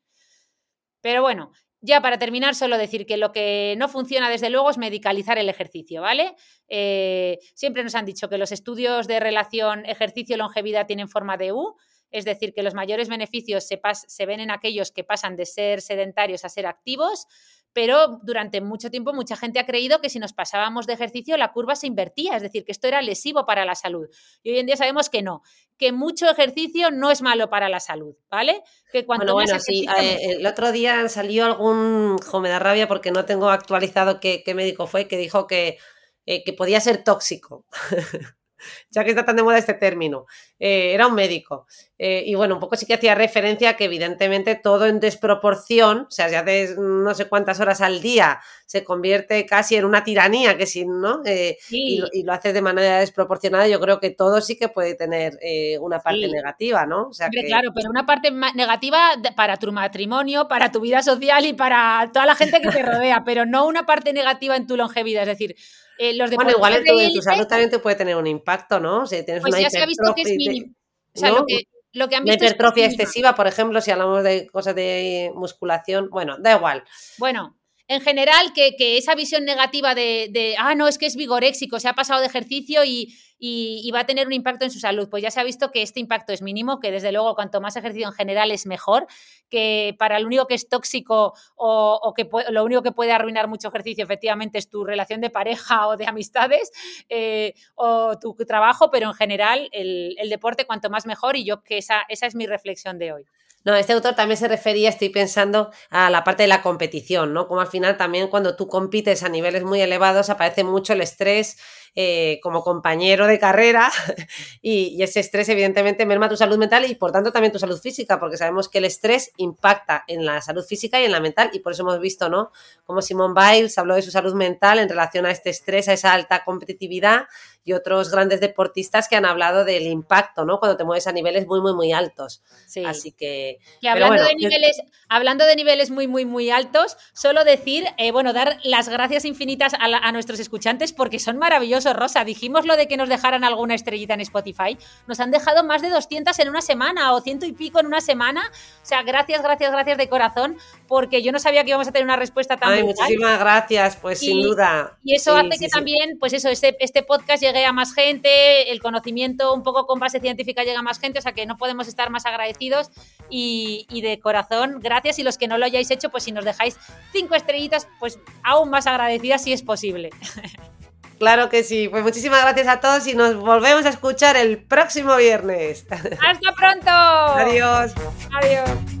Pero 1.01 1.21
bueno, 1.21 1.51
ya 1.81 1.99
para 1.99 2.19
terminar, 2.19 2.55
solo 2.55 2.77
decir 2.77 3.05
que 3.05 3.17
lo 3.17 3.33
que 3.33 3.75
no 3.77 3.89
funciona 3.89 4.29
desde 4.29 4.49
luego 4.49 4.69
es 4.69 4.77
medicalizar 4.77 5.37
el 5.37 5.49
ejercicio, 5.49 6.01
¿vale? 6.01 6.33
Eh, 6.69 7.37
siempre 7.53 7.83
nos 7.83 7.95
han 7.95 8.05
dicho 8.05 8.29
que 8.29 8.37
los 8.37 8.53
estudios 8.53 9.07
de 9.07 9.19
relación 9.19 9.85
ejercicio-longevidad 9.85 10.87
tienen 10.87 11.09
forma 11.09 11.35
de 11.35 11.51
U, 11.51 11.75
es 12.11 12.23
decir, 12.23 12.53
que 12.53 12.63
los 12.63 12.75
mayores 12.75 13.09
beneficios 13.09 13.67
se, 13.67 13.81
se 14.07 14.25
ven 14.25 14.39
en 14.39 14.51
aquellos 14.51 14.91
que 14.91 15.03
pasan 15.03 15.35
de 15.35 15.45
ser 15.45 15.81
sedentarios 15.81 16.45
a 16.45 16.49
ser 16.49 16.65
activos, 16.65 17.25
pero 17.73 18.19
durante 18.23 18.61
mucho 18.61 18.89
tiempo 18.89 19.13
mucha 19.13 19.35
gente 19.35 19.59
ha 19.59 19.65
creído 19.65 20.01
que 20.01 20.09
si 20.09 20.19
nos 20.19 20.33
pasábamos 20.33 20.87
de 20.87 20.93
ejercicio 20.93 21.37
la 21.37 21.51
curva 21.51 21.75
se 21.75 21.87
invertía, 21.87 22.35
es 22.35 22.41
decir, 22.41 22.65
que 22.65 22.71
esto 22.71 22.87
era 22.87 23.01
lesivo 23.01 23.45
para 23.45 23.65
la 23.65 23.75
salud. 23.75 24.07
Y 24.43 24.51
hoy 24.51 24.59
en 24.59 24.65
día 24.65 24.77
sabemos 24.77 25.09
que 25.09 25.21
no, 25.21 25.41
que 25.77 25.91
mucho 25.91 26.29
ejercicio 26.29 26.91
no 26.91 27.11
es 27.11 27.21
malo 27.21 27.49
para 27.49 27.69
la 27.69 27.79
salud, 27.79 28.15
¿vale? 28.29 28.61
Que 28.91 29.05
cuando 29.05 29.33
bueno, 29.33 29.53
bueno, 29.53 29.59
sí, 29.59 29.87
eh, 29.99 30.35
el 30.37 30.45
otro 30.45 30.71
día 30.71 31.07
salió 31.09 31.45
algún, 31.45 32.17
jo, 32.17 32.39
me 32.39 32.49
da 32.49 32.59
rabia 32.59 32.87
porque 32.87 33.11
no 33.11 33.25
tengo 33.25 33.49
actualizado 33.49 34.19
qué, 34.19 34.43
médico 34.53 34.87
fue, 34.87 35.07
que 35.07 35.17
dijo 35.17 35.47
que, 35.47 35.77
eh, 36.25 36.43
que 36.43 36.53
podía 36.53 36.79
ser 36.79 37.03
tóxico. 37.03 37.65
ya 38.89 39.03
que 39.03 39.09
está 39.09 39.25
tan 39.25 39.35
de 39.35 39.43
moda 39.43 39.57
este 39.57 39.73
término. 39.73 40.25
Eh, 40.59 40.93
era 40.93 41.07
un 41.07 41.15
médico. 41.15 41.65
Eh, 42.03 42.23
y 42.25 42.33
bueno, 42.33 42.55
un 42.55 42.59
poco 42.59 42.75
sí 42.75 42.87
que 42.87 42.95
hacía 42.95 43.13
referencia 43.13 43.69
a 43.69 43.75
que 43.75 43.85
evidentemente 43.85 44.55
todo 44.55 44.87
en 44.87 44.99
desproporción, 44.99 46.07
o 46.07 46.11
sea, 46.11 46.29
si 46.29 46.35
haces 46.35 46.75
no 46.75 47.13
sé 47.13 47.25
cuántas 47.25 47.59
horas 47.59 47.79
al 47.79 48.01
día, 48.01 48.39
se 48.65 48.83
convierte 48.83 49.45
casi 49.45 49.75
en 49.75 49.85
una 49.85 50.03
tiranía, 50.03 50.57
que 50.57 50.65
si, 50.65 50.83
¿no? 50.83 51.21
Eh, 51.25 51.59
y, 51.69 52.23
lo 52.23 52.33
haces 52.33 52.55
de 52.55 52.61
manera 52.63 53.01
desproporcionada, 53.01 53.67
yo 53.67 53.79
creo 53.79 53.99
que 53.99 54.09
todo 54.09 54.41
sí 54.41 54.57
que 54.57 54.67
puede 54.67 54.95
tener 54.95 55.37
una 55.79 55.99
parte 55.99 56.27
negativa, 56.27 56.87
¿no? 56.87 57.09
O 57.09 57.13
sea, 57.13 57.29
claro, 57.29 57.69
pero 57.75 57.91
una 57.91 58.07
parte 58.07 58.31
negativa 58.31 59.11
para 59.35 59.57
tu 59.57 59.71
matrimonio, 59.71 60.47
para 60.47 60.71
tu 60.71 60.79
vida 60.79 61.03
social 61.03 61.45
y 61.45 61.53
para 61.53 62.09
toda 62.11 62.25
la 62.25 62.33
gente 62.33 62.61
que 62.61 62.69
te 62.69 62.81
rodea, 62.81 63.21
pero 63.23 63.45
no 63.45 63.67
una 63.67 63.85
parte 63.85 64.11
negativa 64.11 64.55
en 64.55 64.65
tu 64.65 64.75
longevidad, 64.75 65.21
es 65.21 65.37
decir, 65.37 65.55
eh, 65.99 66.17
bueno, 66.33 66.49
igual 66.49 66.83
en 66.83 67.13
tu, 67.13 67.21
salud 67.21 67.45
también 67.45 67.69
te 67.69 67.77
puede 67.77 67.95
tener 67.95 68.15
un 68.15 68.25
impacto, 68.25 68.79
¿no? 68.79 69.05
Si 69.05 69.23
tienes 69.23 69.43
pues 69.43 69.53
una 69.53 69.61
ya 69.61 69.69
se 69.69 69.83
ha 69.83 69.85
visto 69.85 70.15
que 70.15 70.23
es 70.23 70.31
mínimo. 70.35 70.73
O 71.13 71.19
sea, 71.19 71.29
lo, 71.29 71.45
que, 71.45 71.67
lo 71.93 72.07
que 72.07 72.15
han 72.15 72.23
visto 72.23 72.45
hipertrofia 72.45 72.85
excesiva, 72.85 73.35
por 73.35 73.47
ejemplo, 73.47 73.81
si 73.81 73.91
hablamos 73.91 74.23
de 74.23 74.47
cosas 74.47 74.75
de 74.75 75.31
musculación, 75.35 76.09
bueno, 76.09 76.37
da 76.39 76.55
igual. 76.55 76.83
Bueno, 77.17 77.57
en 77.87 78.01
general, 78.01 78.53
que, 78.53 78.97
esa 78.97 79.15
visión 79.15 79.43
negativa 79.43 79.93
de, 79.93 80.29
de, 80.31 80.55
ah, 80.57 80.75
no, 80.75 80.87
es 80.87 80.97
que 80.97 81.05
es 81.05 81.15
vigoréxico, 81.15 81.79
se 81.79 81.89
ha 81.89 81.93
pasado 81.93 82.21
de 82.21 82.27
ejercicio 82.27 82.85
y, 82.85 83.13
y, 83.43 83.89
va 83.91 84.01
a 84.01 84.05
tener 84.05 84.27
un 84.27 84.33
impacto 84.33 84.65
en 84.65 84.71
su 84.71 84.79
salud. 84.79 85.09
Pues 85.09 85.23
ya 85.23 85.31
se 85.31 85.39
ha 85.39 85.43
visto 85.43 85.71
que 85.71 85.81
este 85.81 85.99
impacto 85.99 86.31
es 86.31 86.43
mínimo, 86.43 86.79
que 86.79 86.91
desde 86.91 87.11
luego 87.11 87.33
cuanto 87.33 87.59
más 87.59 87.75
ejercicio 87.75 88.07
en 88.07 88.13
general 88.13 88.51
es 88.51 88.67
mejor, 88.67 89.07
que 89.49 89.95
para 89.97 90.19
lo 90.19 90.27
único 90.27 90.45
que 90.45 90.53
es 90.53 90.69
tóxico 90.69 91.33
o, 91.55 92.13
que 92.15 92.29
lo 92.49 92.63
único 92.63 92.83
que 92.83 92.91
puede 92.91 93.11
arruinar 93.11 93.47
mucho 93.47 93.69
ejercicio 93.69 94.03
efectivamente 94.03 94.59
es 94.59 94.69
tu 94.69 94.85
relación 94.85 95.21
de 95.21 95.31
pareja 95.31 95.87
o 95.87 95.97
de 95.97 96.05
amistades 96.05 96.71
eh, 97.09 97.55
o 97.73 98.19
tu 98.19 98.35
trabajo, 98.45 98.91
pero 98.91 99.07
en 99.07 99.15
general 99.15 99.69
el, 99.71 100.15
deporte 100.29 100.65
cuanto 100.65 100.89
más 100.89 101.07
mejor 101.07 101.35
y 101.35 101.43
yo 101.43 101.63
que 101.63 101.79
esa, 101.79 102.03
esa 102.07 102.27
es 102.27 102.35
mi 102.35 102.45
reflexión 102.45 102.99
de 102.99 103.11
hoy. 103.11 103.25
No, 103.63 103.75
este 103.75 103.93
autor 103.93 104.15
también 104.15 104.37
se 104.37 104.47
refería, 104.47 104.89
estoy 104.89 105.09
pensando, 105.09 105.71
a 105.91 106.09
la 106.09 106.23
parte 106.23 106.43
de 106.43 106.47
la 106.47 106.63
competición, 106.63 107.33
¿no? 107.33 107.47
Como 107.47 107.61
al 107.61 107.67
final 107.67 107.95
también 107.95 108.27
cuando 108.27 108.55
tú 108.55 108.67
compites 108.67 109.21
a 109.21 109.29
niveles 109.29 109.63
muy 109.63 109.79
elevados 109.81 110.31
aparece 110.31 110.63
mucho 110.63 110.93
el 110.93 111.01
estrés, 111.01 111.57
eh, 111.93 112.39
como 112.41 112.63
compañero 112.63 113.27
de 113.27 113.37
carrera 113.37 113.91
y, 114.61 115.03
ese 115.03 115.19
estrés 115.19 115.49
evidentemente 115.49 116.05
merma 116.05 116.29
tu 116.29 116.37
salud 116.37 116.57
mental 116.57 116.89
y 116.89 116.95
por 116.95 117.11
tanto 117.11 117.33
también 117.33 117.51
tu 117.51 117.59
salud 117.59 117.77
física, 117.81 118.17
porque 118.17 118.37
sabemos 118.37 118.69
que 118.69 118.77
el 118.77 118.85
estrés 118.85 119.33
impacta 119.35 120.05
en 120.07 120.25
la 120.25 120.41
salud 120.41 120.63
física 120.63 121.01
y 121.01 121.03
en 121.03 121.11
la 121.11 121.19
mental 121.19 121.49
y 121.51 121.59
por 121.59 121.73
eso 121.73 121.81
hemos 121.81 121.99
visto, 121.99 122.29
¿no? 122.29 122.51
Como 122.85 123.01
Simone 123.01 123.33
Biles 123.35 123.77
habló 123.77 123.95
de 123.95 124.03
su 124.03 124.11
salud 124.11 124.33
mental 124.35 124.79
en 124.79 124.87
relación 124.87 125.25
a 125.25 125.31
este 125.31 125.49
estrés, 125.49 125.89
a 125.89 125.93
esa 125.93 126.13
alta 126.13 126.45
competitividad 126.45 127.25
y 127.65 127.73
otros 127.73 128.09
grandes 128.09 128.39
deportistas 128.39 129.09
que 129.09 129.17
han 129.17 129.25
hablado 129.25 129.65
del 129.65 129.83
impacto, 129.83 130.45
¿no? 130.45 130.59
Cuando 130.59 130.77
te 130.77 130.85
mueves 130.85 131.07
a 131.07 131.11
niveles 131.11 131.45
muy, 131.45 131.59
muy, 131.59 131.73
muy 131.73 131.91
altos. 131.91 132.41
Sí. 132.67 132.85
Así 132.85 133.11
que... 133.11 133.59
Y 133.81 133.87
hablando, 133.87 134.23
de 134.23 134.35
niveles, 134.35 134.81
hablando 135.09 135.45
de 135.45 135.55
niveles 135.57 135.91
muy, 135.91 136.07
muy, 136.07 136.25
muy 136.25 136.49
altos, 136.49 136.95
solo 137.13 137.43
decir, 137.43 137.85
eh, 137.97 138.11
bueno, 138.11 138.31
dar 138.31 138.59
las 138.63 138.87
gracias 138.87 139.25
infinitas 139.25 139.73
a, 139.73 139.79
a 139.79 140.11
nuestros 140.13 140.39
escuchantes 140.39 140.93
porque 140.93 141.19
son 141.19 141.37
maravillosos 141.37 141.80
Rosa. 141.93 142.23
Dijimos 142.23 142.65
lo 142.65 142.75
de 142.75 142.87
que 142.87 142.97
nos 142.97 143.09
dejaran 143.09 143.43
alguna 143.43 143.75
estrellita 143.75 144.13
en 144.13 144.21
Spotify. 144.21 144.77
Nos 145.07 145.19
han 145.19 145.31
dejado 145.31 145.63
más 145.63 145.81
de 145.81 145.89
200 145.89 146.37
en 146.39 146.49
una 146.49 146.61
semana 146.61 147.13
o 147.13 147.21
ciento 147.21 147.45
y 147.45 147.53
pico 147.53 147.79
en 147.79 147.87
una 147.87 148.01
semana. 148.01 148.41
O 148.49 148.85
sea, 148.85 149.03
gracias, 149.03 149.41
gracias, 149.41 149.71
gracias 149.71 149.97
de 149.97 150.09
corazón, 150.09 150.57
porque 150.87 151.21
yo 151.21 151.31
no 151.31 151.39
sabía 151.39 151.63
que 151.63 151.69
íbamos 151.69 151.87
a 151.87 151.91
tener 151.91 152.05
una 152.05 152.15
respuesta 152.15 152.57
tan 152.57 152.71
Ay, 152.71 152.83
muchísimas 152.83 153.39
gracias, 153.39 153.95
pues 153.97 154.19
sin 154.19 154.41
duda. 154.41 154.97
Y 155.03 155.15
eso 155.15 155.35
hace 155.35 155.57
que 155.59 155.67
también, 155.67 156.17
pues 156.19 156.33
eso, 156.33 156.49
este, 156.49 156.75
este 156.79 157.03
podcast 157.03 157.41
llegue 157.41 157.65
a 157.65 157.73
más 157.73 157.93
gente, 157.93 158.71
el 158.71 158.81
conocimiento 158.81 159.53
un 159.53 159.63
poco 159.63 159.85
con 159.85 159.99
base 159.99 160.19
científica 160.19 160.63
llega 160.63 160.79
a 160.79 160.83
más 160.83 160.99
gente, 160.99 161.19
o 161.19 161.21
sea 161.21 161.33
que 161.33 161.45
no 161.45 161.57
podemos 161.57 161.87
estar 161.87 162.09
más 162.09 162.25
agradecidos 162.25 162.89
y, 163.29 163.85
y 163.89 164.01
de 164.01 164.19
corazón, 164.19 164.79
gracias. 164.81 165.19
Y 165.19 165.23
los 165.23 165.37
que 165.37 165.47
no 165.47 165.57
lo 165.57 165.65
hayáis 165.65 165.91
hecho, 165.91 166.09
pues 166.09 166.23
si 166.23 166.31
nos 166.31 166.45
dejáis 166.45 166.77
cinco 167.11 167.35
estrellitas, 167.35 167.87
pues 167.99 168.19
aún 168.43 168.69
más 168.69 168.87
agradecidas 168.87 169.43
si 169.43 169.53
es 169.53 169.63
posible. 169.63 170.09
Claro 171.21 171.49
que 171.49 171.63
sí. 171.63 171.87
Pues 171.87 172.03
muchísimas 172.03 172.41
gracias 172.41 172.67
a 172.67 172.79
todos 172.79 173.05
y 173.05 173.13
nos 173.13 173.35
volvemos 173.35 173.85
a 173.85 173.89
escuchar 173.89 174.35
el 174.37 174.57
próximo 174.57 175.15
viernes. 175.17 175.85
Hasta 175.91 176.51
pronto. 176.57 176.89
Adiós. 177.37 177.93
Adiós. 178.33 179.00